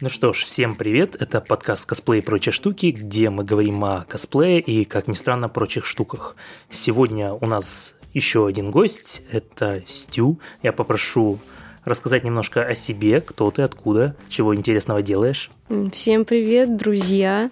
Ну 0.00 0.08
что 0.08 0.32
ж, 0.32 0.44
всем 0.44 0.76
привет, 0.76 1.16
это 1.20 1.40
подкаст 1.40 1.84
«Косплей 1.84 2.20
и 2.20 2.24
прочие 2.24 2.52
штуки», 2.52 2.92
где 2.92 3.30
мы 3.30 3.42
говорим 3.42 3.84
о 3.84 4.04
косплее 4.04 4.60
и, 4.60 4.84
как 4.84 5.08
ни 5.08 5.12
странно, 5.12 5.48
прочих 5.48 5.84
штуках. 5.84 6.36
Сегодня 6.70 7.32
у 7.32 7.46
нас 7.46 7.96
еще 8.14 8.46
один 8.46 8.70
гость, 8.70 9.24
это 9.32 9.82
Стю. 9.88 10.38
Я 10.62 10.72
попрошу 10.72 11.40
рассказать 11.82 12.22
немножко 12.22 12.62
о 12.62 12.76
себе, 12.76 13.20
кто 13.20 13.50
ты, 13.50 13.62
откуда, 13.62 14.14
чего 14.28 14.54
интересного 14.54 15.02
делаешь. 15.02 15.50
Всем 15.92 16.24
привет, 16.24 16.76
друзья. 16.76 17.50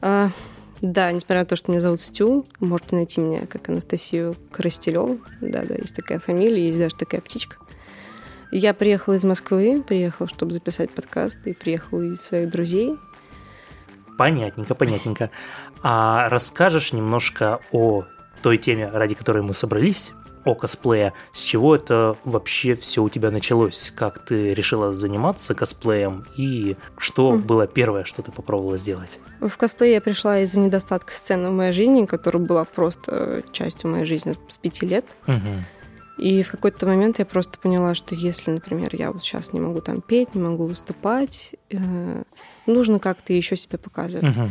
А, 0.00 0.30
да, 0.82 1.10
несмотря 1.10 1.40
на 1.40 1.46
то, 1.46 1.56
что 1.56 1.72
меня 1.72 1.80
зовут 1.80 2.00
Стю, 2.00 2.46
можете 2.60 2.94
найти 2.94 3.20
меня 3.20 3.44
как 3.46 3.68
Анастасию 3.68 4.36
Коростелеву. 4.52 5.18
Да-да, 5.40 5.74
есть 5.74 5.96
такая 5.96 6.20
фамилия, 6.20 6.66
есть 6.66 6.78
даже 6.78 6.94
такая 6.94 7.20
птичка. 7.20 7.56
Я 8.50 8.74
приехала 8.74 9.14
из 9.14 9.24
Москвы, 9.24 9.82
приехала, 9.86 10.28
чтобы 10.28 10.52
записать 10.52 10.90
подкаст, 10.90 11.38
и 11.46 11.52
приехала 11.52 11.98
увидеть 11.98 12.20
своих 12.20 12.50
друзей. 12.50 12.96
Понятненько, 14.16 14.74
понятненько. 14.74 15.30
А 15.82 16.28
расскажешь 16.28 16.92
немножко 16.92 17.60
о 17.72 18.04
той 18.42 18.58
теме, 18.58 18.88
ради 18.88 19.14
которой 19.14 19.42
мы 19.42 19.52
собрались, 19.52 20.12
о 20.44 20.54
косплее. 20.54 21.12
С 21.32 21.40
чего 21.40 21.74
это 21.74 22.16
вообще 22.24 22.76
все 22.76 23.02
у 23.02 23.08
тебя 23.08 23.30
началось? 23.30 23.92
Как 23.94 24.24
ты 24.24 24.54
решила 24.54 24.94
заниматься 24.94 25.54
косплеем? 25.54 26.24
И 26.36 26.76
что 26.96 27.34
mm. 27.34 27.38
было 27.38 27.66
первое, 27.66 28.04
что 28.04 28.22
ты 28.22 28.30
попробовала 28.30 28.76
сделать? 28.76 29.18
В 29.40 29.56
косплей 29.56 29.94
я 29.94 30.00
пришла 30.00 30.38
из-за 30.40 30.60
недостатка 30.60 31.12
сцены 31.12 31.50
в 31.50 31.52
моей 31.52 31.72
жизни, 31.72 32.06
которая 32.06 32.42
была 32.42 32.64
просто 32.64 33.42
частью 33.50 33.90
моей 33.90 34.04
жизни 34.04 34.36
с 34.48 34.56
пяти 34.56 34.86
лет. 34.86 35.04
Mm-hmm. 35.26 35.62
И 36.18 36.42
в 36.42 36.50
какой-то 36.50 36.86
момент 36.86 37.18
я 37.18 37.26
просто 37.26 37.58
поняла, 37.58 37.94
что 37.94 38.14
если, 38.14 38.50
например, 38.50 38.94
я 38.94 39.12
вот 39.12 39.22
сейчас 39.22 39.52
не 39.52 39.60
могу 39.60 39.80
там 39.80 40.00
петь, 40.00 40.34
не 40.34 40.40
могу 40.40 40.64
выступать, 40.64 41.54
э, 41.70 42.22
нужно 42.66 42.98
как-то 42.98 43.32
еще 43.32 43.56
себя 43.56 43.78
показывать. 43.78 44.36
Угу. 44.36 44.50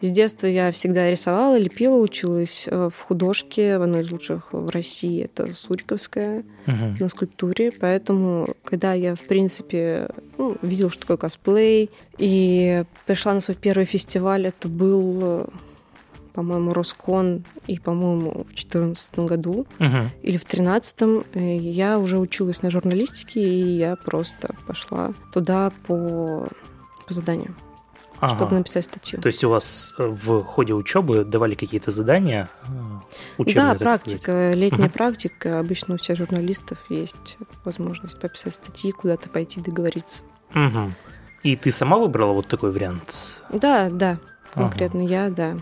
С 0.00 0.10
детства 0.12 0.46
я 0.46 0.70
всегда 0.70 1.10
рисовала, 1.10 1.58
лепила, 1.58 1.96
училась 1.96 2.68
э, 2.68 2.90
в 2.94 3.00
художке, 3.02 3.78
в 3.78 3.82
одной 3.82 4.02
из 4.02 4.12
лучших 4.12 4.52
в 4.52 4.68
России, 4.68 5.24
это 5.24 5.54
Суриковская, 5.54 6.44
угу. 6.66 6.96
на 7.00 7.08
скульптуре. 7.08 7.72
Поэтому, 7.72 8.54
когда 8.64 8.94
я, 8.94 9.16
в 9.16 9.22
принципе, 9.22 10.08
ну, 10.36 10.56
видела, 10.62 10.90
что 10.90 11.00
такое 11.00 11.16
косплей, 11.16 11.90
и 12.16 12.84
пришла 13.06 13.34
на 13.34 13.40
свой 13.40 13.56
первый 13.56 13.86
фестиваль, 13.86 14.46
это 14.46 14.68
был 14.68 15.18
э, 15.20 15.46
по-моему, 16.38 16.72
Роскон, 16.72 17.42
и, 17.66 17.80
по-моему, 17.80 18.30
в 18.44 18.54
2014 18.54 19.18
году 19.18 19.66
uh 19.80 20.06
или 20.22 20.36
в 20.36 20.46
2013 20.46 21.00
э, 21.34 21.56
я 21.56 21.98
уже 21.98 22.18
училась 22.18 22.62
на 22.62 22.70
журналистике, 22.70 23.42
и 23.42 23.76
я 23.76 23.96
просто 23.96 24.54
пошла 24.64 25.14
туда 25.32 25.72
по, 25.88 26.46
по 27.06 27.12
заданию. 27.12 27.56
Ага. 28.20 28.36
чтобы 28.36 28.56
написать 28.56 28.84
статью. 28.84 29.20
То 29.20 29.28
есть 29.28 29.42
у 29.44 29.50
вас 29.50 29.94
э, 29.98 30.06
в 30.06 30.44
ходе 30.44 30.74
учебы 30.74 31.24
давали 31.24 31.54
какие-то 31.54 31.90
задания? 31.90 32.48
Э, 32.68 32.68
учебные, 33.38 33.72
да, 33.72 33.78
практика, 33.78 34.20
сказать. 34.20 34.54
летняя 34.54 34.86
угу. 34.86 34.94
практика. 34.94 35.58
Обычно 35.58 35.94
у 35.94 35.98
всех 35.98 36.18
журналистов 36.18 36.78
есть 36.88 37.36
возможность 37.64 38.20
пописать 38.20 38.54
статьи, 38.54 38.92
куда-то 38.92 39.28
пойти 39.28 39.60
договориться. 39.60 40.22
Угу. 40.54 40.92
И 41.42 41.56
ты 41.56 41.72
сама 41.72 41.98
выбрала 41.98 42.32
вот 42.32 42.46
такой 42.46 42.70
вариант? 42.70 43.40
Да, 43.52 43.88
да, 43.90 44.18
конкретно 44.54 45.00
ага. 45.00 45.10
я, 45.10 45.30
да. 45.30 45.56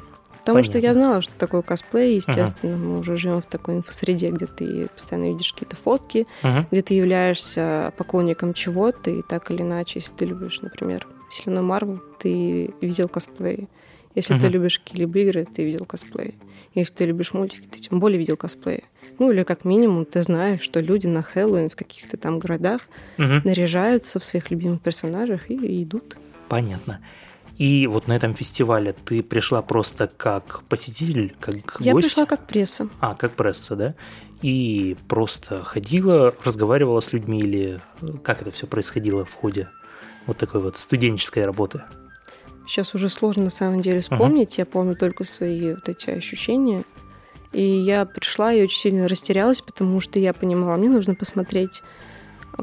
Потому 0.47 0.63
Понятно. 0.63 0.79
что 0.79 0.87
я 0.87 0.95
знала, 0.95 1.21
что 1.23 1.35
такое 1.35 1.63
косплей, 1.63 2.15
естественно, 2.15 2.77
ага. 2.77 2.85
мы 2.85 2.99
уже 3.01 3.17
живем 3.17 3.43
в 3.43 3.47
такой 3.47 3.75
инфосреде, 3.75 4.29
где 4.29 4.47
ты 4.47 4.87
постоянно 4.95 5.33
видишь 5.33 5.53
какие-то 5.53 5.75
фотки, 5.75 6.29
ага. 6.43 6.69
где 6.71 6.83
ты 6.83 6.95
являешься 6.95 7.93
поклонником 7.97 8.55
чего-то, 8.55 9.11
и 9.11 9.23
так 9.23 9.51
или 9.51 9.63
иначе, 9.63 9.99
если 9.99 10.13
ты 10.13 10.25
любишь, 10.25 10.61
например, 10.63 11.09
Вселенную 11.31 11.67
Марвел, 11.67 12.01
ты 12.21 12.71
видел 12.81 13.09
косплей. 13.09 13.69
Если 14.15 14.35
ага. 14.35 14.43
ты 14.45 14.49
любишь 14.53 14.79
какие-либо 14.79 15.19
игры, 15.19 15.47
ты 15.53 15.65
видел 15.65 15.85
косплей. 15.85 16.37
Если 16.77 16.95
ты 16.95 17.07
любишь 17.07 17.33
мультики, 17.33 17.67
ты 17.67 17.81
тем 17.81 17.99
более 17.99 18.17
видел 18.17 18.37
косплей. 18.37 18.85
Ну 19.19 19.33
или 19.33 19.43
как 19.43 19.65
минимум 19.65 20.05
ты 20.05 20.23
знаешь, 20.23 20.61
что 20.61 20.79
люди 20.79 21.09
на 21.09 21.25
Хэллоуин 21.25 21.71
в 21.71 21.75
каких-то 21.75 22.17
там 22.19 22.39
городах 22.39 22.83
угу. 23.19 23.41
наряжаются 23.43 24.21
в 24.21 24.25
своих 24.25 24.53
любимых 24.53 24.81
персонажах 24.81 25.51
и, 25.51 25.55
и 25.55 25.83
идут. 25.83 26.17
Понятно. 26.49 27.01
И 27.59 27.87
вот 27.87 28.07
на 28.07 28.15
этом 28.15 28.35
фестивале 28.35 28.93
ты 28.93 29.23
пришла 29.23 29.63
просто 29.63 30.11
как 30.15 30.63
посетитель, 30.69 31.35
как 31.41 31.81
Я 31.81 31.93
гость? 31.93 32.09
пришла 32.09 32.27
как 32.27 32.47
пресса. 32.47 32.89
А, 33.01 33.15
как 33.15 33.33
пресса, 33.33 33.77
да? 33.77 33.95
И 34.43 34.97
просто 35.09 35.65
ходила, 35.65 36.35
разговаривала 36.45 37.01
с 37.01 37.13
людьми 37.13 37.41
или 37.41 37.81
как 38.23 38.43
это 38.43 38.51
все 38.51 38.67
происходило 38.67 39.25
в 39.25 39.33
ходе 39.33 39.69
вот 40.27 40.37
такой 40.37 40.61
вот 40.61 40.77
студенческой 40.77 41.47
работы? 41.47 41.83
Сейчас 42.67 42.95
уже 42.95 43.09
сложно 43.09 43.45
на 43.45 43.51
самом 43.51 43.81
деле 43.81 44.01
вспомнить. 44.01 44.55
Uh-huh. 44.55 44.63
Я 44.63 44.67
помню 44.67 44.97
только 44.97 45.25
свои 45.25 45.75
вот 45.75 45.89
эти 45.89 46.11
ощущения. 46.11 46.85
И 47.53 47.63
я 47.63 48.05
пришла 48.05 48.53
и 48.53 48.63
очень 48.63 48.81
сильно 48.81 49.09
растерялась, 49.09 49.63
потому 49.63 50.01
что 50.01 50.19
я 50.19 50.35
понимала, 50.35 50.77
мне 50.77 50.91
нужно 50.91 51.15
посмотреть 51.15 51.83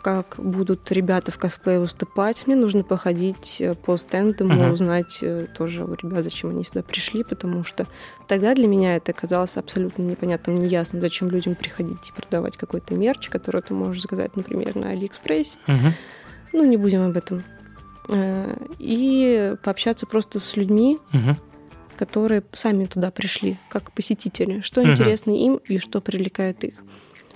как 0.02 0.36
будут 0.38 0.92
ребята 0.92 1.32
в 1.32 1.38
косплее 1.38 1.80
выступать. 1.80 2.48
Мне 2.48 2.56
нужно 2.56 2.84
походить 2.84 3.58
э, 3.60 3.76
по 3.76 3.98
стендам, 3.98 4.52
uh-huh. 4.52 4.72
узнать 4.72 5.20
э, 5.22 5.48
тоже 5.56 5.86
у 5.86 5.94
ребят, 5.94 6.24
зачем 6.24 6.50
они 6.50 6.64
сюда 6.64 6.82
пришли, 6.82 7.24
потому 7.24 7.64
что 7.64 7.86
тогда 8.28 8.56
для 8.56 8.68
меня 8.68 8.96
это 8.96 9.14
казалось 9.14 9.58
абсолютно 9.58 10.02
непонятным, 10.04 10.56
неясным, 10.56 11.02
зачем 11.02 11.30
людям 11.30 11.56
приходить 11.56 12.10
и 12.10 12.14
продавать 12.14 12.58
какой-то 12.58 12.96
мерч, 12.96 13.30
который 13.30 13.62
ты 13.62 13.74
можешь 13.74 14.02
заказать, 14.02 14.36
например, 14.36 14.76
на 14.76 14.90
Алиэкспрессе. 14.90 15.60
Uh-huh. 15.68 15.92
Ну, 16.54 16.66
не 16.66 16.78
будем 16.78 17.04
об 17.04 17.16
этом. 17.16 17.44
Э, 18.10 18.56
и 18.80 19.56
пообщаться 19.64 20.06
просто 20.06 20.40
с 20.40 20.58
людьми, 20.58 20.98
uh-huh. 21.12 21.36
которые 21.98 22.44
сами 22.54 22.86
туда 22.86 23.12
пришли, 23.12 23.60
как 23.70 23.92
посетители, 23.92 24.62
что 24.62 24.82
uh-huh. 24.82 24.92
интересно 24.92 25.32
им 25.32 25.58
и 25.58 25.78
что 25.78 26.02
привлекает 26.02 26.64
их. 26.64 26.82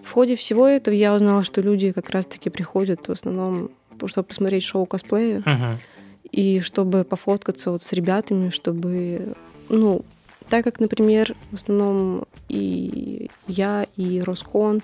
В 0.08 0.14
ходе 0.14 0.38
всего 0.38 0.66
этого 0.66 0.96
я 0.96 1.14
узнала, 1.14 1.44
что 1.44 1.60
люди 1.60 1.92
как 1.92 2.10
раз-таки 2.12 2.50
приходят 2.50 3.10
в 3.10 3.12
основном, 3.12 3.70
чтобы 4.06 4.26
посмотреть 4.26 4.64
шоу 4.64 4.86
косплея 4.86 5.42
uh-huh. 5.42 5.76
и 6.32 6.62
чтобы 6.62 7.04
пофоткаться 7.04 7.72
вот 7.72 7.84
с 7.84 7.92
ребятами, 7.92 8.50
чтобы, 8.50 9.36
ну, 9.68 10.06
так 10.48 10.64
как, 10.64 10.80
например, 10.80 11.36
в 11.52 11.56
основном 11.56 12.24
и 12.48 13.30
я, 13.48 13.86
и 13.98 14.22
Роскон 14.22 14.82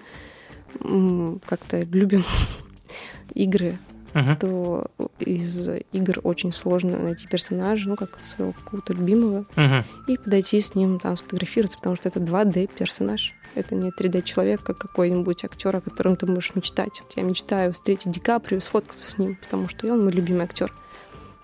как-то 1.46 1.84
любим 1.84 2.26
игры 3.34 3.78
uh-huh. 4.13 4.38
то 4.38 4.88
из 5.19 5.69
игр 5.91 6.19
очень 6.24 6.51
сложно 6.51 6.97
найти 6.97 7.28
персонажа, 7.28 7.90
ну, 7.90 7.96
как 7.96 8.18
своего 8.24 8.53
какого-то 8.53 8.94
любимого, 8.94 9.46
uh-huh. 9.56 9.84
и 10.07 10.18
подойти 10.18 10.62
с 10.62 10.75
ним 10.75 11.00
там 11.00 11.18
сфотографироваться, 11.18 11.78
потому 11.78 11.96
что 11.96 12.09
это 12.09 12.19
2D-персонаж. 12.19 13.34
Это 13.56 13.75
не 13.75 13.90
3D-человек, 13.90 14.63
как 14.63 14.78
какой-нибудь 14.78 15.44
актер, 15.44 15.75
о 15.75 15.81
котором 15.81 16.16
ты 16.16 16.25
можешь 16.25 16.56
мечтать. 16.56 17.01
Вот 17.01 17.13
я 17.16 17.24
мечтаю 17.24 17.74
встретить 17.74 18.12
Ди 18.12 18.19
Каприо, 18.19 18.59
сфоткаться 18.59 19.09
с 19.09 19.18
ним, 19.18 19.35
потому 19.35 19.68
что 19.68 19.91
он 19.91 20.01
мой 20.01 20.12
любимый 20.12 20.45
актер. 20.45 20.74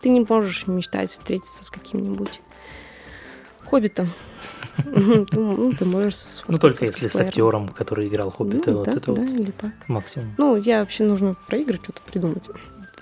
Ты 0.02 0.10
не 0.10 0.26
можешь 0.28 0.66
мечтать 0.66 1.12
встретиться 1.12 1.66
с 1.66 1.70
каким-нибудь 1.70 2.42
хоббитом. 3.66 4.10
Ну, 4.86 5.74
ты 5.74 5.86
можешь 5.86 6.16
Ну, 6.48 6.58
только 6.58 6.86
если 6.86 7.08
с 7.08 7.16
актером, 7.16 7.70
который 7.70 8.08
играл 8.08 8.30
Хоббита, 8.32 8.74
вот 8.74 8.88
это 8.88 9.14
вот 9.14 9.30
максимум. 9.88 10.34
Ну, 10.38 10.56
я 10.56 10.80
вообще 10.80 11.04
нужно 11.04 11.36
про 11.48 11.58
игры 11.58 11.80
что-то 11.82 12.02
придумать. 12.02 12.50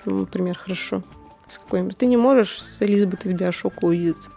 Например, 0.05 0.57
хорошо. 0.57 1.03
С 1.47 1.59
какой-нибудь. 1.59 1.97
Ты 1.97 2.07
не 2.07 2.17
можешь 2.17 2.61
с 2.61 2.81
Элизабет 2.81 3.25
из 3.25 3.33
Биошока 3.33 3.85
увидеться 3.85 4.31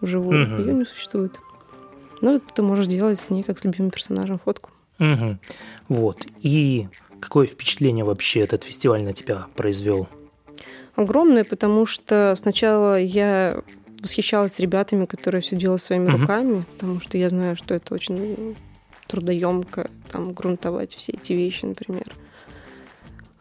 вживую. 0.00 0.58
Ее 0.60 0.74
не 0.74 0.84
существует. 0.84 1.38
Ну, 2.20 2.38
ты 2.38 2.62
можешь 2.62 2.86
делать 2.86 3.20
с 3.20 3.30
ней, 3.30 3.42
как 3.42 3.58
с 3.58 3.64
любимым 3.64 3.90
персонажем, 3.90 4.38
фотку. 4.38 4.70
Вот. 5.88 6.26
И 6.40 6.88
какое 7.20 7.46
впечатление 7.46 8.04
вообще 8.04 8.40
этот 8.40 8.64
фестиваль 8.64 9.02
на 9.02 9.12
тебя 9.12 9.46
произвел? 9.56 10.08
Огромное, 10.94 11.44
потому 11.44 11.84
что 11.84 12.34
сначала 12.36 12.98
я 12.98 13.62
восхищалась 14.06 14.60
ребятами, 14.60 15.04
которые 15.04 15.40
все 15.40 15.56
делают 15.56 15.82
своими 15.82 16.06
uh-huh. 16.06 16.20
руками, 16.20 16.64
потому 16.74 17.00
что 17.00 17.18
я 17.18 17.28
знаю, 17.28 17.56
что 17.56 17.74
это 17.74 17.92
очень 17.92 18.56
трудоемко, 19.08 19.90
там, 20.12 20.32
грунтовать 20.32 20.94
все 20.94 21.12
эти 21.12 21.32
вещи, 21.32 21.64
например. 21.64 22.14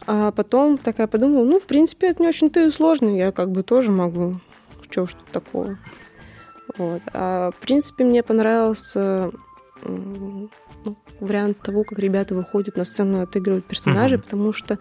А 0.07 0.31
потом 0.31 0.79
такая 0.79 1.05
подумала, 1.05 1.43
ну, 1.43 1.59
в 1.59 1.67
принципе, 1.67 2.09
это 2.09 2.23
не 2.23 2.29
очень-то 2.29 2.65
и 2.65 2.71
сложно, 2.71 3.15
я 3.15 3.31
как 3.31 3.51
бы 3.51 3.61
тоже 3.61 3.91
могу, 3.91 4.39
что 4.81 5.05
что 5.05 5.19
такого. 5.31 5.77
Вот. 6.77 7.01
А, 7.13 7.51
в 7.51 7.57
принципе, 7.57 8.03
мне 8.03 8.23
понравился 8.23 9.31
ну, 9.83 10.49
вариант 11.19 11.61
того, 11.61 11.83
как 11.83 11.99
ребята 11.99 12.33
выходят 12.33 12.75
на 12.75 12.85
сцену 12.85 13.19
и 13.19 13.23
отыгрывают 13.23 13.65
персонажей, 13.65 14.17
uh-huh. 14.17 14.23
потому 14.23 14.51
что 14.51 14.79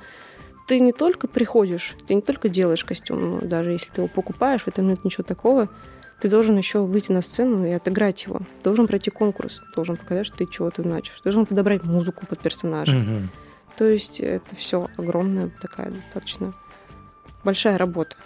ты 0.67 0.81
не 0.81 0.93
только 0.93 1.29
приходишь, 1.29 1.95
ты 2.07 2.15
не 2.15 2.23
только 2.23 2.49
делаешь 2.49 2.85
костюм, 2.85 3.21
ну, 3.21 3.41
даже 3.41 3.73
если 3.73 3.91
ты 3.91 4.01
его 4.01 4.09
покупаешь, 4.09 4.63
в 4.63 4.69
этом 4.69 4.89
нет 4.89 5.05
ничего 5.05 5.25
такого, 5.25 5.69
ты 6.21 6.29
должен 6.31 6.57
еще 6.57 6.81
выйти 6.81 7.13
на 7.13 7.21
сцену 7.21 7.67
и 7.67 7.71
отыграть 7.71 8.25
его. 8.25 8.41
Должен 8.63 8.87
пройти 8.87 9.11
конкурс, 9.11 9.63
должен 9.75 9.97
показать, 9.97 10.27
что 10.27 10.39
ты 10.39 10.47
чего-то 10.47 10.83
значишь. 10.83 11.21
Должен 11.23 11.45
подобрать 11.45 11.85
музыку 11.85 12.25
под 12.27 12.39
персонажа. 12.39 12.97
Угу. 12.97 13.29
То 13.77 13.85
есть 13.85 14.21
это 14.21 14.55
все 14.57 14.89
огромная 14.97 15.51
такая 15.61 15.91
достаточно 15.91 16.55
большая 17.43 17.77
работа. 17.77 18.17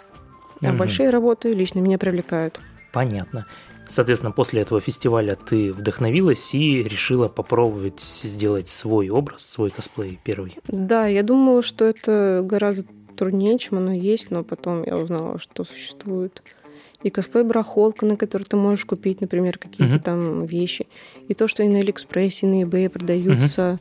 А 0.61 0.67
Мгм. 0.69 0.77
большие 0.77 1.09
работы 1.09 1.51
лично 1.51 1.79
меня 1.79 1.97
привлекают. 1.97 2.59
Понятно. 2.91 3.45
Соответственно, 3.89 4.31
после 4.31 4.61
этого 4.61 4.79
фестиваля 4.79 5.35
ты 5.35 5.73
вдохновилась 5.73 6.53
и 6.53 6.83
решила 6.83 7.27
попробовать 7.27 8.01
сделать 8.23 8.69
свой 8.69 9.09
образ, 9.09 9.45
свой 9.45 9.71
косплей 9.71 10.19
первый. 10.23 10.55
Да, 10.67 11.07
я 11.07 11.23
думала, 11.23 11.63
что 11.63 11.85
это 11.85 12.41
гораздо 12.45 12.85
труднее, 13.17 13.57
чем 13.57 13.79
оно 13.79 13.91
есть, 13.91 14.31
но 14.31 14.43
потом 14.43 14.83
я 14.83 14.95
узнала, 14.95 15.39
что 15.39 15.65
существует 15.65 16.41
и 17.01 17.09
косплей-барахолка, 17.09 18.05
на 18.05 18.17
которой 18.17 18.43
ты 18.43 18.57
можешь 18.57 18.85
купить, 18.85 19.21
например, 19.21 19.57
какие-то 19.57 19.95
Мгм. 19.95 20.03
там 20.03 20.45
вещи. 20.45 20.87
И 21.27 21.33
то, 21.33 21.47
что 21.47 21.63
и 21.63 21.67
на 21.67 21.79
Алиэкспрессе, 21.79 22.45
и 22.45 22.49
на 22.49 22.63
eBay 22.63 22.89
продаются. 22.89 23.79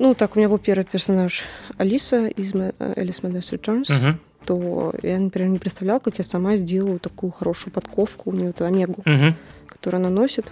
Ну, 0.00 0.14
так, 0.14 0.34
у 0.34 0.38
меня 0.38 0.48
был 0.48 0.56
первый 0.58 0.84
персонаж 0.84 1.42
Алиса 1.76 2.26
из 2.28 2.54
Ма- 2.54 2.72
Alice 2.78 3.20
Madness 3.22 3.52
Returns. 3.52 3.92
Мгм. 3.92 4.18
то 4.46 4.94
я, 5.02 5.18
например, 5.20 5.50
не 5.50 5.58
представляла, 5.58 5.98
как 5.98 6.16
я 6.16 6.24
сама 6.24 6.56
сделаю 6.56 6.98
такую 6.98 7.30
хорошую 7.30 7.74
подковку, 7.74 8.30
у 8.30 8.32
нее 8.32 8.48
эту 8.50 8.64
омегу, 8.64 9.02
Мгм. 9.04 9.36
которую 9.66 9.98
она 10.00 10.08
носит. 10.08 10.50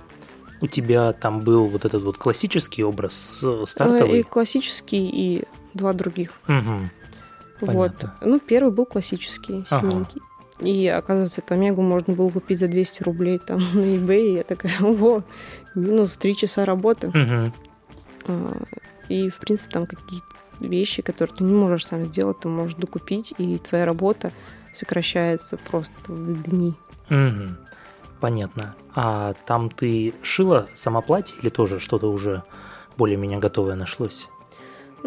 У 0.61 0.67
тебя 0.67 1.15
там 1.15 1.41
был 1.41 1.65
вот 1.69 1.87
этот 1.87 2.03
вот 2.03 2.19
классический 2.19 2.85
образ 2.85 3.41
э, 3.43 3.47
Э, 3.49 3.63
И 3.63 3.67
стартовый. 3.67 4.23
классический, 4.25 5.09
и 5.09 5.45
два 5.73 5.95
других. 5.95 6.33
Вот. 6.47 7.67
Понятно. 7.67 8.15
Ну, 8.21 8.39
первый 8.41 8.71
был 8.75 8.85
классический, 8.85 9.65
Ага. 9.71 9.81
синенький. 9.81 10.21
И, 10.61 10.87
оказывается, 10.87 11.41
эту 11.41 11.55
омегу 11.55 11.81
можно 11.81 12.13
было 12.15 12.29
купить 12.29 12.59
за 12.59 12.69
200 12.69 13.03
рублей 13.05 13.39
там 13.39 13.57
на 13.73 13.81
eBay. 13.81 14.33
И 14.33 14.35
я 14.35 14.43
такая, 14.45 14.73
ого, 14.83 15.23
минус 15.75 16.19
3 16.19 16.37
часа 16.37 16.67
работы. 16.67 17.09
Мгм. 17.09 17.55
И, 19.09 19.29
в 19.29 19.39
принципе, 19.39 19.73
там 19.73 19.87
какие-то 19.87 20.27
вещи, 20.61 21.03
которые 21.03 21.37
ты 21.37 21.45
не 21.45 21.55
можешь 21.55 21.87
сам 21.87 22.05
сделать, 22.05 22.41
ты 22.41 22.49
можешь 22.49 22.75
докупить, 22.75 23.35
и 23.39 23.59
твоя 23.59 23.85
работа 23.87 24.33
сокращается 24.75 25.57
просто 25.57 25.93
в 26.09 26.43
дни. 26.43 26.75
Мгм. 27.09 27.57
Понятно. 28.21 28.75
А 28.95 29.35
там 29.47 29.71
ты 29.71 30.13
шила 30.23 30.67
сама 30.75 31.01
платье 31.01 31.37
или 31.41 31.49
тоже 31.51 31.79
что-то 31.79 32.11
уже 32.11 32.43
более-менее 32.97 33.39
готовое 33.39 33.77
нашлось? 33.77 34.29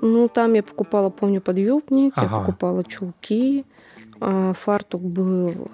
Ну, 0.01 0.29
там 0.29 0.53
я 0.53 0.63
покупала, 0.63 1.09
помню, 1.09 1.41
подъюбник, 1.41 2.13
я 2.15 2.23
Ага. 2.23 2.39
покупала 2.39 2.83
чулки, 2.83 3.65
а, 4.21 4.53
фартук 4.53 5.01
был... 5.01 5.69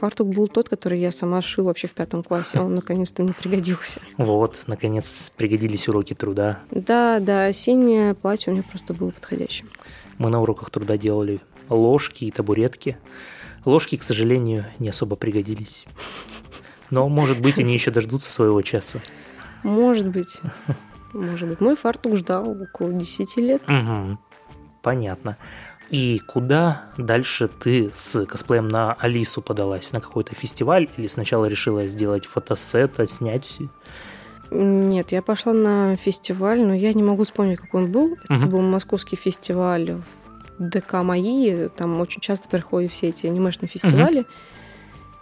Фартук 0.00 0.28
был 0.28 0.48
тот, 0.48 0.70
который 0.70 0.98
я 0.98 1.12
сама 1.12 1.42
шила 1.42 1.66
вообще 1.66 1.86
в 1.86 1.92
пятом 1.92 2.22
классе, 2.22 2.58
он 2.58 2.74
наконец-то 2.74 3.22
мне 3.22 3.34
пригодился. 3.34 4.00
Вот, 4.16 4.64
наконец, 4.66 5.30
пригодились 5.36 5.88
уроки 5.88 6.14
труда. 6.14 6.60
Да, 6.70 7.20
да, 7.20 7.52
синее 7.52 8.14
платье 8.14 8.50
у 8.50 8.56
меня 8.56 8.64
просто 8.66 8.94
было 8.94 9.10
подходящим. 9.10 9.68
Мы 10.16 10.30
на 10.30 10.40
уроках 10.40 10.70
труда 10.70 10.96
делали 10.96 11.40
ложки 11.68 12.24
и 12.24 12.30
табуретки. 12.30 12.96
Ложки, 13.66 13.96
к 13.96 14.02
сожалению, 14.02 14.64
не 14.78 14.88
особо 14.88 15.16
пригодились. 15.16 15.84
Но, 16.88 17.06
может 17.10 17.42
быть, 17.42 17.58
они 17.58 17.74
еще 17.74 17.90
дождутся 17.90 18.32
своего 18.32 18.62
часа. 18.62 19.00
Может 19.62 20.08
быть, 20.08 20.40
может 21.12 21.46
быть. 21.46 21.60
Мой 21.60 21.76
фартук 21.76 22.16
ждал 22.16 22.48
около 22.48 22.90
10 22.90 23.36
лет. 23.36 23.68
Мгм. 23.68 24.18
Понятно. 24.80 25.36
И 25.90 26.20
куда 26.24 26.84
дальше 26.96 27.48
ты 27.48 27.90
с 27.92 28.24
косплеем 28.26 28.68
на 28.68 28.92
Алису 28.94 29.42
подалась? 29.42 29.92
На 29.92 30.00
какой-то 30.00 30.34
фестиваль? 30.34 30.88
Или 30.96 31.08
сначала 31.08 31.46
решила 31.46 31.86
сделать 31.88 32.26
фотосет, 32.26 32.98
снять 33.06 33.44
все? 33.44 33.68
Нет, 34.52 35.12
я 35.12 35.22
пошла 35.22 35.52
на 35.52 35.96
фестиваль, 35.96 36.60
но 36.60 36.74
я 36.74 36.92
не 36.92 37.02
могу 37.02 37.24
вспомнить, 37.24 37.58
какой 37.60 37.84
он 37.84 37.92
был. 37.92 38.14
Это 38.24 38.32
Мгм. 38.34 38.48
был 38.50 38.60
московский 38.62 39.16
фестиваль 39.16 39.92
в 39.94 40.02
ДК 40.58 40.94
МАИ. 41.02 41.68
Там 41.68 42.00
очень 42.00 42.20
часто 42.20 42.48
приходят 42.48 42.92
все 42.92 43.08
эти 43.08 43.26
анимешные 43.26 43.68
фестивали. 43.68 44.26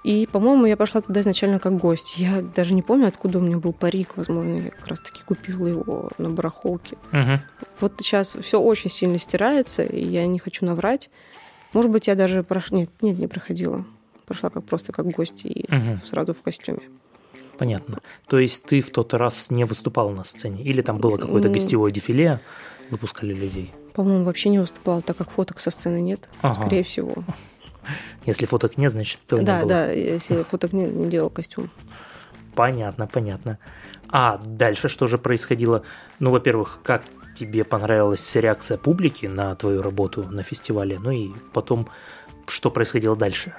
И, 0.08 0.26
по-моему, 0.26 0.64
я 0.64 0.78
пошла 0.78 1.02
туда 1.02 1.20
изначально 1.20 1.58
как 1.58 1.76
гость. 1.76 2.16
Я 2.16 2.40
даже 2.40 2.72
не 2.72 2.80
помню, 2.80 3.08
откуда 3.08 3.38
у 3.38 3.42
меня 3.42 3.58
был 3.58 3.74
парик. 3.74 4.16
Возможно, 4.16 4.54
я 4.58 4.70
как 4.70 4.86
раз-таки 4.86 5.22
купила 5.22 5.66
его 5.66 6.08
на 6.16 6.30
барахолке. 6.30 6.96
Мгм. 7.12 7.42
Вот 7.78 7.92
сейчас 7.98 8.34
все 8.40 8.58
очень 8.58 8.88
сильно 8.88 9.18
стирается, 9.18 9.82
и 9.82 10.02
я 10.02 10.26
не 10.26 10.38
хочу 10.38 10.64
наврать. 10.64 11.10
Может 11.74 11.90
быть, 11.90 12.06
я 12.06 12.14
даже 12.14 12.42
прошла... 12.42 12.78
Нет, 12.78 12.88
нет, 13.02 13.18
не 13.18 13.26
проходила. 13.26 13.84
Прошла 14.24 14.48
как 14.48 14.64
просто 14.64 14.92
как 14.92 15.08
гость 15.08 15.44
и 15.44 15.66
Мгм. 15.68 16.00
сразу 16.06 16.32
в 16.32 16.40
костюме. 16.40 16.80
Понятно. 17.58 17.98
То 18.28 18.38
есть 18.38 18.64
ты 18.64 18.80
в 18.80 18.88
тот 18.88 19.12
раз 19.12 19.50
не 19.50 19.64
выступала 19.64 20.08
на 20.10 20.24
сцене? 20.24 20.62
Или 20.62 20.80
там 20.80 20.96
было 20.96 21.18
какое-то 21.18 21.50
гостевое 21.50 21.92
дефиле, 21.92 22.40
выпускали 22.88 23.34
людей? 23.34 23.72
По-моему, 23.92 24.24
вообще 24.24 24.48
не 24.48 24.58
выступала, 24.58 25.02
так 25.02 25.18
как 25.18 25.28
фоток 25.28 25.60
со 25.60 25.70
сцены 25.70 26.00
нет. 26.00 26.30
Ага. 26.40 26.62
Скорее 26.62 26.82
всего. 26.82 27.12
Если 28.26 28.46
фоток 28.46 28.76
нет, 28.78 28.92
значит, 28.92 29.20
то 29.26 29.38
не 29.38 29.44
да, 29.44 29.60
было. 29.60 29.68
да, 29.68 29.90
если 29.90 30.42
фоток 30.42 30.72
не, 30.72 30.84
не 30.86 31.08
делал 31.08 31.30
костюм. 31.30 31.70
Понятно, 32.54 33.06
понятно. 33.06 33.58
А 34.08 34.38
дальше 34.44 34.88
что 34.88 35.06
же 35.06 35.18
происходило? 35.18 35.82
Ну, 36.18 36.30
во-первых, 36.30 36.80
как 36.82 37.04
тебе 37.34 37.64
понравилась 37.64 38.34
реакция 38.36 38.78
публики 38.78 39.26
на 39.26 39.54
твою 39.54 39.82
работу 39.82 40.24
на 40.28 40.42
фестивале? 40.42 40.98
Ну 40.98 41.10
и 41.10 41.30
потом, 41.52 41.88
что 42.46 42.70
происходило 42.70 43.14
дальше? 43.14 43.54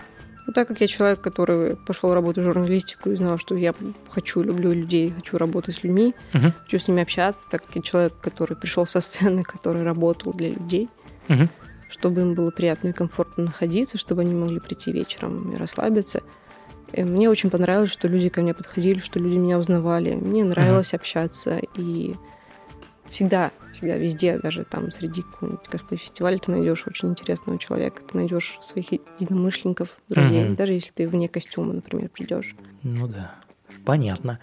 Ну, 0.47 0.53
так 0.53 0.67
как 0.67 0.81
я 0.81 0.87
человек, 0.87 1.21
который 1.21 1.75
пошел 1.75 2.11
работать 2.13 2.43
в 2.43 2.47
журналистику 2.47 3.11
и 3.11 3.15
знал, 3.15 3.37
что 3.37 3.55
я 3.55 3.73
хочу, 4.09 4.41
люблю 4.41 4.73
людей, 4.73 5.11
хочу 5.15 5.37
работать 5.37 5.75
с 5.75 5.83
людьми, 5.83 6.15
Мгм. 6.33 6.53
хочу 6.63 6.79
с 6.79 6.87
ними 6.87 7.03
общаться, 7.03 7.43
так 7.51 7.65
как 7.65 7.75
я 7.75 7.81
человек, 7.83 8.13
который 8.19 8.57
пришел 8.57 8.87
со 8.87 8.99
сцены, 8.99 9.43
который 9.43 9.83
работал 9.83 10.33
для 10.33 10.49
людей, 10.49 10.89
Мгм. 11.27 11.49
Чтобы 11.89 12.21
им 12.21 12.33
было 12.35 12.51
приятно 12.51 12.89
и 12.89 12.93
комфортно 12.93 13.45
находиться, 13.45 13.97
чтобы 13.97 14.21
они 14.21 14.33
могли 14.33 14.59
прийти 14.59 14.91
вечером 14.91 15.51
и 15.51 15.57
расслабиться. 15.57 16.21
И 16.93 17.03
мне 17.03 17.29
очень 17.29 17.49
понравилось, 17.49 17.91
что 17.91 18.07
люди 18.07 18.29
ко 18.29 18.41
мне 18.41 18.53
подходили, 18.53 18.99
что 18.99 19.19
люди 19.19 19.37
меня 19.37 19.59
узнавали. 19.59 20.15
Мне 20.15 20.43
нравилось 20.43 20.93
общаться. 20.93 21.59
И 21.75 22.15
всегда, 23.11 23.51
всегда, 23.73 23.97
везде, 23.97 24.39
даже 24.39 24.63
там 24.63 24.91
среди 24.91 25.21
какого-нибудь 25.21 25.67
косплей-фестиваля 25.67 26.37
ты 26.37 26.51
найдешь 26.51 26.87
очень 26.87 27.09
интересного 27.09 27.59
человека, 27.59 28.01
ты 28.03 28.17
найдешь 28.17 28.57
своих 28.61 28.91
единомышленников, 29.19 29.97
друзей, 30.07 30.45
Мгм. 30.45 30.55
даже 30.55 30.73
если 30.73 30.91
ты 30.91 31.07
вне 31.07 31.27
костюма, 31.27 31.73
например, 31.73 32.09
придешь. 32.09 32.55
Ну 32.83 33.07
да, 33.07 33.35
понятно. 33.85 34.39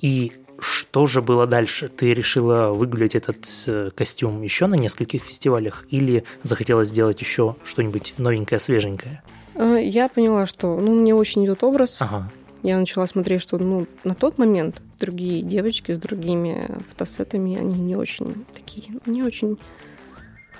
И 0.00 0.32
что 0.60 1.06
же 1.06 1.22
было 1.22 1.46
дальше? 1.46 1.88
Ты 1.88 2.12
решила 2.14 2.68
выгулять 2.72 3.14
этот 3.14 3.46
э, 3.66 3.90
костюм 3.94 4.42
еще 4.42 4.66
на 4.66 4.74
нескольких 4.74 5.22
фестивалях 5.22 5.86
или 5.90 6.24
захотелось 6.42 6.88
сделать 6.88 7.20
еще 7.20 7.56
что-нибудь 7.64 8.14
новенькое, 8.18 8.58
свеженькое? 8.60 9.22
А, 9.54 9.76
Я 9.76 10.08
поняла, 10.08 10.46
что 10.46 10.78
ну, 10.78 10.94
мне 10.94 11.14
очень 11.14 11.44
идет 11.44 11.62
образ. 11.64 11.98
Ага. 12.00 12.30
Я 12.64 12.78
начала 12.78 13.06
смотреть, 13.06 13.40
что 13.40 13.56
ну, 13.58 13.86
на 14.02 14.14
тот 14.14 14.36
момент 14.38 14.82
другие 14.98 15.42
девочки 15.42 15.92
с 15.92 15.98
другими 15.98 16.68
фотосетами, 16.90 17.56
они 17.56 17.78
не 17.78 17.94
очень 17.94 18.44
такие, 18.52 18.98
не 19.06 19.22
очень, 19.22 19.58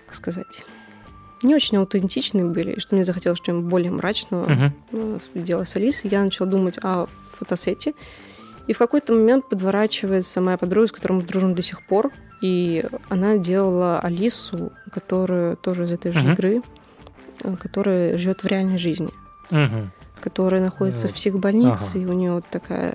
как 0.06 0.14
сказать, 0.14 0.62
не 1.42 1.54
очень 1.56 1.76
аутентичные 1.78 2.44
были, 2.44 2.74
и 2.74 2.80
что 2.80 2.94
мне 2.94 3.04
захотелось 3.04 3.38
что-нибудь 3.38 3.68
более 3.68 3.90
мрачного 3.90 4.46
Мгм. 4.48 4.72
ну, 4.92 5.18
делать 5.34 5.68
с 5.68 5.74
Алисой. 5.76 6.10
Я 6.10 6.22
начала 6.22 6.48
думать 6.48 6.78
о 6.82 7.08
фотосете. 7.32 7.94
И 8.68 8.72
в 8.72 8.78
какой-то 8.78 9.14
момент 9.14 9.48
подворачивается 9.48 10.40
моя 10.40 10.56
подруга, 10.58 10.86
с 10.86 10.92
которой 10.92 11.14
мы 11.14 11.22
дружим 11.22 11.54
до 11.54 11.62
сих 11.62 11.84
пор. 11.86 12.12
И 12.40 12.84
она 13.08 13.36
делала 13.36 13.98
Алису, 13.98 14.72
которая 14.92 15.56
тоже 15.56 15.84
из 15.84 15.92
этой 15.92 16.12
же 16.12 16.20
Мгм. 16.20 16.32
игры, 16.34 16.62
э, 17.42 17.56
которая 17.56 18.16
живет 18.18 18.42
в 18.44 18.46
реальной 18.46 18.78
жизни 18.78 19.10
Мгм. 19.50 19.90
которая 20.20 20.60
находится 20.60 21.06
Ну, 21.06 21.12
в 21.12 21.16
психбольнице, 21.16 21.96
ага. 21.96 21.98
и 22.00 22.06
у 22.06 22.12
нее 22.12 22.32
вот 22.32 22.44
такая 22.50 22.94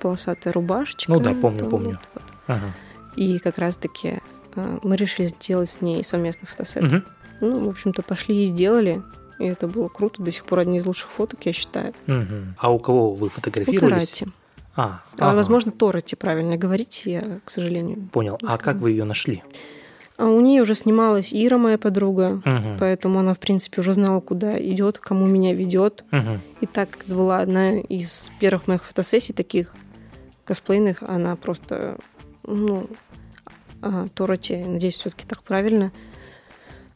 полосатая 0.00 0.52
рубашечка. 0.52 1.10
Ну 1.12 1.18
да, 1.20 1.32
помню, 1.34 1.62
Вот, 1.64 1.70
помню. 1.70 1.98
вот. 2.14 2.22
Ага. 2.46 2.72
И 3.16 3.38
как 3.38 3.58
раз-таки 3.58 4.20
э, 4.56 4.78
мы 4.82 4.96
решили 4.96 5.26
сделать 5.28 5.70
с 5.70 5.80
ней 5.80 6.04
совместный 6.04 6.46
фотосет. 6.46 6.82
Мгм. 6.82 7.04
Ну, 7.40 7.64
в 7.64 7.68
общем-то, 7.70 8.02
пошли 8.02 8.42
и 8.42 8.44
сделали. 8.46 9.02
И 9.40 9.44
это 9.46 9.66
было 9.66 9.88
круто. 9.88 10.22
До 10.22 10.30
сих 10.30 10.44
пор 10.44 10.60
одни 10.60 10.78
из 10.78 10.86
лучших 10.86 11.10
фоток, 11.10 11.44
я 11.46 11.52
считаю. 11.52 11.92
Мгм. 12.06 12.54
А 12.58 12.70
у 12.70 12.78
кого 12.78 13.14
вы 13.14 13.26
У 13.26 13.30
фотографировались? 13.30 14.22
А, 14.76 15.00
А, 15.18 15.28
ага. 15.28 15.36
возможно, 15.36 15.72
Тороти 15.72 16.14
правильно 16.16 16.56
говорить, 16.56 17.02
я, 17.04 17.22
к 17.44 17.50
сожалению. 17.50 18.08
Понял. 18.12 18.38
А 18.42 18.58
как 18.58 18.76
вы 18.76 18.90
ее 18.90 19.04
нашли? 19.04 19.42
А 20.16 20.26
у 20.26 20.40
нее 20.40 20.62
уже 20.62 20.74
снималась 20.74 21.30
Ира, 21.32 21.58
моя 21.58 21.76
подруга. 21.78 22.40
Мгм. 22.44 22.76
Поэтому 22.78 23.18
она, 23.18 23.34
в 23.34 23.38
принципе, 23.38 23.80
уже 23.80 23.94
знала, 23.94 24.20
куда 24.20 24.60
идет, 24.60 24.98
кому 24.98 25.26
меня 25.26 25.54
ведет. 25.54 26.04
Мгм. 26.12 26.40
И 26.60 26.66
так 26.66 26.90
как 26.90 27.04
это 27.04 27.14
была 27.14 27.38
одна 27.40 27.78
из 27.80 28.30
первых 28.40 28.66
моих 28.68 28.84
фотосессий 28.84 29.34
таких 29.34 29.74
косплейных, 30.44 31.02
она 31.02 31.34
просто, 31.36 31.98
ну, 32.44 32.88
а, 33.82 34.06
Тороти, 34.14 34.56
надеюсь, 34.56 34.94
все-таки 34.94 35.24
так 35.26 35.42
правильно, 35.42 35.90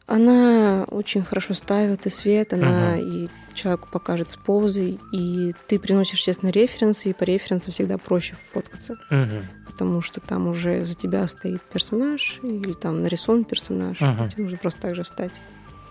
она 0.09 0.85
очень 0.89 1.21
хорошо 1.21 1.53
ставит 1.53 2.05
и 2.05 2.09
свет, 2.09 2.53
она 2.53 2.97
и 2.99 3.29
человеку 3.53 3.87
покажет 3.91 4.31
с 4.31 4.35
позой, 4.35 4.99
и 5.11 5.53
ты 5.67 5.77
приносишь, 5.79 6.19
естественно, 6.19 6.49
референсы, 6.49 7.09
и 7.09 7.13
по 7.13 7.23
референсам 7.23 7.71
всегда 7.71 7.97
проще 7.97 8.35
фоткаться, 8.53 8.95
Мгм. 9.09 9.45
потому 9.67 10.01
что 10.01 10.19
там 10.19 10.49
уже 10.49 10.85
за 10.85 10.95
тебя 10.95 11.27
стоит 11.27 11.61
персонаж, 11.61 12.39
или 12.41 12.73
там 12.73 13.03
нарисован 13.03 13.43
персонаж, 13.43 13.97
Ага. 14.01 14.29
тебе 14.29 14.43
нужно 14.43 14.57
просто 14.57 14.81
так 14.81 14.95
же 14.95 15.03
встать. 15.03 15.31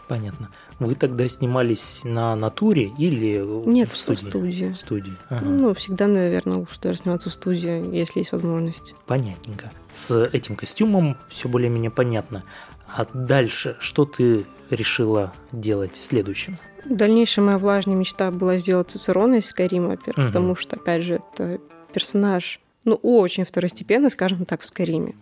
Понятно. 0.08 0.48
Вы 0.78 0.94
тогда 0.94 1.28
снимались 1.28 2.02
на 2.04 2.34
натуре 2.34 2.90
или 2.98 3.44
Нет, 3.66 3.90
в 3.90 3.96
студии? 3.96 4.24
в 4.24 4.28
студии. 4.28 4.72
В 4.72 4.76
студии. 4.78 5.12
Ага. 5.28 5.44
Ну, 5.44 5.74
всегда, 5.74 6.06
наверное, 6.06 6.56
лучше 6.58 6.80
даже 6.80 6.98
сниматься 6.98 7.28
в 7.30 7.34
студии, 7.34 7.94
если 7.94 8.20
есть 8.20 8.32
возможность. 8.32 8.94
Понятненько. 9.06 9.70
С 9.92 10.18
этим 10.32 10.56
костюмом 10.56 11.16
все 11.28 11.48
более-менее 11.48 11.90
понятно. 11.90 12.42
А 12.88 13.04
дальше 13.12 13.76
что 13.80 14.06
ты 14.06 14.46
решила 14.70 15.32
делать 15.52 15.94
следующим? 15.96 16.56
Дальнейшая 16.86 17.44
моя 17.44 17.58
влажная 17.58 17.96
мечта 17.96 18.30
была 18.30 18.56
сделать 18.56 18.90
Цицерона 18.90 19.34
из 19.36 19.46
Скайрима, 19.46 19.90
Мгм. 20.06 20.26
потому 20.26 20.54
что, 20.54 20.76
опять 20.76 21.02
же, 21.02 21.20
это 21.34 21.58
персонаж, 21.92 22.60
ну, 22.84 22.94
очень 23.02 23.44
второстепенный, 23.44 24.08
скажем 24.10 24.46
так, 24.46 24.62
в 24.62 24.66
Скайриме. 24.66 25.14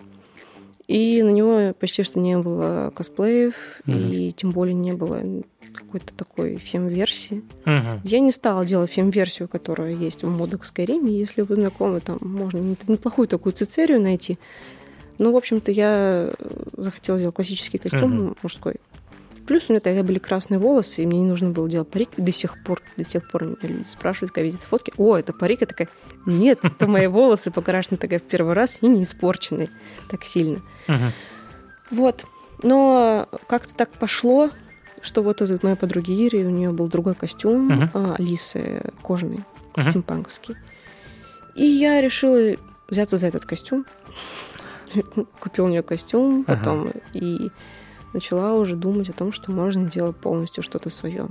И 0.89 1.23
на 1.23 1.31
него 1.31 1.75
почти 1.75 2.03
что 2.05 2.21
не 2.21 2.39
было 2.39 2.93
косплеев, 2.95 3.55
Мгм. 3.87 3.99
и 4.13 4.31
тем 4.33 4.53
более 4.53 4.75
не 4.75 4.93
было 4.93 5.21
какой-то 5.73 6.15
такой 6.15 6.57
фем-версии. 6.57 7.43
Мгм. 7.65 8.01
Я 8.05 8.21
не 8.21 8.31
стала 8.31 8.65
делать 8.65 8.91
фем-версию, 8.91 9.49
которая 9.49 9.93
есть 9.95 10.23
в 10.23 10.29
модах 10.29 10.65
Скайриме. 10.65 11.13
Если 11.19 11.43
вы 11.43 11.57
знакомы, 11.57 12.01
там 12.01 12.19
можно 12.21 12.59
неплохую 12.89 13.27
такую 13.29 13.53
цицерию 13.53 14.01
найти. 14.01 14.39
Ну, 15.19 15.33
в 15.33 15.37
общем-то, 15.37 15.73
я 15.73 16.33
захотела 16.77 17.19
сделать 17.19 17.35
классический 17.35 17.79
костюм 17.79 18.15
Мгм. 18.15 18.37
мужской. 18.43 18.77
Плюс 19.47 19.69
у 19.69 19.73
меня 19.73 19.81
тогда 19.81 20.03
были 20.03 20.19
красные 20.19 20.59
волосы, 20.59 21.03
и 21.03 21.07
мне 21.07 21.21
не 21.21 21.27
нужно 21.27 21.51
было 21.51 21.69
делать 21.69 21.89
парик. 21.89 22.09
И 22.17 22.23
до 22.23 22.33
сих 22.33 22.63
пор, 22.65 22.83
до 22.97 23.05
сих 23.05 23.29
пор 23.31 23.45
меня 23.45 23.57
люди 23.63 23.87
спрашивают, 23.87 24.33
когда 24.33 24.45
видят 24.45 24.63
фотки, 24.63 24.93
о, 24.97 25.17
это 25.17 25.33
парик? 25.33 25.61
Я 25.61 25.67
такая, 25.67 25.89
нет, 26.27 26.59
это 26.63 26.87
мои 26.87 27.07
волосы 27.07 27.51
покрашены 27.51 27.97
такая 27.97 28.19
в 28.19 28.23
первый 28.25 28.55
раз 28.55 28.79
и 28.83 28.89
не 28.89 29.03
испорчены 29.03 29.69
так 30.11 30.25
сильно. 30.25 30.61
Вот. 31.91 32.25
Но 32.63 33.29
как-то 33.49 33.75
так 33.75 33.91
пошло, 33.91 34.51
что 35.03 35.23
вот 35.23 35.43
у 35.43 35.59
моей 35.63 35.77
подруги 35.77 36.11
Ири, 36.27 36.45
у 36.45 36.51
нее 36.51 36.73
был 36.73 36.89
другой 36.89 37.15
костюм, 37.15 37.91
а, 37.93 38.15
Алисы 38.19 38.83
кожаный, 39.03 39.45
Мгм. 39.77 39.91
стимпанковский. 39.91 40.57
И 41.55 41.65
я 41.65 42.01
решила 42.01 42.57
взяться 42.89 43.17
за 43.17 43.27
этот 43.29 43.45
костюм. 43.45 43.85
Купила 45.41 45.67
у 45.67 45.69
нее 45.69 45.83
костюм, 45.83 46.45
потом 46.45 46.91
и 47.13 47.51
начала 48.17 48.55
уже 48.55 48.77
думать 48.77 49.11
о 49.11 49.13
том, 49.13 49.31
что 49.31 49.53
можно 49.53 49.89
делать 49.91 50.17
полностью 50.17 50.63
что-то 50.63 50.91
свое. 50.91 51.29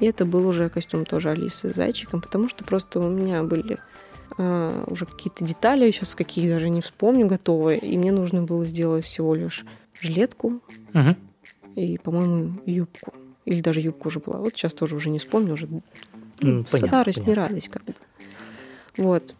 И 0.00 0.06
это 0.06 0.24
был 0.24 0.48
уже 0.48 0.68
костюм 0.70 1.04
тоже 1.04 1.30
Алисы 1.30 1.72
с 1.72 1.76
зайчиком, 1.76 2.20
потому 2.20 2.48
что 2.48 2.64
просто 2.64 2.98
у 2.98 3.08
меня 3.08 3.42
были 3.42 3.78
а, 4.38 4.84
уже 4.86 5.06
какие-то 5.06 5.44
детали, 5.44 5.90
сейчас 5.90 6.14
какие 6.14 6.50
даже 6.50 6.68
не 6.70 6.80
вспомню, 6.80 7.26
готовые, 7.26 7.78
и 7.78 7.96
мне 7.96 8.10
нужно 8.10 8.42
было 8.42 8.64
сделать 8.64 9.04
всего 9.04 9.34
лишь 9.34 9.64
жилетку 10.00 10.60
Мгм. 10.94 11.16
и, 11.76 11.98
по-моему, 11.98 12.60
юбку. 12.66 13.12
Или 13.44 13.60
даже 13.60 13.80
юбка 13.80 14.08
уже 14.08 14.20
была. 14.20 14.38
Вот 14.38 14.54
сейчас 14.54 14.72
тоже 14.72 14.96
уже 14.96 15.10
не 15.10 15.18
вспомню, 15.18 15.52
уже 15.52 15.68
ну, 15.68 15.82
понятно, 16.40 16.88
старость, 16.88 17.18
не 17.18 17.24
понятно. 17.26 17.48
радость 17.48 17.68
как 17.68 17.84
бы. 17.84 17.94
Вот. 18.96 19.34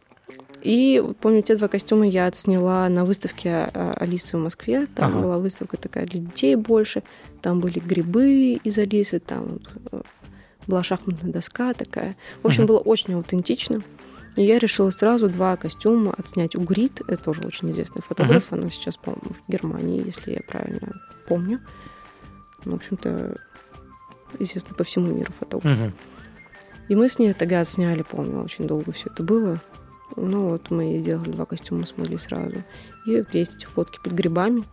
И 0.65 1.03
помню, 1.21 1.43
те 1.43 1.57
два 1.57 1.69
костюма 1.69 2.07
я 2.07 2.27
отсняла 2.27 2.89
на 2.89 3.05
выставке 3.05 3.51
а, 3.75 3.95
Алисы 4.01 4.37
в 4.37 4.41
Москве. 4.41 4.87
Там 4.87 5.11
Ага. 5.11 5.19
была 5.23 5.39
выставка 5.39 5.77
такая 5.77 6.07
для 6.07 6.21
детей 6.21 6.57
больше. 6.57 7.03
Там 7.43 7.61
были 7.61 7.79
грибы 7.81 8.55
из 8.55 8.79
Алисы, 8.79 9.21
там 9.21 9.59
э, 9.93 10.01
была 10.67 10.83
шахматная 10.83 11.31
доска 11.31 11.75
такая. 11.75 12.17
В 12.43 12.47
общем, 12.47 12.63
Мгм. 12.63 12.69
было 12.69 12.79
очень 12.79 13.13
аутентично. 13.15 13.83
И 14.37 14.43
я 14.43 14.59
решила 14.59 14.89
сразу 14.91 15.29
два 15.29 15.57
костюма 15.57 16.15
отснять 16.17 16.57
у 16.57 16.61
Грит. 16.63 17.03
Это 17.09 17.23
тоже 17.23 17.43
очень 17.47 17.71
известный 17.71 18.01
фотограф. 18.03 18.51
Она 18.53 18.71
сейчас, 18.71 18.97
по-моему, 18.97 19.35
в 19.47 19.51
Германии, 19.53 20.03
если 20.05 20.33
я 20.33 20.41
правильно 20.49 20.95
помню. 21.29 21.61
Ну, 22.65 22.73
в 22.73 22.75
общем-то, 22.77 23.37
известный 24.39 24.75
по 24.75 24.83
всему 24.83 25.15
миру 25.15 25.31
фотограф. 25.39 25.79
Мгм. 25.79 25.93
И 26.89 26.95
мы 26.97 27.09
с 27.09 27.19
ней 27.19 27.33
тогда 27.35 27.61
отсняли, 27.61 28.03
помню, 28.03 28.43
очень 28.43 28.67
долго 28.67 28.93
все 28.93 29.09
это 29.11 29.23
было. 29.23 29.61
Ну 30.17 30.51
вот 30.51 30.71
мы 30.71 30.99
сделали 30.99 31.31
два 31.31 31.45
костюма, 31.45 31.87
смогли 31.87 32.19
сразу. 32.19 32.63
И 33.07 33.17
вот 33.19 33.35
есть 33.35 33.57
эти 33.57 33.67
фотки 33.67 33.99
под 34.03 34.13
грибами. 34.13 34.65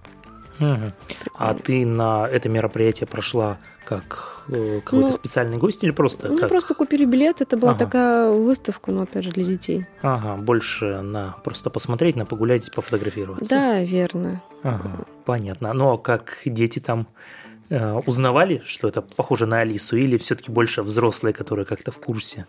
Мгм. 0.59 0.93
А 1.35 1.53
ты 1.55 1.85
на 1.85 2.27
это 2.27 2.47
мероприятие 2.49 3.07
прошла 3.07 3.57
как 3.85 4.43
э, 4.49 4.79
какой-то 4.85 5.07
Ну, 5.07 5.11
специальный 5.11 5.57
гость 5.57 5.83
или 5.83 5.89
просто 5.91 6.27
Ну, 6.29 6.37
как? 6.37 6.49
просто 6.49 6.75
купили 6.75 7.03
билет, 7.03 7.41
это 7.41 7.57
была 7.57 7.71
Ага. 7.71 7.85
такая 7.85 8.29
выставка, 8.31 8.91
но 8.91 9.01
опять 9.03 9.23
же 9.23 9.31
для 9.31 9.43
детей. 9.43 9.85
Ага, 10.03 10.35
больше 10.41 11.01
на 11.01 11.31
просто 11.43 11.71
посмотреть, 11.71 12.15
на 12.15 12.25
погулять, 12.25 12.71
пофотографироваться. 12.71 13.49
Да, 13.55 13.81
верно. 13.81 14.43
Ага, 14.63 15.05
понятно. 15.25 15.73
Ну 15.73 15.91
а 15.93 15.97
как 15.97 16.37
дети 16.45 16.77
там 16.79 17.07
узнавали, 18.05 18.61
что 18.65 18.87
это 18.87 19.01
похоже 19.01 19.45
на 19.45 19.59
Алису, 19.59 19.95
или 19.97 20.17
все-таки 20.17 20.51
больше 20.51 20.83
взрослые, 20.83 21.33
которые 21.33 21.65
как-то 21.65 21.91
в 21.91 21.99
курсе 21.99 22.45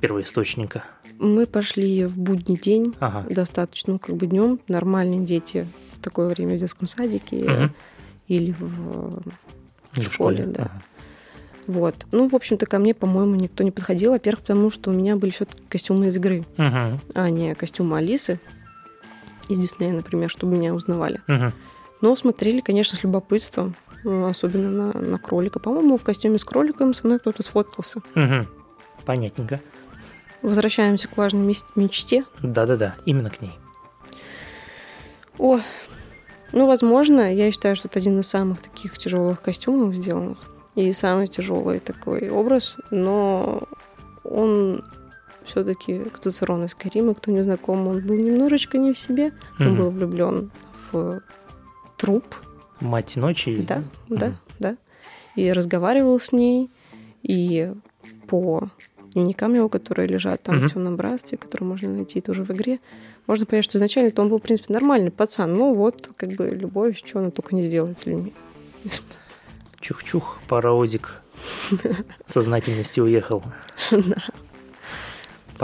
первоисточника? 0.00 0.84
Мы 1.18 1.46
пошли 1.46 2.04
в 2.06 2.18
будний 2.18 2.56
день, 2.56 2.94
Ага. 3.00 3.24
достаточно, 3.30 3.94
ну, 3.94 3.98
как 3.98 4.16
бы 4.16 4.26
днем. 4.26 4.58
Нормальные 4.68 5.20
дети 5.20 5.68
в 5.96 6.02
такое 6.02 6.28
время 6.28 6.56
в 6.56 6.58
детском 6.58 6.86
садике 6.86 7.36
Мгм. 7.36 7.74
или 8.28 8.52
в 8.58 9.22
Или 9.96 10.04
в 10.08 10.12
школе, 10.12 10.38
школе, 10.38 10.44
да. 10.56 10.62
Ага. 10.64 10.82
Вот. 11.66 12.06
Ну, 12.12 12.28
в 12.28 12.34
общем-то, 12.34 12.66
ко 12.66 12.78
мне, 12.78 12.92
по-моему, 12.94 13.36
никто 13.36 13.62
не 13.64 13.70
подходил. 13.70 14.10
Во-первых, 14.12 14.42
потому 14.42 14.70
что 14.70 14.90
у 14.90 14.92
меня 14.92 15.16
были 15.16 15.30
все-таки 15.30 15.62
костюмы 15.68 16.08
из 16.08 16.16
игры, 16.16 16.44
Мгм. 16.58 17.00
а 17.14 17.30
не 17.30 17.54
костюмы 17.54 17.96
Алисы 17.98 18.38
из 19.48 19.58
Диснея, 19.60 19.92
например, 19.92 20.28
чтобы 20.28 20.56
меня 20.56 20.74
узнавали. 20.74 21.20
Мгм. 21.26 21.52
Но 22.00 22.14
смотрели, 22.16 22.60
конечно, 22.60 22.98
с 22.98 23.02
любопытством, 23.02 23.74
особенно 24.04 24.92
на, 24.92 24.98
на 25.00 25.18
кролика. 25.18 25.58
По-моему, 25.58 25.96
в 25.96 26.02
костюме 26.02 26.38
с 26.38 26.44
кроликом 26.44 26.94
со 26.94 27.06
мной 27.06 27.18
кто-то 27.18 27.42
сфоткался. 27.42 28.00
Мгм. 28.14 28.46
Понятненько. 29.04 29.60
Возвращаемся 30.42 31.08
к 31.08 31.16
важной 31.16 31.40
мес- 31.46 31.64
мечте. 31.74 32.24
Да-да-да, 32.42 32.96
именно 33.06 33.30
к 33.30 33.40
ней. 33.40 33.52
О, 35.38 35.58
ну, 36.52 36.66
возможно, 36.66 37.34
я 37.34 37.50
считаю, 37.50 37.76
что 37.76 37.88
это 37.88 37.98
один 37.98 38.20
из 38.20 38.28
самых 38.28 38.60
таких 38.60 38.96
тяжелых 38.98 39.40
костюмов 39.42 39.94
сделанных. 39.94 40.38
И 40.74 40.92
самый 40.92 41.26
тяжелый 41.28 41.78
такой 41.80 42.28
образ, 42.30 42.76
но 42.90 43.62
он 44.22 44.84
все-таки 45.44 45.98
кто 46.04 46.30
Цицерон 46.30 46.64
из 46.64 46.74
Карима, 46.74 47.14
кто 47.14 47.30
не 47.30 47.42
знаком, 47.42 47.86
он 47.86 48.00
был 48.06 48.16
немножечко 48.16 48.78
не 48.78 48.92
в 48.92 48.98
себе. 48.98 49.32
Он 49.60 49.66
Мгм. 49.68 49.76
был 49.76 49.90
влюблен 49.90 50.50
в 50.90 51.20
труп, 51.96 52.24
Мать 52.84 53.16
ночи. 53.16 53.56
Да, 53.66 53.82
да, 54.08 54.26
Мгм. 54.26 54.36
да. 54.58 54.76
И 55.36 55.50
разговаривал 55.50 56.20
с 56.20 56.32
ней, 56.32 56.70
и 57.22 57.72
по 58.28 58.68
дневникам 59.14 59.54
его, 59.54 59.68
которые 59.68 60.06
лежат 60.06 60.42
там 60.42 60.56
Мгм. 60.58 60.68
в 60.68 60.72
темном 60.72 60.96
братстве, 60.96 61.38
которые 61.38 61.66
можно 61.66 61.88
найти 61.88 62.20
тоже 62.20 62.44
в 62.44 62.50
игре, 62.50 62.80
можно 63.26 63.46
понять, 63.46 63.64
что 63.64 63.78
изначально 63.78 64.10
то 64.10 64.20
он 64.22 64.28
был, 64.28 64.38
в 64.38 64.42
принципе, 64.42 64.72
нормальный 64.74 65.10
пацан. 65.10 65.54
Ну 65.54 65.74
вот, 65.74 66.10
как 66.16 66.30
бы, 66.32 66.48
любовь, 66.50 66.98
что 67.04 67.20
она 67.20 67.30
только 67.30 67.54
не 67.54 67.62
сделает 67.62 67.96
с 67.96 68.04
людьми. 68.06 68.34
Чух-чух, 69.80 70.38
паровозик 70.46 71.22
сознательности 72.26 73.00
уехал. 73.00 73.42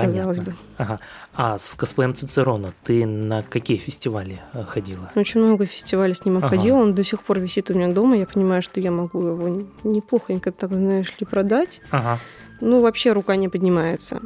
Казалось 0.07 0.38
бы. 0.38 0.54
Ага. 0.78 0.99
А 1.35 1.59
с 1.59 1.75
косплеем 1.75 2.14
Цицерона 2.14 2.73
ты 2.85 3.07
на 3.07 3.42
какие 3.42 3.76
фестивали 3.76 4.40
э, 4.54 4.62
ходила? 4.64 5.11
Очень 5.14 5.42
много 5.42 5.66
фестивалей 5.66 6.14
с 6.14 6.25
ним 6.25 6.37
Ага. 6.38 6.47
обходила, 6.47 6.76
он 6.78 6.95
до 6.95 7.04
сих 7.04 7.23
пор 7.23 7.38
висит 7.38 7.71
у 7.71 7.75
меня 7.75 7.88
дома, 7.92 8.16
я 8.16 8.26
понимаю, 8.26 8.62
что 8.62 8.80
я 8.80 8.90
могу 8.90 9.21
его 9.26 9.64
неплохонько, 9.85 10.52
так 10.52 10.71
знаешь 10.73 11.14
ли, 11.21 11.26
продать. 11.26 11.80
Ага. 11.90 12.19
Ну, 12.61 12.80
вообще 12.80 13.12
рука 13.12 13.37
не 13.37 13.49
поднимается. 13.49 14.21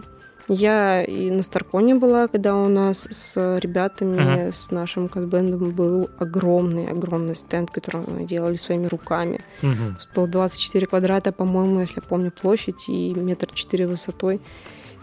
Я 0.46 1.02
и 1.02 1.30
на 1.30 1.42
Старконе 1.42 1.94
была, 1.94 2.28
когда 2.28 2.54
у 2.54 2.68
нас 2.68 3.08
с 3.10 3.58
ребятами, 3.60 4.20
Мгм. 4.20 4.52
с 4.52 4.70
нашим 4.70 5.08
косбендом 5.08 5.70
был 5.70 6.10
огромный-огромный 6.18 7.34
стенд, 7.34 7.70
который 7.70 8.02
мы 8.06 8.26
делали 8.26 8.56
своими 8.56 8.86
руками. 8.86 9.40
Мгм. 9.62 9.96
124 10.00 10.86
квадрата, 10.86 11.32
по-моему, 11.32 11.80
если 11.80 11.96
я 11.96 12.02
помню, 12.02 12.30
площадь 12.30 12.88
и 12.88 13.14
метр 13.14 13.48
четыре 13.54 13.86
высотой. 13.86 14.40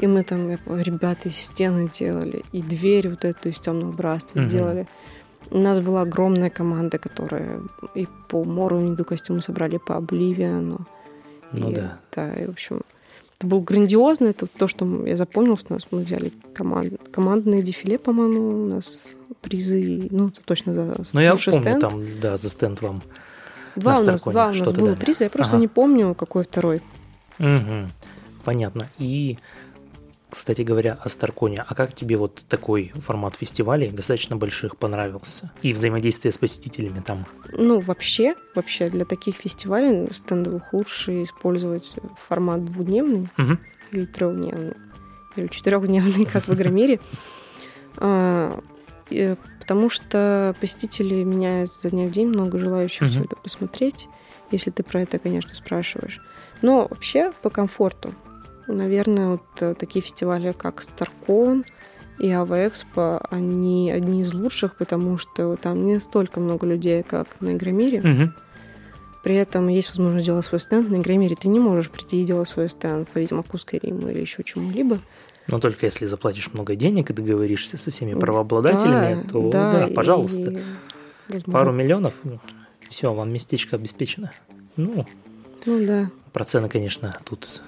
И 0.01 0.07
мы 0.07 0.23
там, 0.23 0.49
я 0.49 0.57
ребята, 0.67 1.29
и 1.29 1.31
стены 1.31 1.89
делали, 1.99 2.43
и 2.51 2.61
дверь 2.61 3.09
вот 3.09 3.23
эту 3.23 3.49
из 3.49 3.59
темного 3.59 3.91
братства 3.91 4.39
Мгм. 4.39 4.49
сделали. 4.49 4.87
У 5.51 5.57
нас 5.57 5.79
была 5.79 6.01
огромная 6.01 6.49
команда, 6.49 6.97
которая 6.97 7.61
и 7.95 8.07
по 8.29 8.43
Морвинду 8.43 9.05
костюмы 9.05 9.41
собрали, 9.41 9.77
по 9.77 9.97
Обливиану. 9.97 10.87
Ну 11.51 11.69
И, 11.71 11.75
да. 11.75 11.99
Да, 12.15 12.33
и, 12.33 12.45
в 12.47 12.51
общем, 12.51 12.81
это 13.37 13.47
был 13.47 13.61
грандиозно. 13.61 14.27
Это 14.27 14.47
то, 14.47 14.67
что 14.67 15.05
я 15.05 15.17
запомнил 15.17 15.57
с 15.57 15.67
нас. 15.69 15.83
Мы 15.91 16.01
взяли 16.01 16.31
команд... 16.53 16.93
командное 17.11 17.61
дефиле, 17.61 17.99
по-моему, 17.99 18.63
у 18.63 18.67
нас 18.67 19.03
призы. 19.41 20.07
Ну, 20.09 20.27
это 20.29 20.41
точно 20.45 20.73
за 20.73 20.97
Ну, 21.13 21.19
я 21.19 21.31
помню, 21.35 21.61
стенд. 21.61 21.81
там, 21.81 22.05
да, 22.21 22.37
за 22.37 22.49
стенд 22.49 22.81
вам. 22.81 23.01
Два 23.75 23.93
на 23.95 24.01
у 24.01 24.05
нас, 24.05 24.23
два 24.23 24.45
у 24.47 24.53
нас 24.53 24.59
было 24.71 24.87
дали. 24.89 24.95
приза. 24.95 25.25
Я 25.25 25.29
просто 25.29 25.53
Ага. 25.55 25.61
не 25.61 25.67
помню, 25.67 26.15
какой 26.15 26.43
второй. 26.43 26.81
Мгм. 27.39 27.89
Понятно. 28.45 28.87
И 28.99 29.37
кстати 30.31 30.61
говоря, 30.61 30.97
о 31.03 31.09
Старконе. 31.09 31.63
А 31.67 31.75
как 31.75 31.93
тебе 31.93 32.15
вот 32.15 32.45
такой 32.47 32.93
формат 32.95 33.35
фестивалей, 33.35 33.89
достаточно 33.89 34.37
больших, 34.37 34.77
понравился? 34.77 35.51
И 35.61 35.73
взаимодействие 35.73 36.31
с 36.31 36.37
посетителями 36.37 37.01
там? 37.01 37.25
Ну, 37.51 37.81
вообще, 37.81 38.35
вообще 38.55 38.89
для 38.89 39.03
таких 39.03 39.35
фестивалей 39.35 40.07
стендовых 40.13 40.73
лучше 40.73 41.23
использовать 41.23 41.91
формат 42.17 42.63
двудневный 42.63 43.27
угу. 43.37 43.57
или 43.91 44.05
трехдневный, 44.05 44.75
или 45.35 45.47
четырехдневный, 45.47 46.25
как 46.25 46.47
в 46.47 46.53
Игромире. 46.53 47.01
А, 47.97 48.57
потому 49.59 49.89
что 49.89 50.55
посетители 50.61 51.23
меняются 51.23 51.81
за 51.81 51.89
дня 51.89 52.07
в 52.07 52.11
день, 52.11 52.27
много 52.27 52.57
желающих 52.57 53.09
все 53.09 53.19
это 53.19 53.35
посмотреть, 53.35 54.07
если 54.49 54.71
ты 54.71 54.81
про 54.81 55.01
это, 55.01 55.19
конечно, 55.19 55.53
спрашиваешь. 55.53 56.21
Но 56.61 56.87
вообще 56.89 57.33
по 57.41 57.49
комфорту. 57.49 58.13
Наверное, 58.67 59.31
вот 59.31 59.41
э, 59.59 59.73
такие 59.73 60.01
фестивали, 60.01 60.51
как 60.51 60.83
StarCon 60.83 61.65
и 62.19 62.31
Ава 62.31 62.71
они 63.29 63.91
одни 63.91 64.21
из 64.21 64.33
лучших, 64.33 64.75
потому 64.75 65.17
что 65.17 65.55
там 65.55 65.85
не 65.85 65.99
столько 65.99 66.39
много 66.39 66.67
людей, 66.67 67.03
как 67.03 67.27
на 67.39 67.55
Игромире. 67.55 67.99
Угу. 67.99 68.31
При 69.23 69.35
этом 69.35 69.67
есть 69.67 69.89
возможность 69.89 70.25
делать 70.25 70.45
свой 70.45 70.59
стенд. 70.59 70.89
На 70.89 70.97
Игромире 70.97 71.35
ты 71.35 71.47
не 71.47 71.59
можешь 71.59 71.89
прийти 71.89 72.21
и 72.21 72.23
делать 72.23 72.47
свой 72.47 72.69
стенд 72.69 73.09
по 73.09 73.19
Ведьмаку, 73.19 73.57
Риму 73.71 74.09
или 74.09 74.19
еще 74.19 74.43
чему-либо. 74.43 74.99
Но 75.47 75.59
только 75.59 75.85
если 75.85 76.05
заплатишь 76.05 76.53
много 76.53 76.75
денег 76.75 77.09
и 77.09 77.13
договоришься 77.13 77.77
со 77.77 77.91
всеми 77.91 78.13
правообладателями, 78.13 79.23
да, 79.23 79.29
то 79.29 79.49
да, 79.49 79.71
да 79.71 79.87
пожалуйста. 79.87 80.59
И, 81.29 81.39
Пару 81.51 81.71
миллионов, 81.71 82.13
все, 82.89 83.13
вам 83.13 83.31
местечко 83.31 83.77
обеспечено. 83.77 84.31
Ну, 84.75 85.05
ну 85.65 85.85
да. 85.85 86.11
Про 86.33 86.45
цены, 86.45 86.69
конечно, 86.69 87.17
тут 87.23 87.63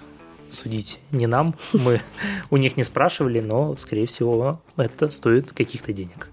судить 0.53 0.99
не 1.11 1.27
нам. 1.27 1.55
Мы 1.73 2.01
у 2.49 2.57
них 2.57 2.77
не 2.77 2.83
спрашивали, 2.83 3.39
но, 3.39 3.75
скорее 3.77 4.05
всего, 4.05 4.61
это 4.77 5.09
стоит 5.09 5.53
каких-то 5.53 5.93
денег. 5.93 6.29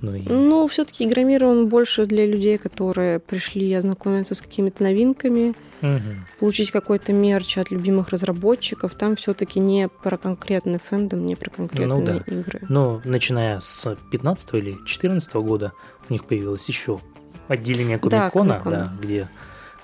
Ну, 0.00 0.14
и... 0.14 0.22
ну 0.28 0.66
все-таки 0.68 1.04
Игромир, 1.04 1.44
он 1.44 1.68
больше 1.68 2.06
для 2.06 2.26
людей, 2.26 2.58
которые 2.58 3.18
пришли 3.18 3.72
ознакомиться 3.74 4.34
с 4.34 4.40
какими-то 4.40 4.84
новинками, 4.84 5.54
угу. 5.82 6.00
получить 6.38 6.70
какой-то 6.70 7.12
мерч 7.12 7.58
от 7.58 7.70
любимых 7.70 8.10
разработчиков. 8.10 8.94
Там 8.94 9.16
все-таки 9.16 9.60
не 9.60 9.88
про 9.88 10.16
конкретный 10.16 10.78
фэндом, 10.78 11.26
не 11.26 11.34
про 11.34 11.50
конкретные 11.50 11.88
ну, 11.88 12.04
да. 12.04 12.16
игры. 12.26 12.60
Но 12.68 13.00
начиная 13.04 13.60
с 13.60 13.96
15 14.10 14.54
или 14.54 14.76
14 14.86 15.34
года 15.34 15.72
у 16.08 16.12
них 16.12 16.24
появилось 16.24 16.68
еще 16.68 17.00
отделение 17.48 17.98
Комикона, 17.98 18.60
да, 18.64 18.70
да, 18.70 18.92
где 19.00 19.28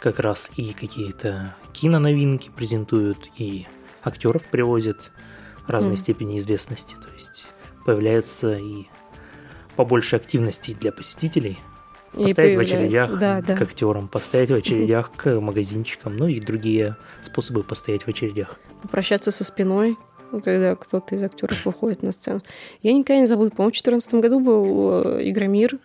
как 0.01 0.21
раз 0.21 0.51
и 0.57 0.73
какие-то 0.73 1.57
киноновинки 1.75 2.51
презентуют, 2.57 3.31
и 3.37 3.67
актеров 4.03 4.47
привозят 4.49 5.13
разной 5.67 5.97
mm. 5.97 5.99
степени 5.99 6.39
известности. 6.39 6.95
То 6.95 7.13
есть 7.13 7.49
появляется 7.85 8.57
и 8.57 8.87
побольше 9.77 10.17
активности 10.17 10.75
для 10.79 10.93
посетителей. 10.93 11.59
И 12.15 12.23
постоять 12.23 12.55
в 12.55 12.61
очередях 12.61 13.19
да, 13.19 13.43
да. 13.43 13.57
к 13.57 13.63
актерам, 13.63 14.07
постоять 14.09 14.51
в 14.51 14.55
очередях 14.59 15.11
к 15.13 15.41
магазинчикам, 15.41 16.17
ну 16.17 16.29
и 16.29 16.41
другие 16.41 16.97
способы 17.23 17.65
постоять 17.65 18.05
в 18.05 18.09
очередях. 18.09 18.61
Попрощаться 18.83 19.33
со 19.33 19.43
спиной, 19.43 19.99
когда 20.45 20.77
кто-то 20.77 21.17
из 21.17 21.23
актеров 21.23 21.65
выходит 21.67 22.03
на 22.03 22.13
сцену. 22.13 22.43
Я 22.83 22.93
никогда 22.93 23.21
не 23.21 23.27
забуду, 23.27 23.51
по-моему, 23.51 23.71
в 23.71 23.83
2014 23.83 24.15
году 24.15 24.41
был 24.41 25.05
э, 25.05 25.29
Игромир, 25.29 25.79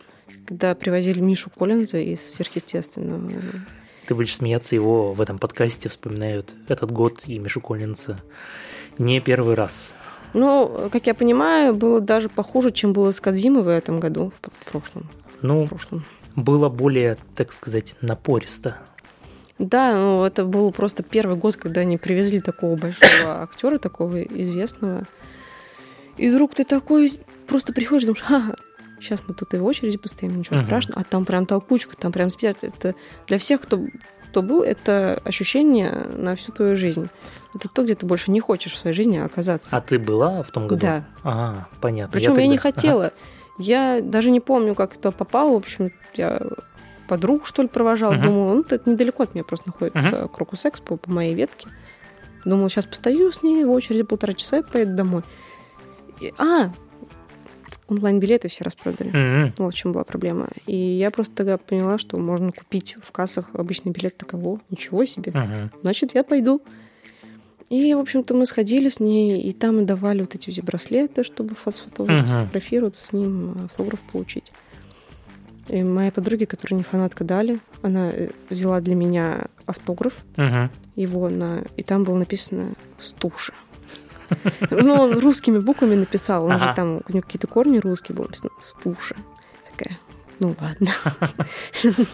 когда 0.46 0.76
привозили 0.76 1.20
Мишу 1.20 1.50
Коллинза 1.50 1.98
из 1.98 2.22
сверхъестественного 2.22 3.32
ты 4.10 4.16
будешь 4.16 4.36
смеяться, 4.36 4.74
его 4.74 5.14
в 5.14 5.22
этом 5.22 5.38
подкасте 5.38 5.88
вспоминают 5.88 6.56
этот 6.68 6.92
год 6.92 7.26
и 7.28 7.38
Мишу 7.38 7.62
Коллинса 7.62 8.20
не 8.98 9.20
первый 9.20 9.54
раз. 9.54 9.94
Ну, 10.34 10.90
как 10.92 11.06
я 11.06 11.14
понимаю, 11.14 11.76
было 11.76 12.02
даже 12.02 12.28
похуже, 12.28 12.72
чем 12.72 12.92
было 12.92 13.12
с 13.12 13.22
Кадзимой 13.22 13.62
в 13.62 13.68
этом 13.68 14.00
году, 14.00 14.34
в 14.42 14.72
прошлом. 14.72 15.08
Ну, 15.44 15.66
в 15.66 15.70
прошлом. 15.70 16.06
было 16.36 16.70
более, 16.70 17.18
так 17.36 17.52
сказать, 17.54 17.96
напористо. 18.02 18.78
Да, 19.60 19.94
ну, 19.94 20.24
это 20.24 20.44
был 20.44 20.72
просто 20.72 21.04
первый 21.04 21.36
год, 21.36 21.56
когда 21.56 21.82
они 21.82 21.98
привезли 21.98 22.40
такого 22.40 22.76
большого 22.76 23.44
актера, 23.44 23.78
такого 23.78 24.24
известного. 24.24 25.04
И 26.18 26.30
вдруг 26.30 26.56
ты 26.56 26.64
такой 26.64 27.20
просто 27.46 27.74
приходишь, 27.74 28.06
думаешь, 28.06 28.26
ага, 28.28 28.56
Сейчас 29.00 29.22
мы 29.28 29.34
тут 29.34 29.54
и 29.54 29.58
в 29.58 29.66
очереди 29.66 29.98
постоим, 29.98 30.38
ничего 30.38 30.58
uh-huh. 30.58 30.66
страшного. 30.66 31.02
А 31.02 31.04
там 31.04 31.26
прям 31.26 31.46
толкучка, 31.46 31.96
там 31.96 32.12
прям 32.12 32.30
спят. 32.30 32.58
Это 32.64 32.96
для 33.28 33.40
всех, 33.40 33.62
кто, 33.62 33.86
кто 34.30 34.42
был, 34.42 34.62
это 34.62 35.22
ощущение 35.24 36.08
на 36.16 36.36
всю 36.36 36.52
твою 36.52 36.76
жизнь. 36.76 37.10
Это 37.56 37.68
то, 37.68 37.84
где 37.84 37.96
ты 37.96 38.06
больше 38.06 38.32
не 38.32 38.40
хочешь 38.40 38.74
в 38.74 38.78
своей 38.78 38.96
жизни 38.96 39.18
оказаться. 39.18 39.76
А 39.76 39.82
ты 39.82 39.98
была 39.98 40.44
в 40.44 40.52
том 40.52 40.68
году? 40.68 40.82
Да. 40.82 41.06
Ага, 41.24 41.68
понятно. 41.82 42.14
Причем 42.14 42.32
я, 42.32 42.36
тогда... 42.36 42.42
я 42.42 42.48
не 42.48 42.58
хотела. 42.58 43.06
Ага. 43.06 43.14
Я 43.58 44.02
даже 44.02 44.32
не 44.32 44.40
помню, 44.40 44.76
как 44.76 44.96
это 44.96 45.12
попало. 45.12 45.54
В 45.54 45.58
общем, 45.58 45.92
я 46.14 46.42
подруг, 47.08 47.46
что 47.46 47.62
ли, 47.62 47.68
провожал. 47.68 48.14
Uh-huh. 48.14 48.24
Думала, 48.24 48.54
ну, 48.54 48.62
это 48.62 48.90
недалеко 48.90 49.24
от 49.24 49.34
меня 49.34 49.44
просто 49.44 49.70
находится 49.70 50.00
uh-huh. 50.00 50.30
Крокус 50.30 50.66
Экспо 50.66 50.98
по 50.98 51.12
моей 51.12 51.34
ветке. 51.34 51.68
Думала, 52.46 52.70
сейчас 52.70 52.86
постою 52.86 53.32
с 53.32 53.44
ней 53.44 53.66
в 53.66 53.72
очереди 53.72 54.04
полтора 54.04 54.34
часа 54.34 54.60
и 54.60 54.64
поеду 54.64 54.96
домой. 54.96 55.24
И, 56.22 56.34
а, 56.38 56.72
онлайн-билеты 57.90 58.48
все 58.48 58.64
распродали. 58.64 59.12
Mm-hmm. 59.12 59.54
Вот 59.58 59.74
в 59.74 59.78
чем 59.78 59.92
была 59.92 60.04
проблема. 60.04 60.50
И 60.68 60.78
я 60.78 61.12
просто 61.12 61.36
тогда 61.36 61.58
поняла, 61.58 61.98
что 61.98 62.18
можно 62.18 62.52
купить 62.52 62.96
в 63.02 63.12
кассах 63.12 63.50
обычный 63.54 63.92
билет 63.92 64.18
таково. 64.18 64.60
Ничего 64.70 65.06
себе. 65.06 65.32
Mm-hmm. 65.32 65.70
Значит, 65.82 66.16
я 66.16 66.24
пойду. 66.24 66.62
И, 67.70 67.94
в 67.94 68.00
общем-то, 68.00 68.34
мы 68.34 68.48
сходили 68.48 68.90
с 68.90 69.00
ней, 69.00 69.42
и 69.42 69.52
там 69.52 69.80
и 69.80 69.86
давали 69.86 70.22
вот 70.22 70.34
эти 70.34 70.60
браслеты, 70.62 71.24
чтобы 71.24 71.54
фотографироваться 71.54 73.06
с 73.06 73.14
ним, 73.14 73.58
автограф 73.66 74.00
получить. 74.02 74.52
И 75.68 75.84
моей 75.84 76.10
подруге, 76.10 76.48
которая 76.48 76.80
не 76.80 76.84
фанатка, 76.84 77.24
дали. 77.24 77.60
Она 77.84 78.10
э, 78.10 78.30
взяла 78.50 78.82
для 78.82 78.96
меня 78.96 79.46
автограф 79.68 80.26
uh-huh. 80.36 80.70
его 80.96 81.30
на... 81.30 81.64
И 81.78 81.84
там 81.84 82.04
было 82.04 82.16
написано 82.16 82.74
«Стуша». 82.98 83.54
Ну, 84.70 84.94
он 84.94 85.20
русскими 85.20 85.60
буквами 85.60 85.96
написал. 85.96 86.46
Он 86.46 86.60
же 86.60 86.74
там, 86.76 87.02
у 87.08 87.12
него 87.12 87.22
какие-то 87.22 87.48
корни 87.48 87.80
русские 87.80 88.16
были 88.16 88.28
написано. 88.28 88.52
Стуша. 88.60 89.16
Такая, 89.72 89.98
ну 90.40 90.56
ладно. 90.60 90.92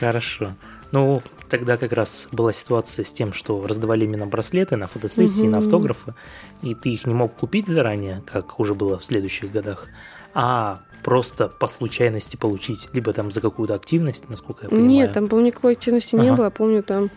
Хорошо. 0.00 0.54
Ну, 0.92 1.22
тогда 1.48 1.76
как 1.76 1.92
раз 1.92 2.28
была 2.30 2.52
ситуация 2.52 3.04
с 3.04 3.12
тем, 3.12 3.32
что 3.32 3.66
раздавали 3.66 4.04
именно 4.04 4.26
браслеты 4.26 4.76
на 4.76 4.86
фотосессии, 4.86 5.44
на 5.44 5.58
автографы, 5.58 6.14
и 6.62 6.74
ты 6.74 6.90
их 6.90 7.06
не 7.06 7.14
мог 7.14 7.34
купить 7.34 7.66
заранее, 7.66 8.22
как 8.26 8.60
уже 8.60 8.74
было 8.74 8.98
в 8.98 9.04
следующих 9.04 9.50
годах, 9.50 9.88
а 10.34 10.80
просто 11.02 11.48
по 11.48 11.66
случайности 11.66 12.36
получить, 12.36 12.88
либо 12.92 13.12
там 13.12 13.30
за 13.30 13.40
какую-то 13.40 13.74
активность, 13.74 14.28
насколько 14.28 14.64
я 14.64 14.68
понимаю. 14.70 14.88
Нет, 14.88 15.12
там, 15.12 15.28
по-моему, 15.28 15.48
никакой 15.48 15.72
активности 15.72 16.14
ага. 16.14 16.24
не 16.24 16.32
было. 16.32 16.50
Помню, 16.50 16.82
там 16.82 17.10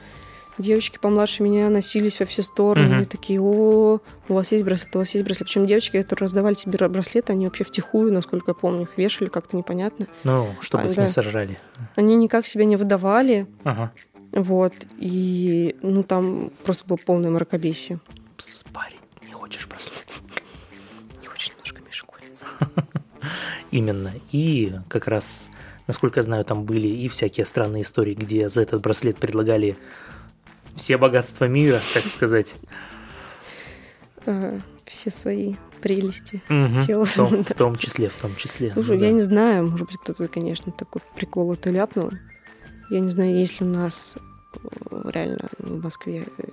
Девочки 0.58 0.98
помладше 1.00 1.43
меня 1.43 1.70
носились 1.70 2.20
во 2.20 2.26
все 2.26 2.41
стороны. 2.41 3.02
Угу. 3.02 3.06
Такие, 3.06 3.39
о, 3.39 4.00
у 4.28 4.34
вас 4.34 4.52
есть 4.52 4.63
браслет, 4.63 4.96
у 4.96 5.00
вас 5.00 5.10
есть 5.13 5.24
браслет. 5.24 5.48
Причем 5.48 5.67
девочки, 5.67 6.02
которые 6.02 6.26
раздавали 6.26 6.56
себе 6.56 6.88
браслеты, 6.88 7.34
они 7.34 7.46
вообще 7.46 7.63
втихую, 7.63 8.12
насколько 8.12 8.52
я 8.52 8.56
помню, 8.56 8.84
их 8.84 8.98
вешали 8.98 9.30
как-то 9.30 9.56
непонятно. 9.56 10.08
Ну, 10.24 10.56
чтобы 10.60 10.86
а, 10.86 10.88
их 10.88 10.96
да. 10.96 11.04
не 11.04 11.10
сожрали. 11.10 11.60
Они 11.96 12.15
никак 12.15 12.48
себя 12.48 12.65
не 12.65 12.76
выдавали. 12.76 13.46
Ага. 13.63 13.91
Вот. 14.32 14.74
И, 14.98 15.76
ну, 15.82 16.04
там 16.04 16.52
просто 16.63 16.86
было 16.86 16.98
полное 16.98 17.30
мракобесие. 17.30 18.00
Пс, 18.36 18.63
парень, 18.74 19.00
не 19.26 19.34
хочешь 19.34 19.67
браслет? 19.67 20.06
Не 21.22 21.28
хочешь 21.28 21.52
немножко 21.52 21.82
Коллинза. 22.06 22.46
Именно. 23.72 24.13
И 24.32 24.74
как 24.89 25.08
раз, 25.08 25.50
насколько 25.88 26.20
я 26.20 26.24
знаю, 26.24 26.46
там 26.46 26.63
были 26.63 26.88
и 26.88 27.08
всякие 27.10 27.46
странные 27.46 27.84
истории, 27.84 28.13
где 28.13 28.50
за 28.50 28.62
этот 28.62 28.82
браслет 28.82 29.17
предлагали 29.17 29.78
все 30.78 30.98
богатства 30.98 31.46
мира, 31.46 31.80
так 31.94 32.04
сказать. 32.04 32.58
Все 34.86 35.10
свои 35.10 35.56
прелести 35.82 36.42
угу, 36.50 36.82
тела. 36.86 37.06
В 37.06 37.13
том, 37.13 37.44
в 37.44 37.54
том 37.58 37.76
числе, 37.76 38.10
в 38.10 38.18
том 38.18 38.36
числе. 38.36 38.72
Слушай, 38.74 38.98
ну, 38.98 39.04
я 39.04 39.10
да. 39.10 39.12
не 39.12 39.22
знаю, 39.22 39.68
может 39.68 39.88
быть, 39.88 39.98
кто-то, 39.98 40.28
конечно, 40.28 40.72
такой 40.72 41.02
прикол 41.16 41.54
это 41.54 41.70
ляпнул. 41.70 42.12
Я 42.90 43.00
не 43.00 43.10
знаю, 43.10 43.36
есть 43.36 43.60
ли 43.60 43.66
у 43.66 43.70
нас 43.70 44.18
э, 44.56 45.12
реально 45.12 45.50
в 45.60 45.84
Москве 45.84 46.26
э, 46.38 46.44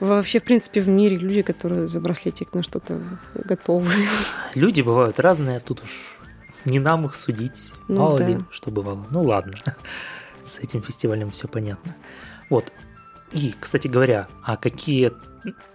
вообще, 0.00 0.40
в 0.40 0.44
принципе, 0.44 0.80
в 0.80 0.88
мире 0.88 1.16
люди, 1.16 1.42
которые 1.42 1.86
за 1.86 2.00
браслетик 2.00 2.54
на 2.54 2.62
что-то 2.62 3.00
готовы. 3.34 3.90
Люди 4.54 4.82
бывают 4.82 5.18
разные, 5.20 5.58
а 5.58 5.60
тут 5.60 5.82
уж 5.82 6.18
не 6.64 6.78
нам 6.78 7.06
их 7.06 7.16
судить. 7.16 7.72
Ну, 7.88 8.00
Мало 8.00 8.18
да. 8.18 8.26
ли, 8.26 8.38
что 8.50 8.70
бывало. 8.70 9.06
Ну 9.10 9.22
ладно, 9.22 9.54
с 10.42 10.58
этим 10.58 10.82
фестивалем 10.82 11.30
все 11.30 11.48
понятно. 11.48 11.96
Вот. 12.50 12.72
И, 13.32 13.54
кстати 13.58 13.88
говоря, 13.88 14.28
а 14.44 14.56
какие 14.56 15.12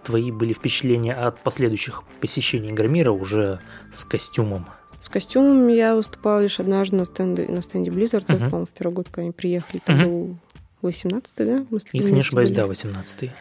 твои 0.04 0.30
были 0.30 0.52
впечатления 0.52 1.14
от 1.14 1.40
последующих 1.40 2.04
посещений 2.20 2.70
Громира 2.70 3.10
уже 3.10 3.60
с 3.90 4.04
костюмом? 4.04 4.66
С 5.00 5.08
костюмом 5.08 5.68
я 5.68 5.94
выступала 5.94 6.40
лишь 6.40 6.60
однажды 6.60 6.96
на 6.96 7.04
стенде, 7.04 7.46
на 7.48 7.62
стенде 7.62 7.90
Blizzard, 7.90 8.26
uh-huh. 8.26 8.38
по-моему, 8.38 8.66
в 8.66 8.70
первый 8.70 8.94
год, 8.94 9.06
когда 9.06 9.22
они 9.22 9.32
приехали. 9.32 9.82
Это 9.84 9.92
uh-huh. 9.92 10.04
был 10.04 10.36
18-й, 10.82 11.44
да? 11.44 11.66
Если 11.92 12.12
не 12.12 12.20
ошибаюсь, 12.20 12.50
были. 12.50 12.60
да, 12.60 12.66
18-й. 12.66 13.32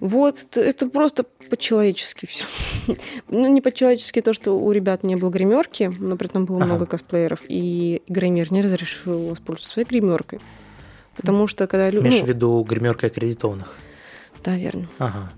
Вот, 0.00 0.56
это 0.56 0.88
просто 0.88 1.24
по-человечески 1.48 2.26
все. 2.26 2.44
ну, 3.28 3.46
не 3.46 3.60
по-человечески 3.60 4.20
то, 4.20 4.32
что 4.32 4.58
у 4.58 4.70
ребят 4.72 5.04
не 5.04 5.16
было 5.16 5.30
гримерки, 5.30 5.90
но 5.98 6.16
при 6.16 6.28
этом 6.28 6.44
было 6.44 6.58
ага. 6.58 6.66
много 6.66 6.86
косплееров, 6.86 7.42
и 7.48 8.02
гример 8.08 8.52
не 8.52 8.62
разрешил 8.62 9.28
воспользоваться 9.28 9.70
своей 9.70 9.88
гримеркой. 9.88 10.40
Потому 11.16 11.46
что 11.46 11.66
когда 11.66 11.90
люди... 11.90 12.04
Имеешь 12.04 12.20
ну, 12.20 12.26
в 12.26 12.28
виду 12.28 12.62
гримеркой 12.62 13.10
аккредитованных? 13.10 13.74
Да, 14.44 14.56
верно. 14.56 14.86
Ага. 14.98 15.30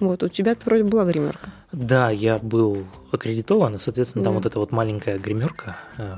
Вот, 0.00 0.22
у 0.22 0.28
тебя 0.28 0.56
вроде 0.64 0.84
была 0.84 1.04
гримерка. 1.04 1.50
Да, 1.72 2.10
я 2.10 2.38
был 2.38 2.84
аккредитован, 3.12 3.76
и, 3.76 3.78
соответственно, 3.78 4.24
да. 4.24 4.30
там 4.30 4.36
вот 4.36 4.46
эта 4.46 4.58
вот 4.58 4.72
маленькая 4.72 5.18
гримерка 5.18 5.76
э, 5.98 6.14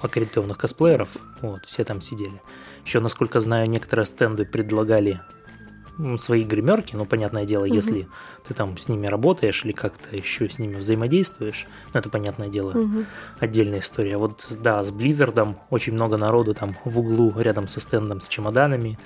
аккредитованных 0.00 0.58
косплееров, 0.58 1.16
вот, 1.40 1.64
все 1.64 1.84
там 1.84 2.00
сидели. 2.00 2.40
Еще, 2.84 3.00
насколько 3.00 3.40
знаю, 3.40 3.68
некоторые 3.68 4.06
стенды 4.06 4.44
предлагали 4.44 5.20
свои 6.16 6.44
гримерки, 6.44 6.96
ну, 6.96 7.04
понятное 7.04 7.44
дело, 7.44 7.64
угу. 7.64 7.74
если 7.74 8.08
ты 8.46 8.54
там 8.54 8.76
с 8.76 8.88
ними 8.88 9.06
работаешь 9.06 9.64
или 9.64 9.72
как-то 9.72 10.14
еще 10.14 10.48
с 10.48 10.58
ними 10.58 10.74
взаимодействуешь, 10.74 11.66
ну, 11.92 12.00
это, 12.00 12.08
понятное 12.08 12.48
дело, 12.48 12.70
угу. 12.70 13.04
отдельная 13.40 13.80
история. 13.80 14.16
Вот, 14.16 14.46
да, 14.62 14.82
с 14.82 14.92
Blizzard 14.92 15.54
очень 15.70 15.94
много 15.94 16.16
народу 16.16 16.54
там 16.54 16.76
в 16.84 16.98
углу 16.98 17.32
рядом 17.36 17.66
со 17.66 17.80
стендом 17.80 18.20
с 18.20 18.28
чемоданами, 18.28 18.98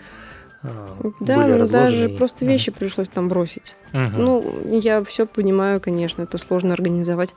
а, 0.63 0.97
да, 1.21 1.37
были 1.37 1.59
ну, 1.59 1.67
даже 1.67 2.09
просто 2.09 2.45
вещи 2.45 2.71
uh 2.71 2.77
пришлось 2.77 3.09
там 3.09 3.29
бросить. 3.29 3.77
uh 3.93 4.11
Ну, 4.17 4.45
я 4.65 5.05
все 5.05 5.27
понимаю, 5.27 5.81
конечно, 5.81 6.23
это 6.23 6.37
сложно 6.39 6.73
организовать. 6.75 7.35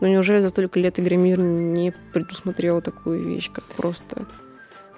Но 0.00 0.08
неужели 0.08 0.40
за 0.40 0.50
столько 0.50 0.78
лет 0.78 0.98
Игромир 0.98 1.38
не 1.38 1.94
предусмотрел 2.12 2.82
такую 2.82 3.24
вещь, 3.24 3.50
как 3.52 3.64
просто... 3.64 4.26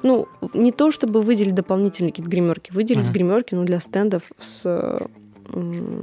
Ну, 0.02 0.28
не 0.54 0.72
то, 0.72 0.90
чтобы 0.90 1.22
выделить 1.22 1.54
дополнительные 1.54 2.12
какие-то 2.12 2.30
гримерки, 2.30 2.72
выделить 2.72 3.08
uh 3.08 3.12
гримерки, 3.12 3.54
но 3.54 3.64
для 3.64 3.80
стендов 3.80 4.22
с 4.38 4.98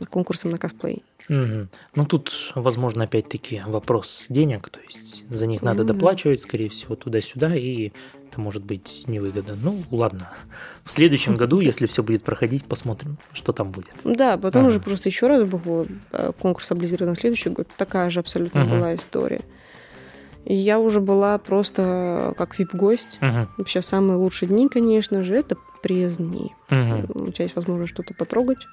конкурсом 0.09 0.51
на 0.51 0.57
косплей. 0.57 1.03
Угу. 1.29 1.67
Ну, 1.95 2.05
тут, 2.05 2.51
возможно, 2.55 3.05
опять-таки 3.05 3.61
вопрос 3.65 4.27
денег, 4.29 4.69
то 4.69 4.79
есть 4.81 5.25
за 5.29 5.47
них 5.47 5.61
надо 5.61 5.83
mm 5.83 5.87
доплачивать, 5.87 6.41
скорее 6.41 6.69
всего, 6.69 6.95
туда-сюда, 6.95 7.55
и 7.55 7.91
это 8.29 8.41
может 8.41 8.63
быть 8.63 9.03
невыгодно. 9.07 9.55
Ну, 9.55 9.83
ладно. 9.91 10.31
В 10.83 10.91
следующем 10.91 11.35
году, 11.35 11.59
если 11.59 11.85
все 11.85 12.03
будет 12.03 12.23
проходить, 12.23 12.65
посмотрим, 12.65 13.17
что 13.33 13.53
там 13.53 13.71
будет. 13.71 13.93
Да, 14.03 14.37
потом 14.37 14.67
уже 14.67 14.79
просто 14.79 15.09
еще 15.09 15.27
раз 15.27 15.47
был 15.47 15.87
э, 16.11 16.31
конкурс 16.39 16.71
облизирован 16.71 17.11
на 17.11 17.15
следующий 17.15 17.49
год. 17.49 17.67
Такая 17.77 18.09
же 18.09 18.19
абсолютно 18.19 18.63
угу. 18.63 18.75
была 18.75 18.95
история. 18.95 19.41
И 20.45 20.53
я 20.53 20.79
уже 20.79 21.01
была 21.01 21.37
просто 21.37 22.33
как 22.37 22.57
вип-гость. 22.57 23.17
Угу. 23.21 23.47
Вообще 23.57 23.81
самые 23.81 24.17
лучшие 24.17 24.47
дни, 24.47 24.69
конечно 24.69 25.21
же, 25.21 25.35
это 25.35 25.57
пресс-дни. 25.81 26.53
Угу. 26.69 27.25
У 27.27 27.31
тебя 27.31 27.43
есть 27.43 27.55
возможность 27.55 27.93
что-то 27.93 28.13
потрогать 28.13 28.67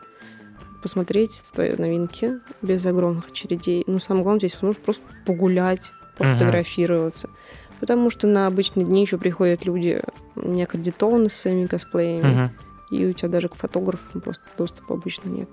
посмотреть 0.82 1.42
твои 1.54 1.74
новинки 1.76 2.40
без 2.61 2.85
огромных 2.85 3.30
очередей. 3.30 3.85
Но 3.87 3.98
самое 4.00 4.24
главное, 4.24 4.40
здесь 4.40 4.54
возможность 4.54 4.85
просто 4.85 5.02
погулять, 5.24 5.92
пофотографироваться. 6.18 7.28
Uh-huh. 7.28 7.74
Потому 7.80 8.11
что 8.11 8.26
на 8.26 8.46
обычные 8.46 8.85
дни 8.85 9.02
еще 9.02 9.16
приходят 9.16 9.64
люди 9.64 10.02
не 10.37 10.64
аккредитованные 10.64 11.30
с 11.30 11.35
своими 11.35 11.66
косплеями, 11.66 12.50
uh-huh. 12.90 12.96
и 12.96 13.06
у 13.06 13.12
тебя 13.12 13.28
даже 13.28 13.48
к 13.48 13.54
фотографам 13.54 14.20
просто 14.20 14.44
доступа 14.58 14.94
обычно 14.94 15.30
нет. 15.30 15.48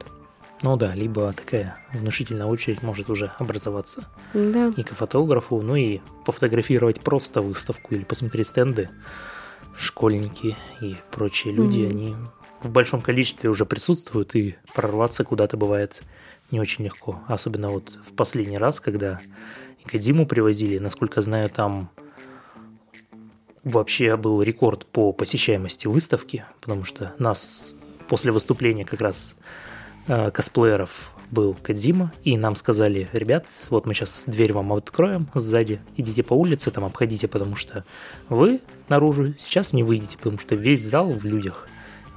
Ну 0.62 0.76
да, 0.76 0.94
либо 0.94 1.32
такая 1.32 1.78
внушительная 1.94 2.46
очередь 2.46 2.84
может 2.84 3.10
уже 3.10 3.32
образоваться 3.38 4.06
да. 4.34 4.74
и 4.76 4.84
к 4.84 4.94
фотографу, 4.94 5.62
ну 5.62 5.76
и 5.76 6.00
пофотографировать 6.26 7.00
просто 7.00 7.42
выставку 7.42 7.96
или 7.96 8.04
посмотреть 8.04 8.48
стенды. 8.48 8.90
Школьники 9.76 10.58
и 10.82 10.98
прочие 11.12 11.54
люди, 11.54 11.80
mm-hmm. 11.80 11.90
они 11.90 12.16
в 12.62 12.70
большом 12.70 13.02
количестве 13.02 13.50
уже 13.50 13.66
присутствуют, 13.66 14.36
и 14.36 14.58
прорваться 14.76 15.24
куда-то 15.24 15.56
бывает 15.56 16.04
не 16.52 16.60
очень 16.60 16.84
легко. 16.84 17.22
Особенно 17.28 17.70
вот 17.70 17.98
в 18.04 18.14
последний 18.14 18.58
раз, 18.58 18.82
когда 18.82 19.22
Кадиму 19.86 20.26
привозили, 20.28 20.78
насколько 20.78 21.22
знаю, 21.22 21.50
там 21.50 21.90
вообще 23.64 24.18
был 24.18 24.42
рекорд 24.42 24.86
по 24.86 25.14
посещаемости 25.14 25.88
выставки, 25.88 26.46
потому 26.60 26.84
что 26.84 27.14
нас 27.18 27.76
после 28.08 28.32
выступления 28.32 28.86
как 28.86 29.02
раз 29.02 29.36
э, 30.10 30.32
косплееров 30.32 31.14
был 31.32 31.56
Кадзима, 31.62 32.12
и 32.24 32.38
нам 32.38 32.56
сказали, 32.56 33.08
ребят, 33.14 33.46
вот 33.70 33.86
мы 33.86 33.94
сейчас 33.94 34.24
дверь 34.28 34.52
вам 34.52 34.74
откроем 34.74 35.30
сзади, 35.36 35.80
идите 35.96 36.24
по 36.24 36.34
улице, 36.34 36.72
там 36.72 36.84
обходите, 36.84 37.28
потому 37.28 37.56
что 37.56 37.86
вы 38.28 38.62
наружу 38.90 39.34
сейчас 39.38 39.72
не 39.72 39.84
выйдете, 39.84 40.18
потому 40.18 40.40
что 40.40 40.56
весь 40.56 40.84
зал 40.84 41.12
в 41.12 41.24
людях, 41.26 41.68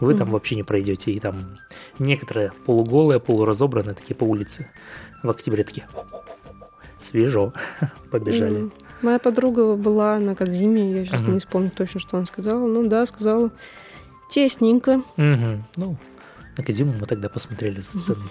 вы 0.01 0.15
mm-hmm. 0.15 0.17
там 0.17 0.31
вообще 0.31 0.57
не 0.57 0.63
пройдете, 0.65 1.13
и 1.13 1.21
там 1.21 1.59
некоторые 1.99 2.53
полуголые, 2.67 3.21
полуразобранные 3.21 3.95
такие 3.95 4.15
по 4.17 4.25
улице 4.25 4.67
в 5.23 5.31
октябре 5.31 5.63
такие 5.63 5.87
свежо 6.99 7.53
побежали. 8.11 8.63
Mm-hmm. 8.63 8.73
Моя 9.03 9.19
подруга 9.19 9.75
была 9.75 10.19
на 10.21 10.37
Кадзиме, 10.37 10.93
я 10.93 11.05
сейчас 11.05 11.23
uh-huh. 11.23 11.33
не 11.33 11.39
вспомню 11.41 11.73
точно, 11.77 11.99
что 11.99 12.17
она 12.19 12.27
сказала. 12.27 12.65
Ну 12.69 12.87
да, 12.87 13.05
сказала 13.05 13.51
тесненько. 14.31 15.03
Uh-huh. 15.17 15.61
Ну, 15.77 15.97
на 16.57 16.65
Кадзиму 16.65 16.93
мы 16.93 17.07
тогда 17.07 17.29
посмотрели 17.29 17.81
за 17.81 17.93
сценой. 17.93 18.29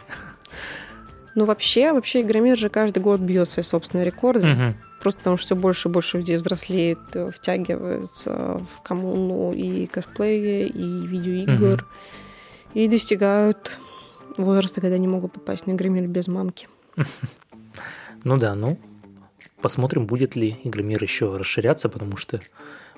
Ну, 1.33 1.45
вообще, 1.45 1.93
вообще 1.93 2.23
Игромир 2.23 2.57
же 2.57 2.67
каждый 2.67 3.01
год 3.01 3.21
бьет 3.21 3.47
свои 3.47 3.63
собственные 3.63 4.05
рекорды. 4.05 4.47
Uh-huh. 4.47 4.73
Просто 4.99 5.19
потому 5.19 5.37
что 5.37 5.45
все 5.45 5.55
больше 5.55 5.87
и 5.87 5.91
больше 5.93 6.17
людей 6.17 6.35
взрослеет, 6.35 6.99
э, 7.13 7.31
втягиваются 7.31 8.59
в 8.75 8.81
коммуну 8.83 9.53
и 9.53 9.85
косплея, 9.85 10.67
и 10.67 11.07
видеоигр. 11.07 11.53
Uh-huh. 11.53 12.73
И 12.73 12.89
достигают 12.89 13.79
возраста, 14.35 14.81
когда 14.81 14.95
они 14.95 15.07
могут 15.07 15.31
попасть 15.31 15.67
на 15.67 15.71
Игромир 15.71 16.05
без 16.07 16.27
мамки. 16.27 16.67
Ну 18.23 18.37
да, 18.37 18.53
ну, 18.53 18.77
Посмотрим, 19.61 20.07
будет 20.07 20.35
ли 20.35 20.57
Игромир 20.63 21.01
еще 21.03 21.35
расширяться, 21.37 21.87
потому 21.87 22.17
что 22.17 22.41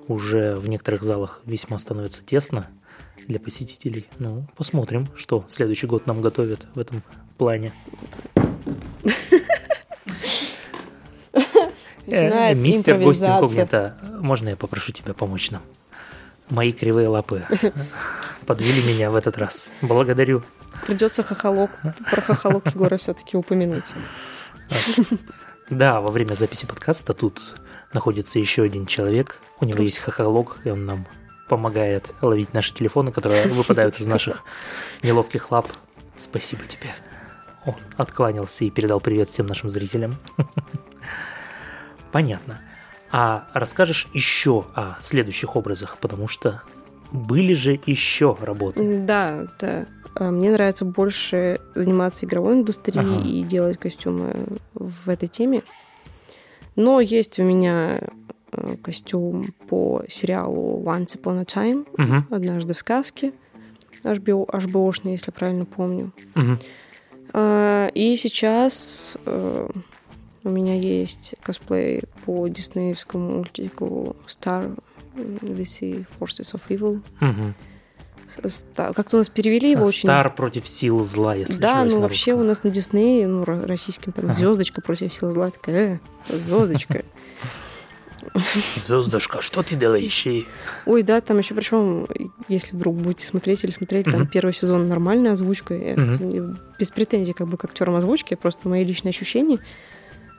уже 0.08 0.56
в 0.56 0.68
некоторых 0.70 1.04
залах 1.04 1.42
весьма 1.46 1.78
становится 1.78 2.24
тесно 2.24 2.70
для 3.28 3.40
посетителей. 3.40 4.08
Ну, 4.20 4.48
посмотрим, 4.56 5.08
что 5.16 5.46
следующий 5.48 5.88
год 5.88 6.08
нам 6.08 6.22
готовят 6.22 6.68
в 6.76 6.80
этом 6.80 7.04
плане. 7.38 7.74
Э, 12.06 12.54
мистер 12.54 13.00
гость 13.00 13.24
инкогнито, 13.24 13.98
можно 14.20 14.50
я 14.50 14.58
попрошу 14.58 14.92
тебя 14.92 15.14
помочь 15.14 15.52
нам? 15.52 15.62
Мои 16.50 16.74
кривые 16.74 17.08
лапы 17.08 17.46
подвели 18.46 18.94
меня 18.94 19.10
в 19.10 19.16
этот 19.16 19.38
раз. 19.38 19.72
Благодарю. 19.82 20.44
Придется 20.86 21.24
хохолок, 21.24 21.72
про 22.12 22.22
хохолок 22.22 22.68
Егора 22.68 22.98
все-таки 22.98 23.38
упомянуть. 23.38 23.86
Да, 25.70 26.02
во 26.02 26.12
время 26.12 26.34
записи 26.34 26.66
подкаста 26.66 27.14
тут 27.14 27.56
находится 27.94 28.38
еще 28.38 28.64
один 28.64 28.86
человек. 28.86 29.40
У 29.62 29.66
него 29.66 29.82
есть 29.82 29.98
хохолог, 30.00 30.58
и 30.66 30.70
он 30.70 30.86
нам 30.86 31.08
помогает 31.50 32.14
ловить 32.22 32.54
наши 32.54 32.74
телефоны, 32.74 33.12
которые 33.12 33.46
выпадают 33.48 34.00
из 34.00 34.08
наших 34.08 34.44
неловких 35.02 35.52
лап. 35.52 35.68
Спасибо 36.18 36.66
тебе. 36.66 36.90
Он 37.66 37.76
откланялся 37.98 38.66
и 38.66 38.70
передал 38.70 39.00
привет 39.00 39.30
всем 39.30 39.46
нашим 39.46 39.70
зрителям. 39.70 40.16
Понятно. 42.12 42.60
А 43.12 43.48
расскажешь 43.54 44.08
еще 44.14 44.66
о 44.76 44.98
следующих 45.02 45.56
образах, 45.56 45.98
потому 46.00 46.28
что 46.28 46.62
были 47.12 47.54
же 47.54 47.80
еще 47.86 48.36
работы. 48.42 49.04
Да, 49.06 49.48
да. 49.60 49.86
А, 50.16 50.32
мне 50.32 50.52
нравится 50.52 50.86
больше 50.86 51.60
заниматься 51.76 52.26
игровой 52.26 52.56
индустрией 52.56 53.18
ага. 53.18 53.28
и 53.28 53.44
делать 53.44 53.80
костюмы 53.80 54.36
в 54.74 55.10
этой 55.10 55.28
теме. 55.28 55.64
Но 56.76 57.00
есть 57.00 57.40
у 57.40 57.44
меня 57.44 58.00
костюм 58.82 59.54
по 59.68 60.04
сериалу 60.08 60.82
Once 60.84 61.18
Upon 61.18 61.42
a 61.42 61.44
Time, 61.44 61.88
угу. 61.94 62.36
однажды 62.36 62.74
в 62.74 62.78
сказке, 62.78 63.34
HBO, 64.04 64.48
HBO-шный, 64.50 65.14
если 65.14 65.32
правильно 65.32 65.66
помню. 65.66 66.12
Угу. 66.36 66.58
И 67.96 68.16
сейчас 68.18 69.18
э, 69.26 69.70
у 70.44 70.50
меня 70.50 70.76
есть 70.76 71.36
косплей 71.42 72.04
по 72.26 72.48
диснеевскому 72.48 73.38
мультику 73.38 74.16
Star 74.28 74.78
VC 75.16 76.06
Forces 76.20 76.54
of 76.54 76.62
Evil. 76.70 77.02
Угу. 77.22 77.54
Как-то 78.76 79.18
у 79.18 79.20
нас 79.20 79.30
перевели 79.30 79.72
его 79.72 79.86
очень... 79.86 80.08
Стар 80.08 80.34
против 80.34 80.68
сил 80.68 81.04
зла, 81.04 81.36
если 81.36 81.56
Да, 81.56 81.86
ну 81.86 82.02
вообще 82.02 82.34
у 82.34 82.44
нас 82.44 82.64
на 82.64 82.72
Диснее, 82.72 83.28
ну, 83.28 83.44
российским 83.44 84.12
там, 84.12 84.26
ага. 84.26 84.34
звездочка 84.34 84.82
против 84.82 85.14
сил 85.14 85.32
зла, 85.32 85.52
такая, 85.52 86.02
э, 86.30 86.38
звездочка. 86.38 87.04
Звездочка, 88.76 89.42
что 89.42 89.64
ты 89.64 89.76
делаешь? 89.76 90.28
Ой, 90.86 91.02
да, 91.04 91.22
там 91.22 91.38
еще 91.40 91.54
причем, 91.56 92.08
если 92.48 92.76
вдруг 92.76 92.96
будете 92.96 93.26
смотреть 93.26 93.64
или 93.64 93.72
смотреть, 93.72 94.06
там 94.06 94.28
первый 94.28 94.54
сезон 94.54 94.88
нормальная 94.88 95.34
озвучка, 95.34 95.76
без 96.80 96.92
претензий 96.92 97.34
как 97.34 97.48
бы 97.48 97.58
к 97.58 97.66
актерам 97.66 97.96
озвучки, 97.96 98.36
просто 98.36 98.68
мои 98.68 98.84
личные 98.84 99.10
ощущения. 99.12 99.60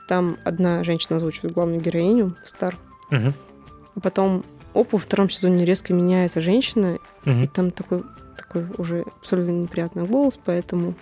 Там 0.07 0.37
одна 0.43 0.83
женщина 0.83 1.17
озвучивает 1.17 1.53
главную 1.53 1.81
героиню, 1.81 2.35
Стар, 2.43 2.77
а 3.11 3.99
потом 4.01 4.43
оп, 4.73 4.91
во 4.91 4.99
втором 4.99 5.29
сезоне 5.29 5.65
резко 5.65 5.93
меняется 5.93 6.41
женщина, 6.41 6.99
и 7.25 7.47
там 7.47 7.71
такой, 7.71 8.03
такой 8.37 8.65
уже 8.77 9.05
абсолютно 9.21 9.51
неприятный 9.51 10.03
голос, 10.03 10.37
поэтому 10.43 10.93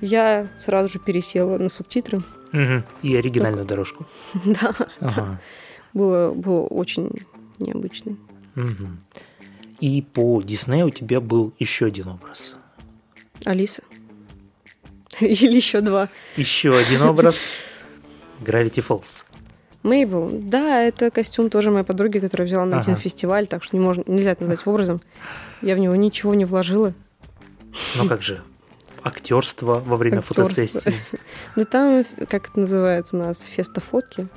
я 0.00 0.48
сразу 0.58 0.92
же 0.92 0.98
пересела 0.98 1.58
на 1.58 1.68
субтитры. 1.68 2.18
Угу. 2.52 2.82
И 3.02 3.16
оригинальную 3.16 3.64
дорожку. 3.64 4.06
Да, 4.44 4.74
Ага. 5.00 5.40
Было, 5.94 6.32
было 6.32 6.60
очень 6.62 7.10
необычно. 7.58 8.16
Мгм. 8.54 9.00
И 9.80 10.02
по 10.02 10.40
Диснею 10.42 10.86
у 10.86 10.90
тебя 10.90 11.20
был 11.20 11.52
еще 11.58 11.86
один 11.86 12.08
образ. 12.08 12.56
Алиса. 13.44 13.82
Или 15.20 15.56
еще 15.56 15.80
два. 15.80 16.08
Еще 16.36 16.76
один 16.76 17.02
образ. 17.02 17.48
Gravity 18.40 18.84
Falls. 18.86 19.24
Мейбл. 19.82 20.28
Да, 20.32 20.80
это 20.80 21.10
костюм 21.10 21.50
тоже 21.50 21.70
моей 21.70 21.84
подруги, 21.84 22.18
которая 22.18 22.46
взяла 22.46 22.64
на 22.64 22.78
один 22.78 22.94
фестиваль, 22.96 23.48
так 23.48 23.64
что 23.64 23.76
не 23.76 23.84
можно, 23.84 24.04
нельзя 24.06 24.30
это 24.30 24.44
назвать 24.44 24.66
образом. 24.66 25.00
Я 25.60 25.74
в 25.74 25.78
него 25.78 25.96
ничего 25.96 26.34
не 26.34 26.44
вложила. 26.44 26.94
Ну 27.98 28.06
как 28.08 28.22
же, 28.22 28.40
актерство 29.02 29.82
во 29.84 29.96
время 29.96 30.18
Актерство. 30.18 30.44
фотосессии. 30.44 30.94
Да 31.56 31.64
там, 31.64 32.04
как 32.28 32.50
это 32.50 32.60
называется 32.60 33.16
у 33.16 33.18
нас, 33.18 33.40
феста-фотки. 33.42 34.28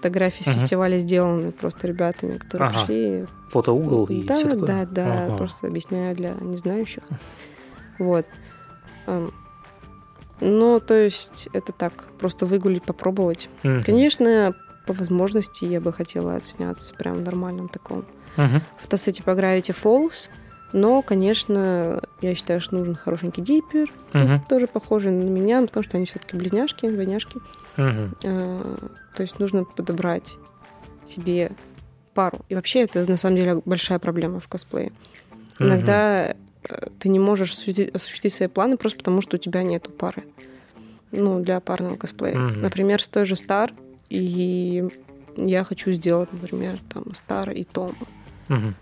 Фотографии 0.00 0.42
с 0.42 0.46
Мгм. 0.46 0.56
фестиваля 0.56 0.96
сделаны 0.96 1.52
просто 1.52 1.86
ребятами, 1.86 2.38
которые 2.38 2.68
Ага. 2.70 2.78
пришли. 2.86 3.26
Фотоугол 3.48 4.06
и 4.06 4.22
да, 4.22 4.34
все 4.36 4.48
такое. 4.48 4.66
да, 4.66 4.86
да, 4.86 5.24
Ага. 5.26 5.36
просто 5.36 5.66
объясняю 5.66 6.16
для 6.16 6.30
незнающих. 6.40 7.02
Вот. 7.98 8.24
Ам, 9.06 9.30
Ну, 10.42 10.80
то 10.80 10.94
есть, 10.94 11.50
это 11.52 11.70
так, 11.72 11.92
просто 12.18 12.46
выгулить, 12.46 12.82
попробовать. 12.82 13.50
Мгм. 13.62 13.82
Конечно, 13.84 14.54
по 14.86 14.94
возможности 14.94 15.66
я 15.66 15.82
бы 15.82 15.92
хотела 15.92 16.36
отсняться 16.36 16.94
прям 16.94 17.16
в 17.16 17.22
нормальном 17.22 17.68
таком 17.68 18.06
Мгм. 18.38 18.62
фотосете 18.78 19.22
по 19.22 19.30
Gravity 19.32 19.76
Falls. 19.78 20.30
Но, 20.72 21.02
конечно, 21.02 22.00
я 22.22 22.34
считаю, 22.34 22.62
что 22.62 22.76
нужен 22.76 22.94
хорошенький 22.94 23.42
диппер, 23.42 23.92
Мгм. 24.14 24.40
тоже 24.48 24.66
похожий 24.66 25.12
на 25.12 25.24
меня, 25.28 25.60
потому 25.60 25.84
что 25.84 25.98
они 25.98 26.06
все-таки 26.06 26.38
близняшки, 26.38 26.88
двойняшки. 26.88 27.38
Э, 27.76 28.76
То 29.14 29.22
есть 29.22 29.38
нужно 29.38 29.64
подобрать 29.64 30.36
себе 31.06 31.52
пару. 32.14 32.40
И 32.48 32.54
вообще 32.54 32.82
это 32.82 33.08
на 33.08 33.16
самом 33.16 33.36
деле 33.36 33.62
большая 33.64 33.98
проблема 33.98 34.40
в 34.40 34.48
косплее. 34.48 34.92
Мгм. 35.58 35.68
Иногда 35.68 36.26
э, 36.28 36.34
ты 36.98 37.08
не 37.08 37.18
можешь 37.18 37.52
осуществить, 37.52 37.94
осуществить 37.94 38.34
свои 38.34 38.48
планы 38.48 38.76
просто 38.76 38.98
потому, 38.98 39.20
что 39.20 39.36
у 39.36 39.40
тебя 39.40 39.62
нету 39.62 39.90
пары. 39.90 40.24
Ну, 41.12 41.40
для 41.40 41.60
парного 41.60 41.96
косплея. 41.96 42.36
Мгм. 42.36 42.62
Например, 42.62 43.02
с 43.02 43.08
той 43.08 43.24
же 43.24 43.36
Стар, 43.36 43.72
и 44.08 44.84
я 45.36 45.64
хочу 45.64 45.90
сделать, 45.92 46.32
например, 46.32 46.78
там 46.92 47.14
Стар 47.14 47.50
и 47.50 47.64
Тома. 47.64 47.94
Мгм. 48.48 48.74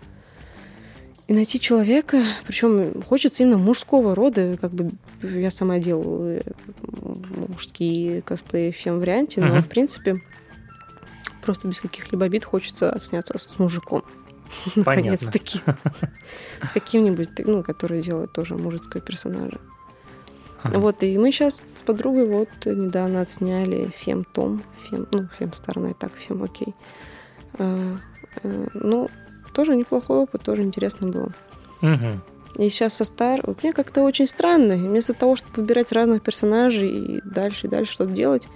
И 1.29 1.33
найти 1.33 1.59
человека, 1.59 2.23
причем 2.47 3.03
хочется 3.03 3.43
именно 3.43 3.59
мужского 3.59 4.15
рода, 4.15 4.57
как 4.59 4.71
бы 4.71 4.89
я 5.21 5.51
сама 5.51 5.77
делала 5.77 6.25
э, 6.37 6.41
мужские 7.47 8.23
косплеи 8.23 8.71
в 8.71 8.75
всем 8.75 8.97
варианте, 8.97 9.39
но 9.39 9.49
Мгм. 9.49 9.61
в 9.61 9.69
принципе 9.69 10.23
просто 11.43 11.67
без 11.67 11.81
каких-либо 11.81 12.25
обид 12.25 12.45
хочется 12.45 12.97
сняться 12.99 13.37
с 13.37 13.59
мужиком. 13.59 14.03
Наконец-таки. 14.75 15.61
С 16.63 16.71
каким-нибудь, 16.71 17.29
ну, 17.45 17.61
который 17.61 18.01
делает 18.01 18.33
тоже 18.33 18.55
мужицкого 18.55 18.99
персонажа. 18.99 19.59
Ага. 20.63 20.79
Вот, 20.79 21.03
и 21.03 21.15
мы 21.19 21.31
сейчас 21.31 21.61
с 21.75 21.81
подругой 21.83 22.25
вот 22.25 22.49
недавно 22.65 23.21
отсняли 23.21 23.91
Фем 23.99 24.23
Том. 24.23 24.63
Фем, 24.89 25.07
ну, 25.11 25.27
Фем 25.37 25.53
Старная, 25.53 25.93
так, 25.93 26.11
Фем 26.17 26.41
Окей. 26.41 26.73
А, 27.59 27.97
а, 28.41 28.67
Ну, 28.73 29.09
тоже 29.59 29.75
неплохой 29.75 30.19
опыт, 30.19 30.41
тоже 30.41 30.63
интересно 30.63 31.09
было. 31.09 31.33
Мгм. 31.81 32.21
И 32.57 32.69
сейчас 32.69 32.93
со 32.93 33.03
Стар... 33.03 33.41
Вот 33.43 33.61
мне 33.61 33.73
как-то 33.73 34.03
очень 34.03 34.25
странно. 34.25 34.71
И 34.71 34.77
Вместо 34.87 35.13
того, 35.13 35.35
чтобы 35.35 35.51
выбирать 35.57 35.91
разных 35.91 36.21
персонажей 36.23 36.89
и 36.89 37.21
дальше, 37.25 37.67
и 37.67 37.69
дальше 37.69 37.91
что-то 37.91 38.13
делать, 38.13 38.47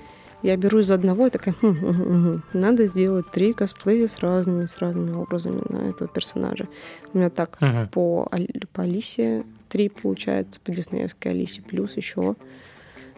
я 0.44 0.56
берусь 0.56 0.86
за 0.86 0.94
одного 0.96 1.28
и 1.28 1.30
такая, 1.30 1.56
«Хм, 1.60 1.76
хм, 1.76 1.94
хм, 1.94 2.04
хм, 2.04 2.42
надо 2.54 2.88
сделать 2.88 3.30
три 3.32 3.52
косплея 3.52 4.08
с 4.08 4.20
разными, 4.20 4.66
с 4.66 4.78
разными 4.78 5.12
образами 5.14 5.62
на 5.68 5.90
этого 5.90 6.08
персонажа. 6.08 6.70
У 7.14 7.18
меня 7.18 7.30
так 7.30 7.60
Мгм. 7.60 7.90
по, 7.90 8.30
по 8.72 8.82
Алисе 8.82 9.44
три 9.68 9.90
получается, 9.90 10.62
по 10.64 10.72
диснеевской 10.72 11.32
Алисе 11.34 11.62
плюс 11.62 11.98
еще. 11.98 12.36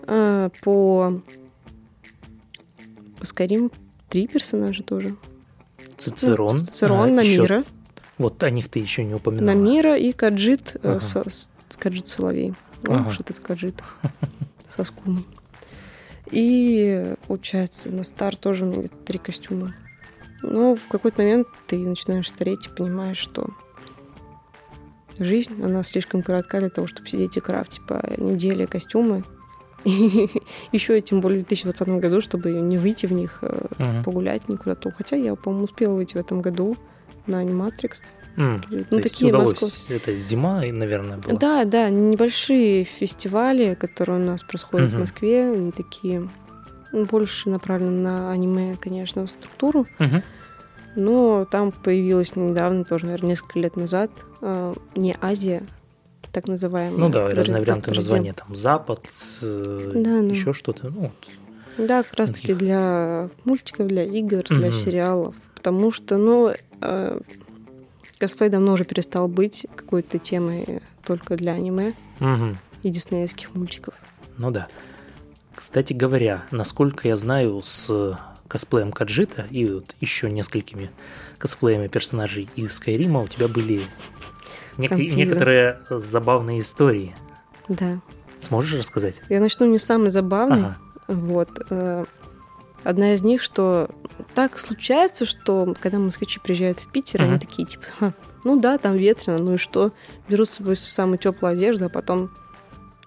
А, 0.08 0.50
по 0.64 1.22
по 3.20 3.26
Скайрим 3.26 3.72
три 4.10 4.26
персонажа 4.28 4.82
тоже. 4.82 5.16
Цицерон. 5.98 6.66
Цицерон, 6.66 7.18
а, 7.20 7.22
ещё- 7.22 7.38
Намира. 7.44 7.64
Вот 8.18 8.44
о 8.44 8.50
них 8.50 8.70
ты 8.70 8.80
еще 8.80 9.04
не 9.04 9.14
упоминала. 9.14 9.48
Намира 9.56 9.98
и 9.98 10.12
Каджит, 10.12 10.76
э, 10.84 10.92
Ага. 10.98 11.00
со- 11.02 11.26
Каджит 11.78 12.08
Соловей. 12.08 12.54
Ага. 12.88 13.08
уж 13.10 13.20
этот 13.20 13.40
Каджит. 13.40 13.82
Со 14.76 14.84
скумой. 14.84 15.26
И, 16.32 17.14
получается, 17.28 17.92
на 17.92 18.04
стар 18.04 18.36
тоже 18.36 18.66
у 18.66 18.68
меня 18.68 18.80
где-то 18.80 18.98
три 18.98 19.20
костюма. 19.20 19.74
Но 20.42 20.76
в 20.76 20.88
какой-то 20.88 21.22
момент 21.22 21.48
ты 21.68 21.78
начинаешь 21.80 22.28
стареть 22.28 22.68
и 22.68 22.70
понимаешь, 22.70 23.18
что 23.18 23.50
жизнь, 25.18 25.64
она 25.64 25.84
слишком 25.84 26.22
коротка 26.24 26.60
для 26.60 26.70
того, 26.70 26.88
чтобы 26.88 27.08
сидеть 27.08 27.38
и 27.38 27.40
крафтить 27.40 27.86
по 27.88 28.02
неделе 28.18 28.68
костюмы. 28.68 29.24
И 29.86 30.30
еще 30.72 31.00
тем 31.02 31.22
более 31.22 31.44
в 31.44 31.48
2020 31.48 31.88
году, 32.02 32.20
чтобы 32.20 32.52
не 32.52 32.78
выйти 32.78 33.06
в 33.06 33.12
них, 33.14 33.40
э, 33.44 33.68
Мгм. 33.78 34.04
погулять 34.04 34.50
никуда-то. 34.50 34.92
Хотя 34.92 35.16
я, 35.16 35.36
по-моему, 35.36 35.66
успела 35.66 35.94
выйти 35.94 36.16
в 36.16 36.18
этом 36.20 36.42
году 36.42 36.76
на 37.28 37.40
Аниматрикс. 37.40 38.04
М, 38.38 38.64
Ну, 38.70 38.80
то 38.80 39.02
такие 39.02 39.30
удалось. 39.32 39.52
московские. 39.52 39.98
Это 39.98 40.18
зима, 40.18 40.62
наверное, 40.62 41.18
была. 41.18 41.40
Да, 41.40 41.64
да, 41.66 41.90
небольшие 41.90 42.84
фестивали, 42.84 43.76
которые 43.76 44.20
у 44.22 44.26
нас 44.26 44.44
происходят 44.44 44.90
Мгм. 44.90 44.98
в 44.98 45.00
Москве, 45.02 45.52
они 45.52 45.72
такие 45.72 46.28
ну, 46.92 47.06
больше 47.06 47.50
направлены 47.50 48.02
на 48.02 48.32
аниме, 48.32 48.78
конечно, 48.80 49.28
структуру, 49.28 49.86
Мгм. 50.00 50.22
но 50.96 51.46
там 51.46 51.72
появилась 51.74 52.36
недавно, 52.38 52.84
тоже, 52.86 53.06
наверное, 53.06 53.32
несколько 53.32 53.60
лет 53.60 53.76
назад, 53.76 54.12
э, 54.42 54.74
не 54.96 55.16
Азия, 55.22 55.64
так 56.32 56.48
называемая. 56.48 56.98
Ну 57.00 57.10
да, 57.10 57.30
разные 57.30 57.62
варианты 57.62 57.92
названия, 57.92 58.34
там 58.34 58.54
Запад, 58.56 59.02
э, 59.42 59.92
Да, 59.96 60.22
да. 60.22 60.26
еще 60.26 60.54
что-то. 60.54 60.88
Ну, 60.90 61.12
вот. 61.78 61.88
Да, 61.88 62.04
как 62.04 62.14
раз-таки 62.14 62.42
Таких. 62.54 62.58
для 62.60 63.30
мультиков, 63.44 63.88
для 63.88 64.04
игр, 64.06 64.44
для 64.50 64.72
сериалов, 64.72 65.36
потому 65.56 65.92
что, 65.92 66.16
ну, 66.18 66.54
косплей 68.18 68.50
давно 68.50 68.74
уже 68.74 68.86
перестал 68.86 69.28
быть 69.28 69.66
какой-то 69.76 70.18
темой 70.20 70.82
только 71.06 71.36
для 71.36 71.54
аниме 71.54 71.94
Мгм. 72.20 72.58
и 72.84 72.90
диснеевских 72.90 73.54
мультиков. 73.56 73.94
Ну 74.38 74.52
да. 74.52 74.68
Кстати 75.54 75.94
говоря, 75.94 76.44
насколько 76.52 77.08
я 77.08 77.16
знаю, 77.16 77.62
с 77.64 78.18
косплеем 78.48 78.92
Каджита 78.92 79.46
и 79.50 79.66
вот 79.68 79.96
еще 80.02 80.30
несколькими 80.30 80.92
косплеями 81.38 81.88
персонажей 81.88 82.50
из 82.56 82.74
Скайрима 82.74 83.22
у 83.22 83.28
тебя 83.28 83.48
были 83.48 83.80
нек- 84.78 84.96
некоторые 84.98 85.80
забавные 85.90 86.60
истории. 86.60 87.16
Да. 87.68 88.00
Сможешь 88.40 88.78
рассказать? 88.80 89.22
Я 89.30 89.40
начну 89.40 89.66
не 89.66 89.80
с 89.80 89.84
самой 89.86 90.10
забавной. 90.10 90.60
Ага. 90.60 90.78
Вот. 91.08 91.50
Одна 92.86 93.14
из 93.14 93.24
них, 93.24 93.42
что 93.42 93.90
так 94.36 94.60
случается, 94.60 95.26
что 95.26 95.76
когда 95.82 95.98
москвичи 96.00 96.40
приезжают 96.40 96.80
в 96.80 96.90
Питер, 96.92 97.22
Мгм. 97.24 97.32
они 97.32 97.40
такие, 97.40 97.68
типа, 97.68 97.84
«Ха, 98.00 98.14
ну 98.44 98.60
да, 98.60 98.78
там 98.78 98.94
ветрено, 98.96 99.40
ну 99.40 99.56
и 99.56 99.58
что? 99.58 99.92
Берут 100.30 100.50
с 100.50 100.54
собой 100.54 100.76
самую 100.78 101.18
теплую 101.18 101.54
одежду, 101.54 101.86
а 101.86 101.90
потом 101.90 102.30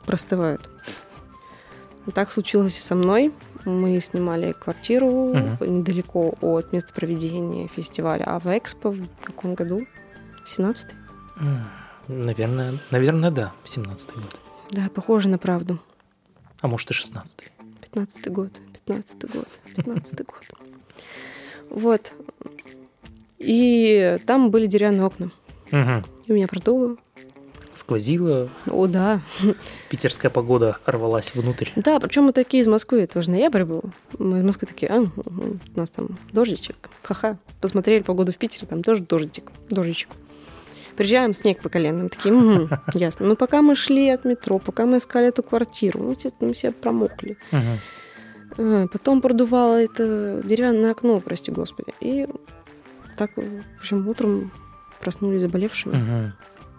простывают. 0.05 0.69
Так 2.15 2.33
случилось 2.33 2.77
и 2.77 2.81
со 2.81 2.95
мной. 2.95 3.33
Мы 3.65 4.01
снимали 4.01 4.53
квартиру 4.53 5.35
Мгм. 5.35 5.59
недалеко 5.79 6.35
от 6.41 6.73
места 6.73 6.93
проведения 6.95 7.69
фестиваля 7.69 8.25
Ава-Экспо 8.27 8.91
в 8.91 9.07
каком 9.23 9.55
году? 9.55 9.87
17 10.47 10.89
М, 11.41 11.69
Наверное, 12.09 12.73
наверное, 12.91 13.31
да, 13.31 13.53
17 13.65 14.15
год. 14.15 14.41
Да, 14.71 14.89
похоже 14.95 15.29
на 15.29 15.39
правду. 15.39 15.79
А 16.63 16.67
может 16.67 16.91
и 16.91 16.95
16 16.95 17.53
15 17.83 18.29
год, 18.33 18.51
15 18.89 19.35
год, 19.35 19.49
15 19.77 20.27
год. 20.27 20.45
Вот. 21.71 22.15
И 23.39 24.17
там 24.27 24.51
были 24.51 24.67
деревянные 24.67 25.05
окна. 25.05 25.31
Угу. 25.71 26.05
И 26.27 26.33
меня 26.33 26.49
продуло. 26.49 26.97
Сквозило, 27.75 28.49
О, 28.67 28.87
да. 28.87 29.21
питерская 29.89 30.31
погода 30.33 30.79
рвалась 30.85 31.33
внутрь. 31.35 31.69
Да, 31.77 32.01
причем 32.01 32.25
мы 32.25 32.33
такие 32.33 32.63
из 32.63 32.67
Москвы, 32.67 33.03
это 33.03 33.21
уже 33.21 33.31
ноябрь 33.31 33.65
был. 33.65 33.85
Мы 34.19 34.39
из 34.39 34.43
Москвы 34.43 34.67
такие, 34.67 34.91
а, 34.91 35.01
угу, 35.01 35.59
у 35.75 35.79
нас 35.79 35.91
там 35.91 36.19
дождичек. 36.33 36.91
Ха-ха. 37.03 37.39
Посмотрели 37.61 38.03
погоду 38.03 38.33
в 38.33 38.37
Питере, 38.37 38.67
там 38.67 38.83
тоже 38.83 39.03
дождик, 39.03 39.53
дождичек. 39.71 40.09
Приезжаем, 40.97 41.35
снег 41.35 41.61
по 41.61 41.69
коленам. 41.69 42.09
Такие, 42.09 42.35
«Мгм, 42.35 42.71
ясно. 42.95 43.27
Ну, 43.27 43.37
пока 43.37 43.63
мы 43.63 43.77
шли 43.77 44.09
от 44.09 44.25
метро, 44.25 44.59
пока 44.59 44.85
мы 44.85 44.97
искали 44.97 45.29
эту 45.29 45.45
квартиру, 45.45 46.03
ну, 46.03 46.11
естественно, 46.11 46.49
мы 46.49 46.55
все 46.55 46.73
промокли. 46.73 47.37
Мгм. 47.53 47.79
А, 48.59 48.87
Потом 48.89 49.21
продувало 49.21 49.77
это 49.83 50.43
деревянное 50.45 50.91
окно, 50.91 51.21
прости 51.21 51.51
господи. 51.51 51.95
И 52.01 52.29
так, 53.17 53.31
в 53.37 53.81
общем, 53.81 54.07
утром 54.09 54.53
проснулись 55.01 55.41
заболевшими. 55.43 55.97
Мгм. 55.97 56.33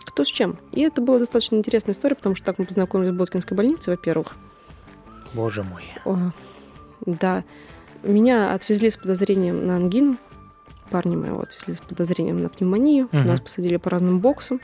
кто 0.06 0.24
с 0.24 0.28
чем. 0.28 0.58
И 0.72 0.82
это 0.82 1.02
была 1.02 1.20
достаточно 1.20 1.56
интересная 1.56 1.94
история, 1.94 2.16
потому 2.16 2.36
что 2.36 2.46
так 2.46 2.58
мы 2.58 2.66
познакомились 2.66 3.12
в 3.12 3.16
Боткинской 3.16 3.56
больнице, 3.56 3.92
во-первых. 3.92 4.36
Боже 5.34 5.64
мой. 5.64 5.84
О, 6.06 6.32
да. 7.06 7.44
Меня 8.04 8.54
отвезли 8.54 8.90
с 8.90 8.98
подозрением 8.98 9.66
на 9.68 9.76
ангину. 9.76 10.18
Парни 10.90 11.16
моего 11.16 11.42
отвезли 11.42 11.76
с 11.76 11.80
подозрением 11.80 12.42
на 12.42 12.50
пневмонию. 12.50 13.08
Мгм. 13.12 13.28
Нас 13.28 13.40
посадили 13.40 13.78
по 13.78 13.90
разным 13.90 14.20
боксам. 14.20 14.60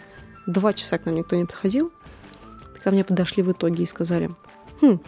Два 0.47 0.73
часа 0.73 0.97
к 0.97 1.06
нам 1.06 1.15
никто 1.15 1.36
не 1.36 1.45
подходил. 1.45 1.91
Ко 2.84 2.91
мне 2.91 3.04
подошли 3.04 3.43
в 3.43 3.51
итоге 3.51 3.84
и 3.84 3.86
сказали, 3.88 4.32
«Хм, 4.82 4.99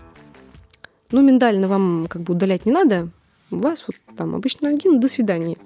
ну, 1.11 1.21
миндально 1.21 1.67
вам 1.67 2.07
как 2.09 2.21
бы 2.21 2.33
удалять 2.33 2.65
не 2.65 2.71
надо. 2.71 3.09
У 3.51 3.57
вас 3.57 3.83
вот 3.87 3.95
там 4.17 4.35
обычно 4.35 4.69
ангина, 4.69 4.99
до 4.99 5.07
свидания. 5.07 5.57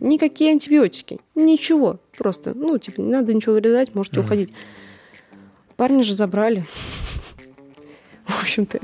Никакие 0.00 0.52
антибиотики, 0.52 1.18
ничего. 1.34 1.98
Просто, 2.16 2.54
ну, 2.54 2.78
типа, 2.78 3.00
не 3.00 3.10
надо 3.12 3.34
ничего 3.34 3.54
вырезать, 3.54 3.94
можете 3.94 4.20
Мгм. 4.20 4.26
уходить. 4.26 4.52
Парни 5.76 6.02
же 6.02 6.14
забрали. 6.14 6.64
В 8.26 8.42
общем-то, 8.42 8.80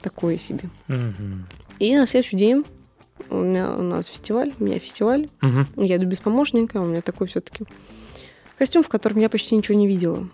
такое 0.00 0.36
себе. 0.36 0.68
И 1.78 1.96
на 1.96 2.06
следующий 2.06 2.36
день 2.36 2.64
у 3.30 3.38
меня 3.38 3.74
у 3.74 3.82
нас 3.82 4.06
фестиваль, 4.06 4.52
у 4.60 4.64
меня 4.64 4.78
фестиваль. 4.78 5.28
Я 5.76 5.96
иду 5.96 6.06
без 6.06 6.20
помощника, 6.20 6.76
у 6.78 6.84
меня 6.84 7.00
такой 7.02 7.26
все-таки 7.26 7.64
костюм, 8.58 8.82
в 8.82 8.88
котором 8.88 9.18
я 9.18 9.28
почти 9.28 9.56
ничего 9.56 9.76
не 9.76 9.88
видела. 9.88 10.28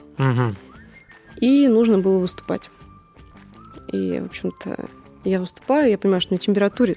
И 1.41 1.69
нужно 1.69 1.99
было 1.99 2.19
выступать. 2.19 2.69
И, 3.93 4.21
в 4.21 4.27
общем-то, 4.27 4.87
я 5.25 5.39
выступаю, 5.41 5.91
я 5.91 5.99
понимаю, 5.99 6.21
что 6.21 6.33
на 6.35 6.39
температуре 6.39 6.97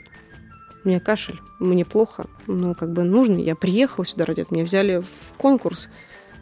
у 0.84 0.88
меня 0.88 0.99
кашель, 0.99 1.39
мне 1.60 1.86
плохо, 1.86 2.25
ну, 2.47 2.73
как 2.75 2.91
бы 2.91 3.04
нужно. 3.04 3.38
Я 3.38 3.56
приехала 3.56 4.06
сюда 4.06 4.25
ради 4.25 4.41
этого, 4.41 4.56
меня 4.56 4.65
взяли 4.65 4.99
в 5.01 5.38
конкурс. 5.38 5.89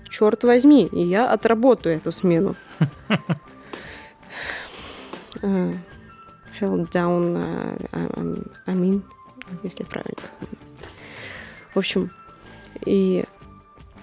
Черт 0.09 0.43
возьми, 0.43 0.87
и 0.87 1.01
я 1.03 1.31
отработаю 1.31 1.95
эту 1.97 2.11
смену. 2.11 2.55
Э, 5.41 5.73
Held 6.59 6.89
down, 6.91 7.37
э, 7.91 8.35
I 8.65 8.75
mean, 8.75 9.01
если 9.63 9.83
правильно. 9.83 10.17
В 11.73 11.77
общем, 11.77 12.11
и 12.85 13.23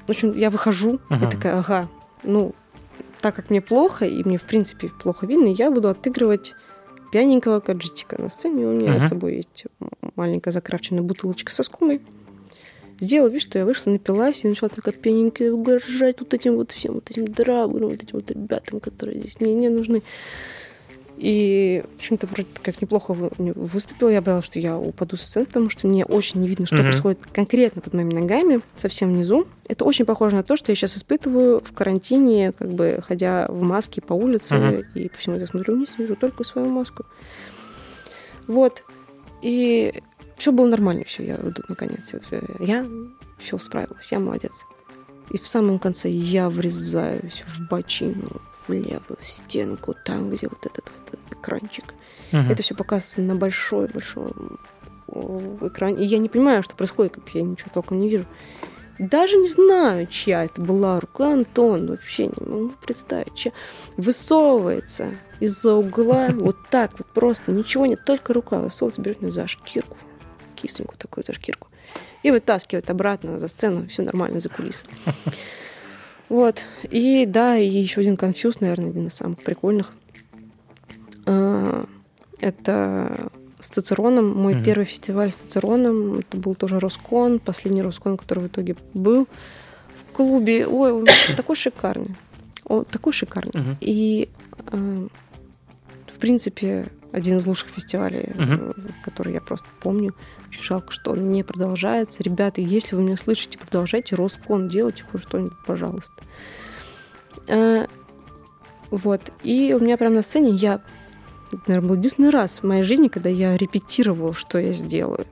в 0.07 0.11
общем, 0.11 0.33
я 0.33 0.51
выхожу, 0.51 1.01
я 1.11 1.17
Мгм. 1.17 1.31
такая, 1.31 1.59
ага, 1.59 1.89
ну, 2.23 2.55
так 3.27 3.35
как 3.35 3.51
мне 3.51 3.61
плохо, 3.61 4.07
и 4.07 4.23
мне, 4.23 4.39
в 4.39 4.45
принципе, 4.45 4.89
плохо 5.03 5.27
видно, 5.27 5.49
я 5.49 5.73
буду 5.73 5.89
отыгрывать 5.89 6.55
пьяненького 7.11 7.59
каджитика 7.59 8.23
на 8.23 8.29
сцене. 8.29 8.69
У 8.69 8.71
меня 8.73 8.93
Мгм. 8.93 9.01
с 9.01 9.09
собой 9.09 9.35
есть 9.35 9.65
маленькая 10.15 10.53
закрафченная 10.53 11.03
бутылочка 11.03 11.53
со 11.53 11.65
скумой. 11.65 12.01
Сделала 13.01 13.29
вид, 13.29 13.43
что 13.43 13.59
я 13.59 13.65
вышла, 13.65 13.91
напилась 13.91 14.45
и 14.45 14.49
начала 14.49 14.69
такая 14.69 14.95
пьяненькая 14.95 15.51
угрожать 15.51 16.21
вот 16.21 16.35
этим 16.35 16.55
вот 16.55 16.71
всем, 16.71 16.95
вот 16.95 17.11
этим 17.11 17.27
драгунам, 17.27 17.89
вот 17.89 18.01
этим 18.01 18.13
вот 18.13 18.31
ребятам, 18.31 18.79
которые 18.79 19.19
здесь 19.19 19.41
мне 19.41 19.55
не 19.55 19.71
нужны. 19.71 20.05
И, 21.19 21.83
в 21.93 21.97
общем-то, 21.97 22.27
вроде 22.27 22.47
как 22.63 22.83
неплохо 22.83 23.15
вы- 23.15 23.31
выступила. 23.39 24.11
Я 24.11 24.21
боялась, 24.21 24.45
что 24.45 24.61
я 24.61 24.77
упаду 24.77 25.17
с 25.17 25.23
сцены, 25.23 25.47
потому 25.47 25.71
что 25.71 25.87
мне 25.87 26.05
очень 26.05 26.41
не 26.43 26.49
видно, 26.49 26.67
что 26.67 26.77
Мгм. 26.77 26.85
происходит 26.85 27.21
конкретно 27.33 27.81
под 27.81 27.95
моими 27.95 28.13
ногами, 28.13 28.61
совсем 28.77 29.15
внизу. 29.15 29.47
Это 29.67 29.85
очень 29.87 30.05
похоже 30.05 30.37
на 30.37 30.43
то, 30.43 30.57
что 30.57 30.73
я 30.73 30.77
сейчас 30.77 30.97
испытываю 30.97 31.61
в 31.65 31.73
карантине, 31.73 32.53
как 32.53 32.69
бы 32.69 33.03
ходя 33.07 33.47
в 33.49 33.63
маске 33.63 34.03
по 34.03 34.13
улице, 34.13 34.57
Мгм. 34.57 34.85
и 34.95 35.09
почему 35.09 35.37
я 35.37 35.47
смотрю 35.47 35.77
вниз, 35.77 35.95
вижу 35.97 36.17
только 36.17 36.45
свою 36.45 36.69
маску. 36.69 37.05
Вот. 38.47 38.85
И 39.43 39.95
все 40.37 40.53
было 40.53 40.67
нормально, 40.67 41.05
все, 41.07 41.25
я 41.25 41.37
иду 41.37 41.63
наконец. 41.69 42.13
Я 42.61 42.87
все 43.39 43.59
справилась, 43.59 44.13
я 44.13 44.19
молодец. 44.21 44.65
И 45.31 45.39
в 45.39 45.47
самом 45.47 45.79
конце 45.79 46.09
я 46.09 46.49
врезаюсь 46.51 47.43
в 47.47 47.69
бочину, 47.69 48.41
в 48.67 48.73
левую 48.73 49.19
стенку, 49.23 49.95
там, 50.05 50.31
где 50.31 50.49
вот 50.49 50.65
этот 50.67 50.85
вот 50.95 51.21
экранчик. 51.31 51.95
Мгм. 52.33 52.51
Это 52.51 52.63
все 52.63 52.75
показывается 52.75 53.21
на 53.23 53.35
большой-большой 53.35 54.33
экране. 55.09 56.05
И 56.05 56.07
я 56.07 56.19
не 56.19 56.29
понимаю, 56.29 56.63
что 56.63 56.75
происходит, 56.75 57.15
как 57.15 57.29
я 57.35 57.43
ничего 57.43 57.71
толком 57.73 58.01
не 58.01 58.09
вижу. 58.09 58.27
Даже 58.99 59.37
не 59.37 59.47
знаю, 59.47 60.07
чья 60.07 60.45
это 60.45 60.61
была 60.61 60.99
рука 60.99 61.33
Антон. 61.33 61.87
Вообще 61.87 62.29
не 62.29 62.35
могу 62.41 62.73
представить, 62.85 63.35
чья. 63.35 63.53
Высовывается 63.97 65.15
из-за 65.39 65.75
угла 65.75 66.29
вот 66.33 66.57
так 66.71 66.93
вот 66.99 67.07
просто. 67.09 67.53
Ничего 67.53 67.87
нет, 67.87 68.05
только 68.05 68.33
рука 68.33 68.59
высовывается, 68.59 69.03
берет 69.03 69.21
меня 69.21 69.33
за 69.33 69.47
шкирку. 69.47 69.97
Кисленькую 70.55 70.99
такую 70.99 71.25
за 71.25 71.35
шкирку. 71.35 71.69
И 72.23 72.31
вытаскивает 72.31 72.91
обратно 72.91 73.39
за 73.39 73.49
сцену. 73.49 73.87
Все 73.89 74.03
нормально, 74.03 74.41
за 74.41 74.49
кулисы. 74.49 74.87
Вот. 76.29 76.63
И 76.91 77.25
да, 77.27 77.57
и 77.57 77.69
еще 77.69 78.01
один 78.01 78.17
конфьюз, 78.17 78.61
наверное, 78.61 78.91
один 78.91 79.07
из 79.07 79.15
самых 79.15 79.39
прикольных. 79.43 79.93
А, 81.27 81.85
Это 82.41 83.31
с 83.61 83.69
Цицероном. 83.69 84.37
Мой 84.37 84.55
Мгм. 84.55 84.65
первый 84.65 84.85
фестиваль 84.85 85.31
с 85.31 85.37
Цицероном. 85.37 86.19
Это 86.19 86.37
был 86.37 86.55
тоже 86.55 86.79
Роскон, 86.79 87.39
последний 87.39 87.81
Роскон, 87.83 88.17
который 88.19 88.45
в 88.45 88.47
итоге 88.49 88.77
был 88.93 89.27
в 89.97 90.13
клубе. 90.13 90.67
Ой, 90.67 90.93
он 90.93 91.07
такой 91.37 91.57
шикарный. 91.57 92.15
Он 92.65 92.85
такой 92.85 93.13
шикарный. 93.15 93.53
Мгм. 93.63 93.77
И, 93.81 94.29
э, 94.73 95.07
в 96.13 96.19
принципе, 96.19 96.87
один 97.13 97.39
из 97.39 97.47
лучших 97.47 97.69
фестивалей, 97.69 98.33
э, 98.35 98.73
который 99.05 99.33
я 99.33 99.41
просто 99.41 99.67
помню. 99.81 100.15
Очень 100.49 100.63
жалко, 100.63 100.93
что 100.93 101.13
он 101.13 101.29
не 101.29 101.43
продолжается. 101.43 102.23
Ребята, 102.23 102.61
если 102.61 102.97
вы 102.97 103.03
меня 103.03 103.17
слышите, 103.17 103.59
продолжайте 103.59 104.17
Роскон, 104.17 104.69
делайте 104.69 105.05
хоть 105.11 105.23
что-нибудь, 105.23 105.57
пожалуйста. 105.67 106.23
Э, 107.49 107.87
Вот. 108.91 109.33
И 109.43 109.75
у 109.75 109.83
меня 109.83 109.97
прямо 109.97 110.17
на 110.17 110.23
сцене 110.23 110.51
я... 110.51 110.81
это, 111.49 111.61
Наверное, 111.67 111.89
был 111.89 111.97
единственный 111.97 112.31
раз 112.31 112.59
в 112.61 112.63
моей 112.65 112.83
жизни, 112.83 113.09
когда 113.09 113.29
я 113.31 113.57
репетировала, 113.57 114.35
что 114.35 114.59
я 114.59 114.73
сделаю. 114.73 115.27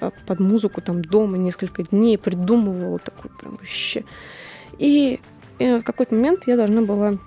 А, 0.00 0.10
Под 0.26 0.40
музыку 0.40 0.80
там 0.80 1.02
дома 1.02 1.36
несколько 1.36 1.82
дней 1.82 2.16
придумывала 2.18 2.98
такой 2.98 3.30
прям 3.38 3.56
вообще. 3.56 4.04
И, 4.78 5.20
и 5.58 5.78
в 5.78 5.82
какой-то 5.82 6.14
момент 6.14 6.46
я 6.46 6.56
должна 6.56 6.82
была 6.82 7.18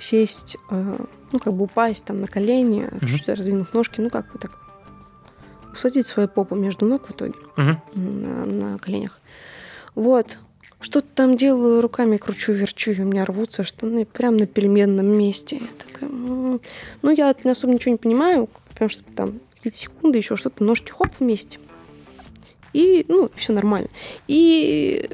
сесть, 0.00 0.56
э, 0.70 0.96
ну, 1.32 1.38
как 1.38 1.54
бы 1.54 1.64
упасть 1.64 2.04
там 2.04 2.20
на 2.20 2.26
колени, 2.26 2.88
чуть-чуть 3.00 3.28
раздвинув 3.28 3.72
ножки, 3.74 4.00
ну, 4.00 4.10
как 4.10 4.32
бы 4.32 4.38
так 4.38 4.58
усадить 5.72 6.06
свою 6.06 6.28
попу 6.28 6.56
между 6.56 6.86
ног 6.86 7.06
в 7.06 7.12
итоге 7.12 7.34
Мгм. 7.56 7.80
на, 7.94 8.44
на 8.46 8.78
коленях. 8.78 9.20
Вот. 9.94 10.38
Что-то 10.80 11.06
там 11.14 11.36
делаю, 11.36 11.82
руками 11.82 12.16
кручу, 12.16 12.52
верчу, 12.52 12.92
и 12.92 13.00
у 13.00 13.04
меня 13.04 13.24
рвутся 13.26 13.64
штаны 13.64 14.06
прямо 14.06 14.38
на 14.38 14.46
пельменном 14.46 15.06
месте. 15.06 15.56
Я 15.56 15.66
такая, 15.86 16.10
«М». 16.10 16.60
ну, 17.02 17.10
я 17.10 17.34
особо 17.44 17.74
ничего 17.74 17.92
не 17.92 17.98
понимаю, 17.98 18.48
потому 18.68 18.88
что 18.88 19.02
там 19.14 19.40
какие-то 19.54 19.76
секунды, 19.76 20.18
еще 20.18 20.36
что-то, 20.36 20.64
ножки 20.64 20.90
хоп 20.90 21.08
вместе. 21.20 21.58
И, 22.72 23.04
ну, 23.08 23.30
все 23.34 23.52
нормально. 23.52 23.88
И, 24.26 25.10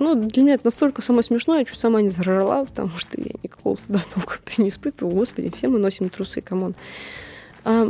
ну, 0.00 0.14
для 0.16 0.42
меня 0.42 0.54
это 0.54 0.66
настолько 0.66 1.02
самое 1.02 1.22
смешное, 1.22 1.60
я 1.60 1.64
чуть 1.64 1.78
сама 1.78 2.02
не 2.02 2.08
заржала, 2.08 2.64
потому 2.64 2.90
что 2.98 3.20
я 3.20 3.30
никакого 3.42 3.76
стыда 3.76 4.00
толком 4.14 4.38
не 4.58 4.68
испытываю. 4.68 5.14
Господи, 5.14 5.52
все 5.54 5.68
мы 5.68 5.78
носим 5.78 6.08
трусы, 6.08 6.40
come 6.40 6.59
on. 6.59 6.74
А, 7.64 7.88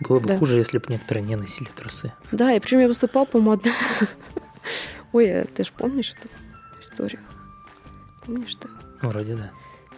Было 0.00 0.18
бы 0.20 0.28
Да. 0.28 0.38
хуже, 0.38 0.58
если 0.58 0.78
бы 0.78 0.84
некоторые 0.88 1.24
не 1.24 1.36
носили 1.36 1.68
трусы. 1.70 2.12
Да, 2.32 2.52
и 2.52 2.60
причем 2.60 2.80
я 2.80 2.88
выступала, 2.88 3.24
по-моему, 3.24 3.52
одна. 3.52 3.72
Ой, 5.12 5.42
а 5.42 5.44
ты 5.46 5.64
же 5.64 5.70
помнишь 5.76 6.12
эту 6.18 6.28
историю? 6.80 7.20
Помнишь 8.26 8.56
ты 8.56 8.68
Вроде 9.02 9.36
да. 9.36 9.50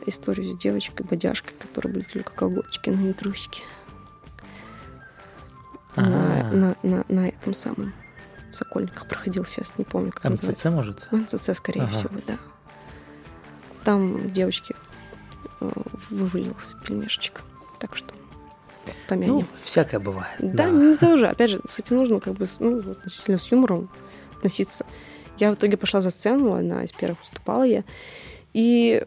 историю 0.07 0.45
с 0.53 0.57
девочкой-бодяжкой, 0.57 1.55
которая 1.59 1.95
были 1.95 2.05
только 2.05 2.33
колготочки, 2.33 2.91
но 2.91 3.01
не 3.01 3.13
трусики? 3.15 3.63
На, 5.97 6.05
А. 6.41 6.51
на, 6.53 6.77
на, 6.83 7.05
на 7.09 7.29
этом 7.29 7.55
самом 7.55 7.95
в 8.53 8.57
Сокольниках 8.57 9.07
проходил 9.07 9.45
фест, 9.45 9.79
не 9.79 9.85
помню, 9.85 10.13
как 10.13 10.25
называется. 10.25 10.71
МЦЦ, 10.71 10.75
может? 10.75 11.09
МЦЦ, 11.13 11.51
скорее 11.57 11.83
Ага. 11.83 11.93
всего, 11.93 12.11
да. 12.27 12.37
Там 13.85 14.33
девочки 14.33 14.75
э, 15.61 15.71
вывалился 16.11 16.77
пельмешечек. 16.79 17.43
Так 17.79 17.97
что 17.97 18.15
помянем. 19.09 19.35
Ну, 19.35 19.47
всякое 19.63 20.01
бывает. 20.01 20.29
Да, 20.41 20.71
не 20.71 20.95
за 20.95 21.09
уже. 21.15 21.27
Опять 21.29 21.51
же, 21.51 21.61
с 21.67 21.79
этим 21.79 21.97
нужно 21.97 22.21
как 22.21 22.35
бы 22.35 22.47
ну, 22.59 22.79
относительно 22.93 23.39
с 23.39 23.51
юмором 23.53 23.89
относиться. 24.39 24.85
Я 25.39 25.51
в 25.53 25.55
итоге 25.55 25.77
пошла 25.77 26.01
за 26.01 26.11
сцену, 26.11 26.55
одна 26.55 26.83
из 26.85 26.93
первых 26.93 27.21
выступала 27.21 27.63
я. 27.65 27.85
И 28.55 29.05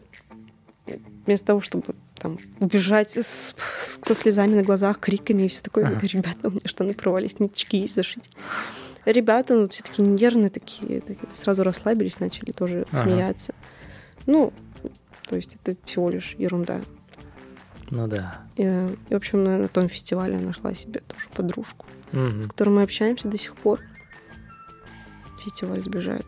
вместо 1.26 1.48
того, 1.48 1.60
чтобы 1.60 1.94
там 2.16 2.38
убежать 2.60 3.10
с- 3.12 3.54
с- 3.78 3.98
со 4.02 4.14
слезами 4.14 4.54
на 4.54 4.62
глазах, 4.62 4.98
криками 4.98 5.42
и 5.44 5.48
все 5.48 5.60
такое, 5.62 5.84
я 5.84 5.88
Ага. 5.90 5.98
говорю, 5.98 6.18
ребята, 6.18 6.48
у 6.48 6.50
меня 6.50 6.60
штаны 6.66 6.94
порвались, 6.94 7.38
ниточки 7.40 7.76
есть 7.76 7.94
зашить. 7.94 8.30
Ребята, 9.12 9.54
ну, 9.54 9.68
все 9.68 9.82
такие 9.82 10.06
нервные, 10.06 10.50
такие, 10.50 11.00
такие, 11.00 11.28
сразу 11.32 11.62
расслабились, 11.62 12.20
начали 12.20 12.52
тоже 12.52 12.86
Ага. 12.92 13.04
смеяться. 13.04 13.54
Ну, 14.26 14.52
то 15.26 15.36
есть 15.36 15.56
это 15.62 15.76
всего 15.84 16.10
лишь 16.10 16.34
ерунда. 16.38 16.80
Ну 17.90 18.06
да. 18.06 18.40
И, 18.56 18.62
и, 18.62 19.12
в 19.12 19.16
общем, 19.16 19.42
на, 19.42 19.58
на 19.58 19.68
том 19.68 19.88
фестивале 19.88 20.34
я 20.34 20.40
нашла 20.40 20.74
себе 20.74 21.00
тоже 21.00 21.26
подружку, 21.34 21.86
Мгм. 22.12 22.42
с 22.42 22.46
которой 22.46 22.68
мы 22.70 22.82
общаемся 22.82 23.26
до 23.28 23.36
сих 23.38 23.54
пор. 23.56 23.80
Фестиваль 25.40 25.80
сближает. 25.80 26.26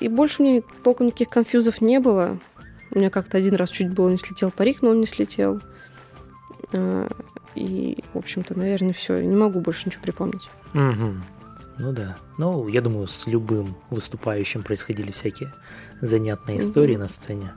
И 0.00 0.08
больше 0.08 0.42
меня 0.42 0.62
толком 0.82 1.06
никаких 1.06 1.28
конфьюзов 1.28 1.80
не 1.80 2.00
было. 2.00 2.38
У 2.90 2.98
меня 2.98 3.10
как-то 3.10 3.36
один 3.38 3.54
раз 3.54 3.70
чуть 3.70 3.90
было 3.90 4.08
не 4.08 4.16
слетел 4.16 4.50
парик, 4.50 4.82
но 4.82 4.90
он 4.90 5.00
не 5.00 5.06
слетел. 5.06 5.60
А, 6.72 7.08
и, 7.54 8.02
в 8.12 8.18
общем-то, 8.18 8.58
наверное, 8.58 8.92
все. 8.92 9.20
Не 9.20 9.36
могу 9.36 9.60
больше 9.60 9.82
ничего 9.86 10.02
припомнить. 10.02 10.48
Угу. 10.72 11.14
Ну 11.78 11.92
да. 11.92 12.16
Ну, 12.38 12.68
я 12.68 12.80
думаю, 12.80 13.06
с 13.06 13.26
любым 13.26 13.76
выступающим 13.90 14.62
происходили 14.62 15.10
всякие 15.10 15.52
занятные 16.00 16.60
истории 16.60 16.94
угу. 16.94 17.02
на 17.02 17.08
сцене. 17.08 17.52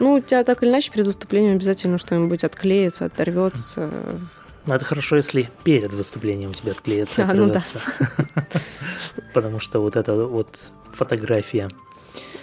Ну, 0.00 0.14
у 0.14 0.20
тебя 0.20 0.44
так 0.44 0.62
или 0.62 0.70
иначе 0.70 0.92
перед 0.92 1.06
выступлением 1.06 1.56
обязательно 1.56 1.98
что-нибудь 1.98 2.44
отклеится, 2.44 3.06
оторвется. 3.06 3.90
Ну, 4.66 4.74
это 4.74 4.84
хорошо, 4.84 5.16
если 5.16 5.50
перед 5.64 5.92
выступлением 5.92 6.50
у 6.50 6.54
тебя 6.54 6.72
отклеится, 6.72 7.22
а, 7.24 7.30
оторвется. 7.30 7.80
Ну 7.98 8.16
да. 8.34 8.44
Потому 9.34 9.58
что 9.58 9.80
вот 9.80 9.96
эта 9.96 10.14
вот 10.14 10.70
фотография, 10.92 11.68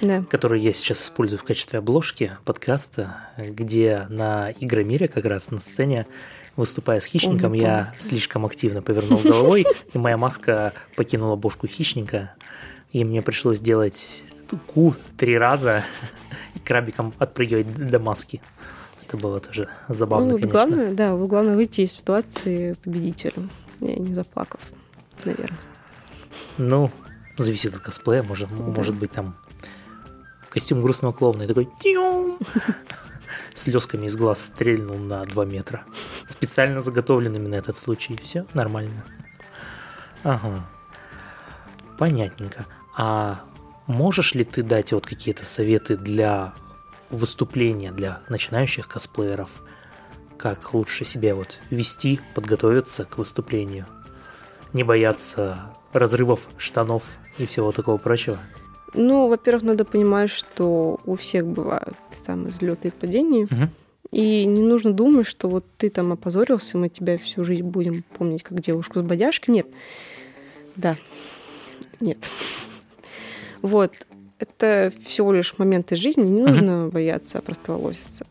да. 0.01 0.23
которую 0.29 0.59
я 0.59 0.73
сейчас 0.73 1.03
использую 1.03 1.39
в 1.39 1.43
качестве 1.43 1.79
обложки 1.79 2.37
подкаста, 2.43 3.15
где 3.37 4.07
на 4.09 4.51
Игромире 4.59 5.07
как 5.07 5.25
раз 5.25 5.51
на 5.51 5.59
сцене 5.59 6.07
выступая 6.55 6.99
с 6.99 7.05
хищником, 7.05 7.51
помню, 7.51 7.61
я 7.61 7.83
помню. 7.85 7.99
слишком 7.99 8.45
активно 8.45 8.81
повернул 8.81 9.19
головой, 9.19 9.65
и 9.93 9.97
моя 9.97 10.17
маска 10.17 10.73
покинула 10.95 11.35
бошку 11.35 11.67
хищника, 11.67 12.33
и 12.91 13.03
мне 13.03 13.21
пришлось 13.21 13.59
делать 13.59 14.23
ку 14.67 14.95
три 15.17 15.37
раза 15.37 15.83
и 16.55 16.59
крабиком 16.59 17.13
отпрыгивать 17.19 17.73
до 17.73 17.99
маски. 17.99 18.41
Это 19.05 19.17
было 19.17 19.39
тоже 19.39 19.69
забавно, 19.87 20.25
ну, 20.25 20.31
конечно. 20.35 20.51
Главное, 20.51 20.93
да, 20.93 21.15
главное 21.15 21.55
выйти 21.55 21.81
из 21.81 21.91
ситуации 21.91 22.73
победителем, 22.83 23.49
я 23.81 23.95
не 23.95 24.13
заплакав, 24.13 24.61
наверное. 25.25 25.59
Ну, 26.57 26.89
зависит 27.37 27.75
от 27.75 27.81
косплея, 27.81 28.23
может, 28.23 28.49
да. 28.49 28.55
может 28.55 28.95
быть 28.95 29.11
там 29.11 29.35
костюм 30.49 30.81
грустного 30.81 31.11
клоуна 31.11 31.43
и 31.43 31.47
такой 31.47 31.69
слезками 33.53 34.05
из 34.05 34.15
глаз 34.15 34.45
стрельнул 34.45 34.97
на 34.97 35.23
2 35.23 35.45
метра. 35.45 35.83
Специально 36.45 36.79
заготовленными 36.79 37.47
на 37.47 37.55
этот 37.55 37.75
случай. 37.75 38.15
Все 38.21 38.45
нормально. 38.53 39.03
Ага. 40.23 40.63
Понятненько. 41.97 42.67
А 42.95 43.41
можешь 43.87 44.35
ли 44.35 44.43
ты 44.43 44.61
дать 44.61 44.93
вот 44.93 45.07
какие-то 45.07 45.43
советы 45.43 45.97
для 45.97 46.53
выступления 47.09 47.91
для 47.91 48.19
начинающих 48.29 48.87
косплееров? 48.87 49.49
Как 50.37 50.75
лучше 50.75 51.03
себя 51.03 51.33
вот 51.33 51.61
вести, 51.71 52.19
подготовиться 52.35 53.05
к 53.05 53.17
выступлению? 53.17 53.87
Не 54.71 54.83
бояться 54.83 55.73
разрывов 55.93 56.41
штанов 56.59 57.01
и 57.39 57.47
всего 57.47 57.71
такого 57.71 57.97
прочего? 57.97 58.37
Ну, 58.93 59.29
во-первых, 59.29 59.63
надо 59.63 59.83
понимать, 59.83 60.29
что 60.29 60.99
у 61.05 61.15
всех 61.15 61.47
бывают 61.47 61.97
там 62.23 62.45
взлеты 62.45 62.89
и 62.89 62.91
падения. 62.91 63.45
Угу. 63.45 63.69
И 64.11 64.45
не 64.45 64.61
нужно 64.61 64.93
думать, 64.93 65.27
что 65.27 65.47
вот 65.47 65.65
ты 65.77 65.89
там 65.89 66.11
опозорился, 66.11 66.77
мы 66.77 66.89
тебя 66.89 67.17
всю 67.17 67.43
жизнь 67.43 67.63
будем 67.63 68.03
помнить 68.17 68.43
как 68.43 68.61
девушку 68.61 68.99
с 68.99 69.01
бодяжкой. 69.01 69.55
Нет. 69.55 69.67
Да. 70.75 70.95
Нет. 71.99 72.17
Вот. 73.61 73.91
Это 74.37 74.91
всего 75.05 75.31
лишь 75.31 75.57
моменты 75.57 75.95
жизни, 75.95 76.23
не 76.23 76.41
нужно 76.41 76.71
uh 76.71 76.91
бояться 76.91 77.41
простоволоситься. 77.41 78.27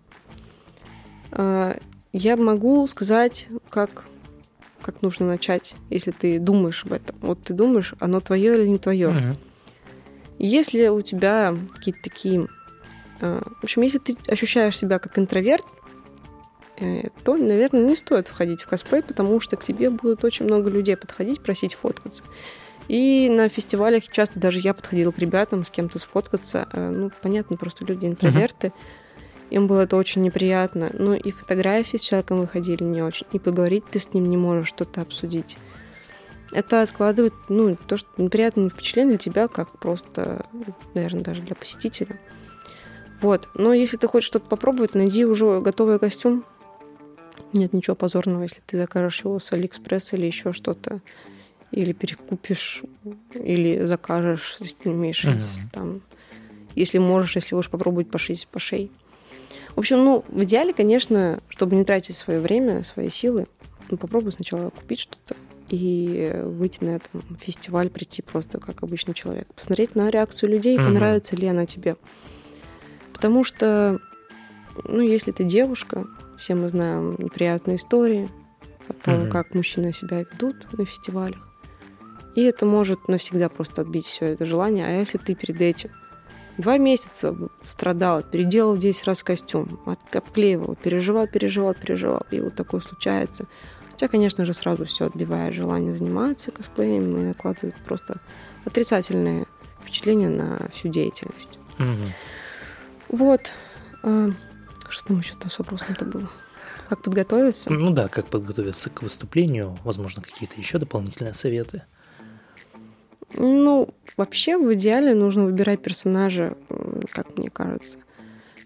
А, 1.32 1.78
я 2.12 2.36
могу 2.36 2.86
сказать, 2.86 3.48
как, 3.70 4.04
как 4.82 5.00
нужно 5.00 5.26
начать, 5.26 5.76
если 5.88 6.10
ты 6.10 6.38
думаешь 6.38 6.84
об 6.84 6.92
этом. 6.92 7.16
Вот 7.20 7.42
ты 7.42 7.54
думаешь, 7.54 7.94
оно 8.00 8.20
твое 8.20 8.54
или 8.54 8.68
не 8.68 8.78
твое. 8.78 9.08
uh 9.08 9.36
если 10.38 10.88
у 10.88 11.00
тебя 11.00 11.56
какие-то 11.74 12.02
такие... 12.02 12.48
Э, 13.24 13.40
в 13.60 13.64
общем, 13.64 13.82
если 13.82 13.98
ты 13.98 14.16
ощущаешь 14.28 14.76
себя 14.76 14.98
как 14.98 15.18
интроверт, 15.18 15.64
э, 16.78 17.08
то, 17.24 17.36
наверное, 17.36 17.82
не 17.82 17.96
стоит 17.96 18.28
входить 18.28 18.62
в 18.62 18.68
косплей, 18.68 19.02
потому 19.02 19.40
что 19.40 19.56
к 19.56 19.64
тебе 19.64 19.88
будут 19.88 20.24
очень 20.24 20.44
много 20.44 20.68
людей 20.70 20.96
подходить, 20.96 21.40
просить 21.40 21.74
фоткаться. 21.74 22.22
И 22.86 23.30
на 23.30 23.48
фестивалях 23.48 24.04
часто 24.10 24.38
даже 24.38 24.58
я 24.58 24.74
подходила 24.74 25.10
к 25.10 25.18
ребятам 25.18 25.64
с 25.64 25.70
кем-то 25.70 25.98
сфоткаться. 25.98 26.68
Э, 26.72 26.92
ну, 26.94 27.10
понятно, 27.22 27.56
просто 27.56 27.84
люди 27.86 28.04
интроверты. 28.04 28.68
Uh-huh. 28.68 29.50
Им 29.50 29.66
было 29.68 29.82
это 29.82 29.96
очень 29.96 30.22
неприятно. 30.22 30.90
Ну 30.92 31.14
и 31.14 31.30
фотографии 31.30 31.96
с 31.96 32.02
человеком 32.02 32.38
выходили 32.38 32.82
не 32.82 33.02
очень. 33.02 33.26
И 33.32 33.38
поговорить 33.38 33.84
ты 33.90 33.98
с 33.98 34.12
ним 34.12 34.28
не 34.28 34.36
можешь, 34.36 34.68
что-то 34.68 35.00
обсудить 35.00 35.56
это 36.54 36.82
откладывает, 36.82 37.34
ну, 37.48 37.76
то, 37.76 37.96
что 37.96 38.08
неприятное 38.16 38.70
впечатление 38.70 39.16
для 39.16 39.18
тебя, 39.18 39.48
как 39.48 39.76
просто, 39.78 40.46
наверное, 40.94 41.22
даже 41.22 41.42
для 41.42 41.54
посетителя. 41.54 42.20
Вот. 43.20 43.48
Но 43.54 43.72
если 43.72 43.96
ты 43.96 44.06
хочешь 44.06 44.26
что-то 44.26 44.46
попробовать, 44.46 44.94
найди 44.94 45.24
уже 45.24 45.60
готовый 45.60 45.98
костюм. 45.98 46.44
Нет 47.52 47.72
ничего 47.72 47.96
позорного, 47.96 48.42
если 48.42 48.60
ты 48.66 48.76
закажешь 48.76 49.24
его 49.24 49.38
с 49.38 49.52
Алиэкспресс 49.52 50.12
или 50.12 50.26
еще 50.26 50.52
что-то. 50.52 51.00
Или 51.70 51.92
перекупишь, 51.92 52.82
или 53.34 53.84
закажешь, 53.84 54.56
если 54.60 54.74
ты 54.76 54.90
умеешь 54.90 55.24
uh-huh. 55.24 55.62
там. 55.72 56.02
Если 56.74 56.98
можешь, 56.98 57.34
если 57.34 57.54
хочешь 57.54 57.70
попробовать 57.70 58.10
пошить, 58.10 58.46
пошей. 58.48 58.90
В 59.74 59.78
общем, 59.78 59.98
ну, 59.98 60.24
в 60.28 60.42
идеале, 60.44 60.72
конечно, 60.72 61.40
чтобы 61.48 61.76
не 61.76 61.84
тратить 61.84 62.16
свое 62.16 62.40
время, 62.40 62.84
свои 62.84 63.10
силы, 63.10 63.46
ну, 63.90 63.96
попробуй 63.96 64.32
сначала 64.32 64.70
купить 64.70 65.00
что-то, 65.00 65.34
и 65.68 66.32
выйти 66.44 66.84
на 66.84 66.90
этот 66.96 67.10
фестиваль, 67.40 67.90
прийти 67.90 68.22
просто 68.22 68.58
как 68.58 68.82
обычный 68.82 69.14
человек, 69.14 69.46
посмотреть 69.54 69.94
на 69.94 70.10
реакцию 70.10 70.50
людей, 70.50 70.76
mm-hmm. 70.76 70.84
понравится 70.84 71.36
ли 71.36 71.46
она 71.46 71.66
тебе. 71.66 71.96
Потому 73.24 73.42
что, 73.42 74.00
ну, 74.84 75.00
если 75.00 75.32
ты 75.32 75.44
девушка, 75.44 76.06
все 76.36 76.54
мы 76.54 76.68
знаем 76.68 77.16
неприятные 77.16 77.76
истории 77.76 78.28
о 78.86 78.92
том, 78.92 79.14
mm-hmm. 79.14 79.30
как 79.30 79.54
мужчины 79.54 79.94
себя 79.94 80.18
ведут 80.18 80.70
на 80.76 80.84
фестивалях. 80.84 81.48
И 82.34 82.42
это 82.42 82.66
может 82.66 83.08
навсегда 83.08 83.48
просто 83.48 83.80
отбить 83.80 84.04
все 84.04 84.26
это 84.26 84.44
желание. 84.44 84.84
А 84.84 84.90
если 84.90 85.16
ты 85.16 85.34
перед 85.34 85.58
этим 85.62 85.88
два 86.58 86.76
месяца 86.76 87.34
страдал, 87.62 88.22
переделал 88.22 88.76
10 88.76 89.06
раз 89.06 89.22
костюм, 89.22 89.80
обклеивал, 90.12 90.76
переживал, 90.76 91.26
переживал, 91.26 91.72
переживал, 91.72 92.26
и 92.30 92.40
вот 92.40 92.54
такое 92.54 92.82
случается– 92.82 93.46
Хотя, 93.94 94.08
конечно 94.08 94.44
же, 94.44 94.52
сразу 94.54 94.86
все 94.86 95.06
отбивает 95.06 95.54
желание 95.54 95.92
заниматься 95.92 96.50
косплеем 96.50 97.16
и 97.16 97.22
накладывает 97.22 97.76
просто 97.86 98.20
отрицательные 98.64 99.46
впечатления 99.80 100.28
на 100.28 100.68
всю 100.72 100.88
деятельность. 100.88 101.60
Угу. 101.78 102.12
Вот. 103.08 103.52
А, 104.02 104.30
что 104.88 105.06
там 105.08 105.18
еще 105.18 105.34
там 105.34 105.50
с 105.50 105.58
вопросом-то 105.58 106.04
было? 106.04 106.30
Как 106.88 107.02
подготовиться? 107.02 107.72
Ну 107.72 107.90
да, 107.90 108.08
как 108.08 108.26
подготовиться 108.26 108.90
к 108.90 109.02
выступлению, 109.02 109.78
возможно, 109.84 110.22
какие-то 110.22 110.56
еще 110.56 110.78
дополнительные 110.78 111.34
советы. 111.34 111.82
Ну, 113.36 113.88
вообще, 114.16 114.56
в 114.56 114.72
идеале 114.74 115.14
нужно 115.14 115.44
выбирать 115.44 115.82
персонажа, 115.82 116.56
как 117.10 117.36
мне 117.36 117.50
кажется, 117.50 117.98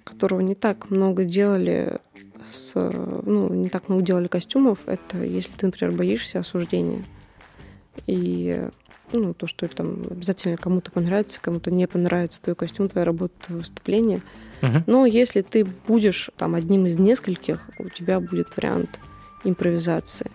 которого 0.05 0.41
не 0.41 0.55
так 0.55 0.91
много 0.91 1.25
делали 1.25 2.01
с, 2.53 2.75
ну, 2.75 3.53
не 3.55 3.69
так 3.69 3.89
много 3.89 4.03
делали 4.03 4.29
костюмов, 4.29 4.81
это 4.87 5.19
если 5.19 5.53
ты, 5.53 5.67
например, 5.67 5.95
боишься 5.95 6.41
осуждения. 6.41 7.05
И 8.07 8.69
ну, 9.13 9.35
то, 9.35 9.47
что 9.47 9.67
там 9.69 10.05
обязательно 10.11 10.57
кому-то 10.57 10.91
понравится, 10.91 11.41
кому-то 11.41 11.71
не 11.71 11.87
понравится 11.87 12.43
твой 12.43 12.55
костюм, 12.55 12.89
твоя 12.89 13.05
работа, 13.05 13.35
твое 13.47 13.61
выступление. 13.61 14.23
Uh-huh. 14.61 14.83
Но 14.87 15.07
если 15.07 15.43
ты 15.43 15.65
будешь 15.65 16.31
там 16.37 16.55
одним 16.55 16.87
из 16.87 16.99
нескольких, 16.99 17.69
у 17.79 17.89
тебя 17.89 18.21
будет 18.21 18.57
вариант 18.57 19.01
импровизации 19.45 20.31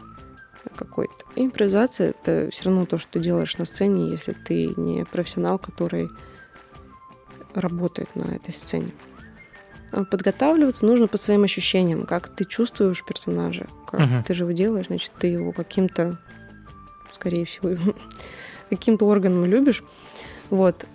какой-то. 0.75 1.25
Импровизация— 1.35 2.09
это 2.23 2.49
все 2.51 2.65
равно 2.65 2.85
то, 2.85 2.97
что 2.97 3.13
ты 3.13 3.19
делаешь 3.19 3.57
на 3.57 3.65
сцене, 3.65 4.11
если 4.11 4.31
ты 4.31 4.73
не 4.77 5.05
профессионал, 5.05 5.59
который 5.59 6.09
работает 7.53 8.15
на 8.15 8.23
этой 8.23 8.53
сцене. 8.53 8.93
А 9.91 10.05
подготавливаться 10.05 10.85
нужно 10.85 11.07
по 11.07 11.17
своим 11.17 11.43
ощущениям, 11.43 12.05
как 12.05 12.29
ты 12.29 12.45
чувствуешь 12.45 13.03
персонажа, 13.03 13.67
как 13.85 14.01
угу. 14.01 14.23
ты 14.25 14.33
же 14.33 14.43
его 14.43 14.51
делаешь, 14.51 14.87
значит, 14.87 15.11
ты 15.19 15.27
его 15.27 15.51
каким-то, 15.51 16.19
скорее 17.11 17.45
всего, 17.45 17.69
каким-то 18.75 19.05
органом 19.05 19.45
любишь, 19.45 19.83
вот, 20.49 20.85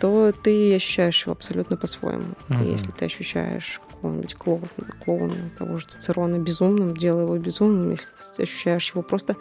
то 0.00 0.32
ты 0.32 0.74
ощущаешь 0.74 1.22
его 1.22 1.32
абсолютно 1.32 1.76
по-своему. 1.76 2.34
Угу. 2.48 2.64
Если 2.64 2.90
ты 2.90 3.04
ощущаешь 3.04 3.80
какого-нибудь 3.88 4.34
клоуна, 4.34 4.68
клоуна 5.04 5.50
того 5.58 5.76
же 5.78 5.86
Цицерона 5.86 6.38
безумным, 6.38 6.96
делай 6.96 7.24
его 7.24 7.36
безумным. 7.36 7.90
Если 7.90 8.06
ты 8.36 8.42
ощущаешь 8.44 8.90
его 8.90 9.02
просто 9.02 9.36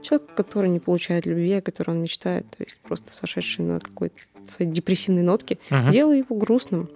человек, 0.00 0.34
который 0.34 0.70
не 0.70 0.80
получает 0.80 1.26
любви, 1.26 1.52
о 1.54 1.62
которой 1.62 1.90
он 1.90 2.02
мечтает, 2.02 2.46
то 2.50 2.64
есть 2.64 2.78
просто 2.78 3.12
сошедший 3.12 3.64
на 3.64 3.80
какой-то 3.80 4.16
своей 4.46 4.70
депрессивной 4.70 5.22
нотке, 5.22 5.58
uh 5.70 5.90
делай 5.92 6.18
его 6.18 6.36
грустным. 6.36 6.88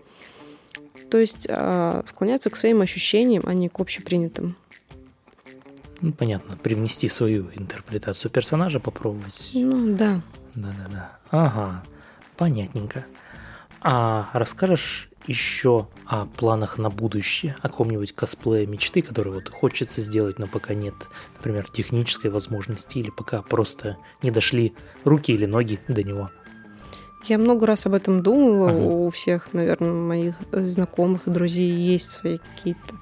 То 1.10 1.18
есть 1.18 1.46
э, 1.48 2.02
склоняться 2.06 2.50
к 2.50 2.56
своим 2.56 2.80
ощущениям, 2.80 3.42
а 3.46 3.54
не 3.54 3.68
к 3.68 3.78
общепринятым. 3.78 4.56
Ну, 6.04 6.12
понятно, 6.12 6.58
привнести 6.58 7.08
свою 7.08 7.48
интерпретацию 7.54 8.30
персонажа, 8.30 8.78
попробовать. 8.78 9.52
Ну, 9.54 9.96
да. 9.96 10.20
Да-да-да. 10.54 11.16
Ага. 11.30 11.82
Понятненько. 12.36 13.06
А 13.80 14.28
расскажешь 14.34 15.08
еще 15.26 15.88
о 16.04 16.26
планах 16.26 16.76
на 16.76 16.90
будущее, 16.90 17.56
о 17.60 17.68
каком-нибудь 17.70 18.12
косплее 18.14 18.66
мечты, 18.66 19.00
который 19.00 19.32
вот 19.32 19.48
хочется 19.48 20.02
сделать, 20.02 20.38
но 20.38 20.46
пока 20.46 20.74
нет, 20.74 20.94
например, 21.36 21.70
технической 21.70 22.30
возможности 22.30 22.98
или 22.98 23.08
пока 23.08 23.40
просто 23.40 23.96
не 24.22 24.30
дошли 24.30 24.74
руки 25.04 25.32
или 25.32 25.46
ноги 25.46 25.80
до 25.88 26.02
него? 26.02 26.30
Я 27.24 27.38
много 27.38 27.64
раз 27.64 27.86
об 27.86 27.94
этом 27.94 28.22
думала. 28.22 28.68
Ага. 28.68 28.78
У 28.78 29.08
всех, 29.08 29.54
наверное, 29.54 29.94
моих 29.94 30.34
знакомых 30.52 31.26
и 31.28 31.30
друзей 31.30 31.72
есть 31.72 32.10
свои 32.10 32.36
какие-то 32.36 32.96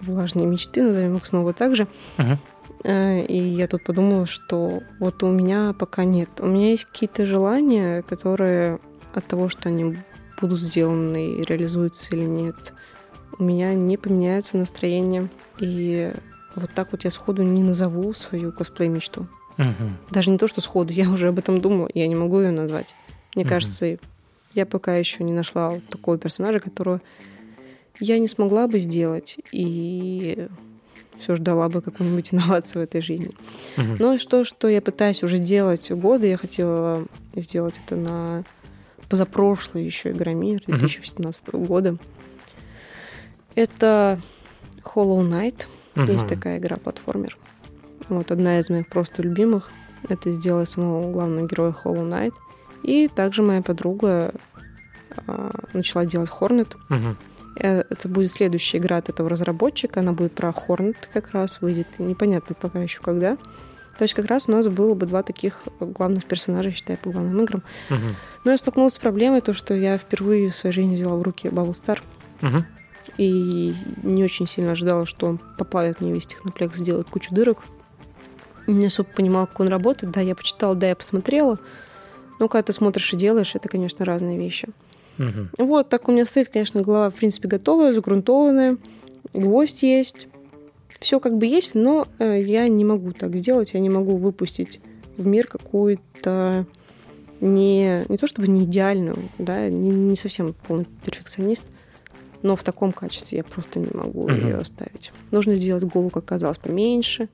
влажные 0.00 0.46
мечты, 0.46 0.82
назовем 0.82 1.16
их 1.16 1.26
снова 1.26 1.52
так 1.52 1.76
же. 1.76 1.86
Ага. 2.16 2.38
И 2.84 3.36
я 3.36 3.66
тут 3.66 3.84
подумала, 3.84 4.26
что 4.26 4.82
вот 5.00 5.22
у 5.22 5.28
меня 5.28 5.74
пока 5.78 6.04
нет. 6.04 6.28
У 6.38 6.46
меня 6.46 6.70
есть 6.70 6.84
какие-то 6.84 7.26
желания, 7.26 8.02
которые 8.02 8.78
от 9.14 9.26
того, 9.26 9.48
что 9.48 9.68
они 9.68 9.96
будут 10.40 10.60
сделаны 10.60 11.26
и 11.26 11.42
реализуются 11.42 12.14
или 12.14 12.24
нет, 12.24 12.72
у 13.38 13.42
меня 13.42 13.74
не 13.74 13.96
поменяется 13.96 14.56
настроение. 14.56 15.28
И 15.58 16.12
вот 16.54 16.70
так 16.74 16.92
вот 16.92 17.04
я 17.04 17.10
сходу 17.10 17.42
не 17.42 17.62
назову 17.62 18.14
свою 18.14 18.52
косплей-мечту. 18.52 19.26
Угу. 19.58 19.90
Даже 20.10 20.30
не 20.30 20.38
то, 20.38 20.46
что 20.46 20.60
сходу, 20.60 20.92
я 20.92 21.10
уже 21.10 21.28
об 21.28 21.38
этом 21.38 21.60
думала, 21.60 21.88
я 21.94 22.06
не 22.06 22.14
могу 22.14 22.40
ее 22.40 22.52
назвать. 22.52 22.94
Мне 23.34 23.44
угу. 23.44 23.50
кажется, 23.50 23.98
я 24.54 24.66
пока 24.66 24.94
еще 24.94 25.24
не 25.24 25.32
нашла 25.32 25.70
вот 25.70 25.86
такого 25.88 26.16
персонажа, 26.16 26.60
которого 26.60 27.00
я 28.00 28.18
не 28.18 28.28
смогла 28.28 28.68
бы 28.68 28.78
сделать 28.78 29.38
и 29.52 30.48
все 31.18 31.36
ждала 31.36 31.68
бы 31.68 31.80
какую-нибудь 31.80 32.32
инновацию 32.32 32.82
в 32.82 32.84
этой 32.84 33.00
жизни. 33.00 33.32
Угу. 33.76 33.96
Но 33.98 34.18
что, 34.18 34.44
что 34.44 34.68
я 34.68 34.80
пытаюсь 34.80 35.22
уже 35.22 35.38
делать 35.38 35.90
годы, 35.90 36.28
я 36.28 36.36
хотела 36.36 37.04
сделать 37.34 37.74
это 37.84 37.96
на 37.96 38.44
позапрошлой 39.08 39.84
еще 39.84 40.10
Игромир 40.10 40.62
2017 40.66 41.44
uh-huh. 41.46 41.66
года. 41.66 41.96
Это 43.54 44.20
Hollow 44.82 45.26
Knight. 45.26 45.66
Uh-huh. 45.94 46.12
Есть 46.12 46.28
такая 46.28 46.58
игра-платформер. 46.58 47.36
Вот 48.08 48.30
одна 48.30 48.58
из 48.58 48.68
моих 48.70 48.88
просто 48.88 49.22
любимых. 49.22 49.70
Это 50.08 50.30
сделала 50.32 50.64
самого 50.64 51.10
главного 51.10 51.46
героя 51.46 51.74
Hollow 51.84 52.08
Knight. 52.08 52.34
И 52.82 53.08
также 53.08 53.42
моя 53.42 53.62
подруга 53.62 54.32
э, 55.26 55.50
начала 55.72 56.04
делать 56.04 56.30
Hornet. 56.30 56.76
Uh-huh. 56.90 57.16
Это 57.58 58.08
будет 58.08 58.30
следующая 58.30 58.78
игра 58.78 58.98
от 58.98 59.08
этого 59.08 59.28
разработчика. 59.28 60.00
Она 60.00 60.12
будет 60.12 60.32
про 60.32 60.50
Hornet 60.50 60.96
как 61.12 61.32
раз 61.32 61.60
выйдет. 61.60 61.98
Непонятно 61.98 62.54
пока 62.54 62.80
еще 62.80 63.00
когда. 63.00 63.36
То 63.98 64.02
есть 64.02 64.14
как 64.14 64.26
раз 64.26 64.44
у 64.46 64.52
нас 64.52 64.68
было 64.68 64.94
бы 64.94 65.06
два 65.06 65.24
таких 65.24 65.62
главных 65.80 66.24
персонажа, 66.24 66.70
считаю, 66.70 67.00
по 67.02 67.10
главным 67.10 67.42
играм. 67.42 67.64
Угу. 67.90 67.98
Но 68.44 68.50
я 68.52 68.58
столкнулась 68.58 68.94
с 68.94 68.98
проблемой, 68.98 69.40
то, 69.40 69.52
что 69.54 69.74
я 69.74 69.98
впервые 69.98 70.50
в 70.50 70.54
своей 70.54 70.72
жизни 70.72 70.94
взяла 70.94 71.16
в 71.16 71.22
руки 71.22 71.48
Бабл 71.48 71.74
Стар. 71.74 72.00
Угу. 72.40 72.64
И 73.16 73.74
не 74.04 74.22
очень 74.22 74.46
сильно 74.46 74.72
ожидала, 74.72 75.04
что 75.04 75.26
он 75.26 75.38
поплавит 75.58 76.00
мне 76.00 76.12
весь 76.12 76.28
техноплекс, 76.28 76.76
сделает 76.76 77.08
кучу 77.08 77.34
дырок. 77.34 77.58
Не 78.68 78.86
особо 78.86 79.08
понимала, 79.08 79.46
как 79.46 79.58
он 79.58 79.68
работает. 79.68 80.12
Да, 80.12 80.20
я 80.20 80.36
почитала, 80.36 80.76
да, 80.76 80.90
я 80.90 80.94
посмотрела. 80.94 81.58
Но 82.38 82.46
когда 82.46 82.62
ты 82.62 82.72
смотришь 82.72 83.12
и 83.12 83.16
делаешь, 83.16 83.56
это, 83.56 83.68
конечно, 83.68 84.04
разные 84.04 84.38
вещи. 84.38 84.68
Угу. 85.18 85.66
Вот, 85.66 85.88
так 85.88 86.08
у 86.08 86.12
меня 86.12 86.24
стоит, 86.24 86.48
конечно, 86.48 86.80
голова, 86.82 87.10
в 87.10 87.14
принципе, 87.14 87.48
готовая, 87.48 87.92
загрунтованная. 87.92 88.76
Гвоздь 89.34 89.82
есть 89.82 90.28
все 91.00 91.20
как 91.20 91.36
бы 91.36 91.46
есть, 91.46 91.74
но 91.74 92.08
э, 92.18 92.40
я 92.40 92.68
не 92.68 92.84
могу 92.84 93.12
так 93.12 93.36
сделать, 93.36 93.72
я 93.74 93.80
не 93.80 93.90
могу 93.90 94.16
выпустить 94.16 94.80
в 95.16 95.26
мир 95.26 95.46
какую-то 95.46 96.66
не, 97.40 98.04
не 98.08 98.16
то 98.16 98.26
чтобы 98.26 98.48
не 98.48 98.64
идеальную, 98.64 99.16
да, 99.38 99.68
не, 99.68 99.90
не 99.90 100.16
совсем 100.16 100.54
полный 100.66 100.86
перфекционист, 101.04 101.64
но 102.42 102.56
в 102.56 102.62
таком 102.62 102.92
качестве 102.92 103.38
я 103.38 103.44
просто 103.44 103.78
не 103.78 103.90
могу 103.92 104.28
uh-huh. 104.28 104.44
ее 104.44 104.56
оставить. 104.56 105.12
Нужно 105.30 105.54
сделать 105.54 105.84
голову, 105.84 106.10
как 106.10 106.24
казалось, 106.24 106.58
поменьше. 106.58 107.28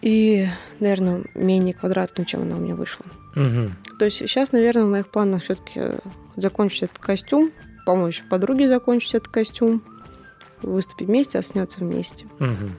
И, 0.00 0.46
наверное, 0.78 1.24
менее 1.34 1.74
квадратную, 1.74 2.26
чем 2.26 2.42
она 2.42 2.56
у 2.56 2.60
меня 2.60 2.74
вышла. 2.74 3.04
Uh-huh. 3.34 3.70
То 3.98 4.06
есть 4.06 4.18
сейчас, 4.18 4.52
наверное, 4.52 4.84
в 4.84 4.90
моих 4.90 5.08
планах 5.08 5.42
все-таки 5.42 5.80
закончить 6.36 6.84
этот 6.84 6.98
костюм, 6.98 7.52
помочь 7.86 8.24
подруге 8.28 8.68
закончить 8.68 9.14
этот 9.14 9.28
костюм, 9.28 9.82
выступить 10.62 11.08
вместе, 11.08 11.38
а 11.38 11.42
сняться 11.42 11.80
вместе. 11.80 12.26
Угу. 12.38 12.70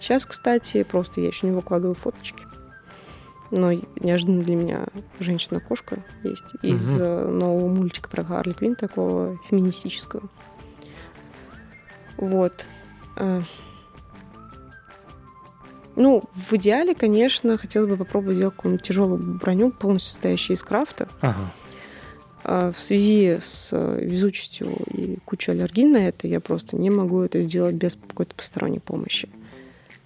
Сейчас, 0.00 0.26
кстати, 0.26 0.82
просто 0.84 1.20
я 1.20 1.28
еще 1.28 1.46
не 1.46 1.52
выкладываю 1.52 1.94
фоточки. 1.94 2.42
Но 3.50 3.72
неожиданно 3.72 4.42
для 4.42 4.56
меня 4.56 4.86
женщина-кошка 5.20 6.04
есть 6.22 6.44
из 6.62 7.00
угу. 7.00 7.30
нового 7.30 7.68
мультика 7.68 8.08
про 8.08 8.24
Харли 8.24 8.52
Квин, 8.52 8.74
такого 8.74 9.38
феминистического. 9.48 10.28
Вот. 12.16 12.66
Ну, 15.98 16.22
в 16.32 16.52
идеале, 16.54 16.94
конечно, 16.94 17.58
хотелось 17.58 17.90
бы 17.90 17.96
попробовать 17.96 18.36
сделать 18.36 18.54
какую-нибудь 18.54 18.86
тяжелую 18.86 19.18
броню, 19.18 19.72
полностью 19.72 20.12
состоящую 20.12 20.56
из 20.56 20.62
крафта. 20.62 21.08
Ага. 21.20 21.50
А 22.44 22.70
в 22.70 22.80
связи 22.80 23.38
с 23.42 23.70
э, 23.72 23.98
везучестью 24.00 24.68
и 24.94 25.18
кучей 25.24 25.52
аллергий 25.52 25.84
на 25.84 26.08
это 26.08 26.28
я 26.28 26.38
просто 26.38 26.76
не 26.76 26.88
могу 26.88 27.22
это 27.22 27.42
сделать 27.42 27.74
без 27.74 27.96
какой-то 27.96 28.32
посторонней 28.36 28.78
помощи. 28.78 29.28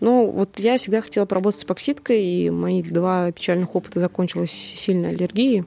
Но 0.01 0.27
вот 0.27 0.59
я 0.61 0.79
всегда 0.79 1.03
хотела 1.03 1.27
поработать 1.27 1.61
с 1.61 1.65
эпоксидкой, 1.65 2.25
и 2.25 2.49
мои 2.49 2.83
два 2.83 3.31
печальных 3.31 3.77
опыта 3.77 4.01
закончилась 4.01 4.51
сильной 4.51 5.11
аллергией, 5.11 5.67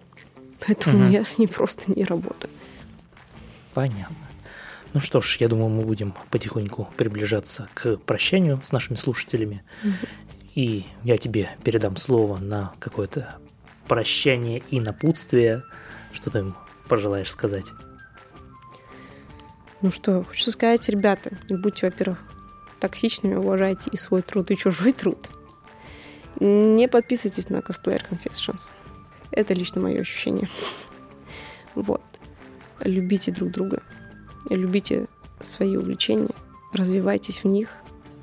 поэтому 0.65 1.05
угу. 1.05 1.13
я 1.13 1.23
с 1.23 1.37
ней 1.37 1.47
просто 1.47 1.91
не 1.95 2.03
работаю. 2.03 2.49
Понятно. 3.75 4.24
Ну 4.95 5.01
что 5.01 5.19
ж, 5.19 5.37
я 5.41 5.49
думаю, 5.49 5.67
мы 5.67 5.83
будем 5.83 6.13
потихоньку 6.31 6.87
приближаться 6.95 7.67
к 7.73 7.97
прощанию 7.97 8.61
с 8.63 8.71
нашими 8.71 8.95
слушателями. 8.95 9.61
И 10.55 10.85
я 11.03 11.17
тебе 11.17 11.49
передам 11.65 11.97
слово 11.97 12.37
на 12.37 12.71
какое-то 12.79 13.35
прощание 13.89 14.63
и 14.71 14.79
напутствие 14.79 15.63
что 16.13 16.31
ты 16.31 16.39
им 16.39 16.55
пожелаешь 16.87 17.29
сказать? 17.29 17.73
Ну 19.81 19.91
что, 19.91 20.23
хочется 20.23 20.51
сказать, 20.51 20.87
ребята, 20.87 21.37
не 21.49 21.57
будьте, 21.57 21.87
во-первых, 21.87 22.19
токсичными, 22.79 23.35
уважайте 23.35 23.89
и 23.91 23.97
свой 23.97 24.21
труд, 24.21 24.49
и 24.49 24.55
чужой 24.55 24.93
труд. 24.93 25.29
Не 26.39 26.87
подписывайтесь 26.87 27.49
на 27.49 27.57
Cosplayer 27.57 28.01
Confessions. 28.09 28.69
Это 29.31 29.53
лично 29.53 29.81
мое 29.81 29.99
ощущение. 29.99 30.49
Вот. 31.75 32.01
Любите 32.79 33.33
друг 33.33 33.51
друга. 33.51 33.83
Любите 34.49 35.07
свои 35.41 35.75
увлечения. 35.75 36.33
Развивайтесь 36.73 37.43
в 37.43 37.47
них. 37.47 37.69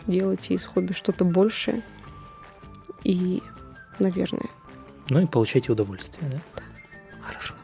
Делайте 0.07 0.55
из 0.55 0.64
хобби 0.64 0.93
что-то 0.93 1.25
большее. 1.25 1.83
И, 3.05 3.43
наверное... 3.99 4.49
Ну 5.09 5.20
и 5.20 5.27
получайте 5.27 5.73
удовольствие, 5.73 6.31
да? 6.31 6.41
Да. 6.57 6.62
Хорошо. 7.23 7.55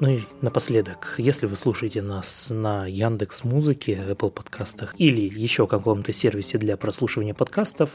Ну 0.00 0.08
и 0.08 0.20
напоследок, 0.42 1.14
если 1.18 1.46
вы 1.46 1.56
слушаете 1.56 2.02
нас 2.02 2.50
на 2.50 2.84
Яндекс 2.86 3.44
Музыке, 3.44 3.92
Apple 4.08 4.30
подкастах 4.30 4.94
или 4.98 5.22
еще 5.34 5.66
каком-то 5.66 6.12
сервисе 6.12 6.58
для 6.58 6.76
прослушивания 6.76 7.32
подкастов, 7.32 7.90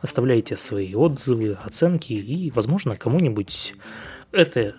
оставляйте 0.00 0.56
свои 0.56 0.94
отзывы, 0.94 1.56
оценки 1.64 2.12
и, 2.12 2.50
возможно, 2.50 2.96
кому-нибудь 2.96 3.74
это 4.32 4.74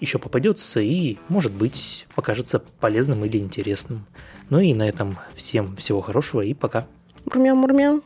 еще 0.00 0.18
попадется 0.18 0.80
и, 0.80 1.16
может 1.28 1.52
быть, 1.52 2.06
покажется 2.14 2.62
полезным 2.80 3.24
или 3.24 3.38
интересным. 3.38 4.06
Ну 4.50 4.60
и 4.60 4.74
на 4.74 4.88
этом 4.88 5.18
всем 5.34 5.76
всего 5.76 6.00
хорошего 6.00 6.42
и 6.42 6.54
пока. 6.54 6.86
Мурмяу-мурмяу. 7.26 8.02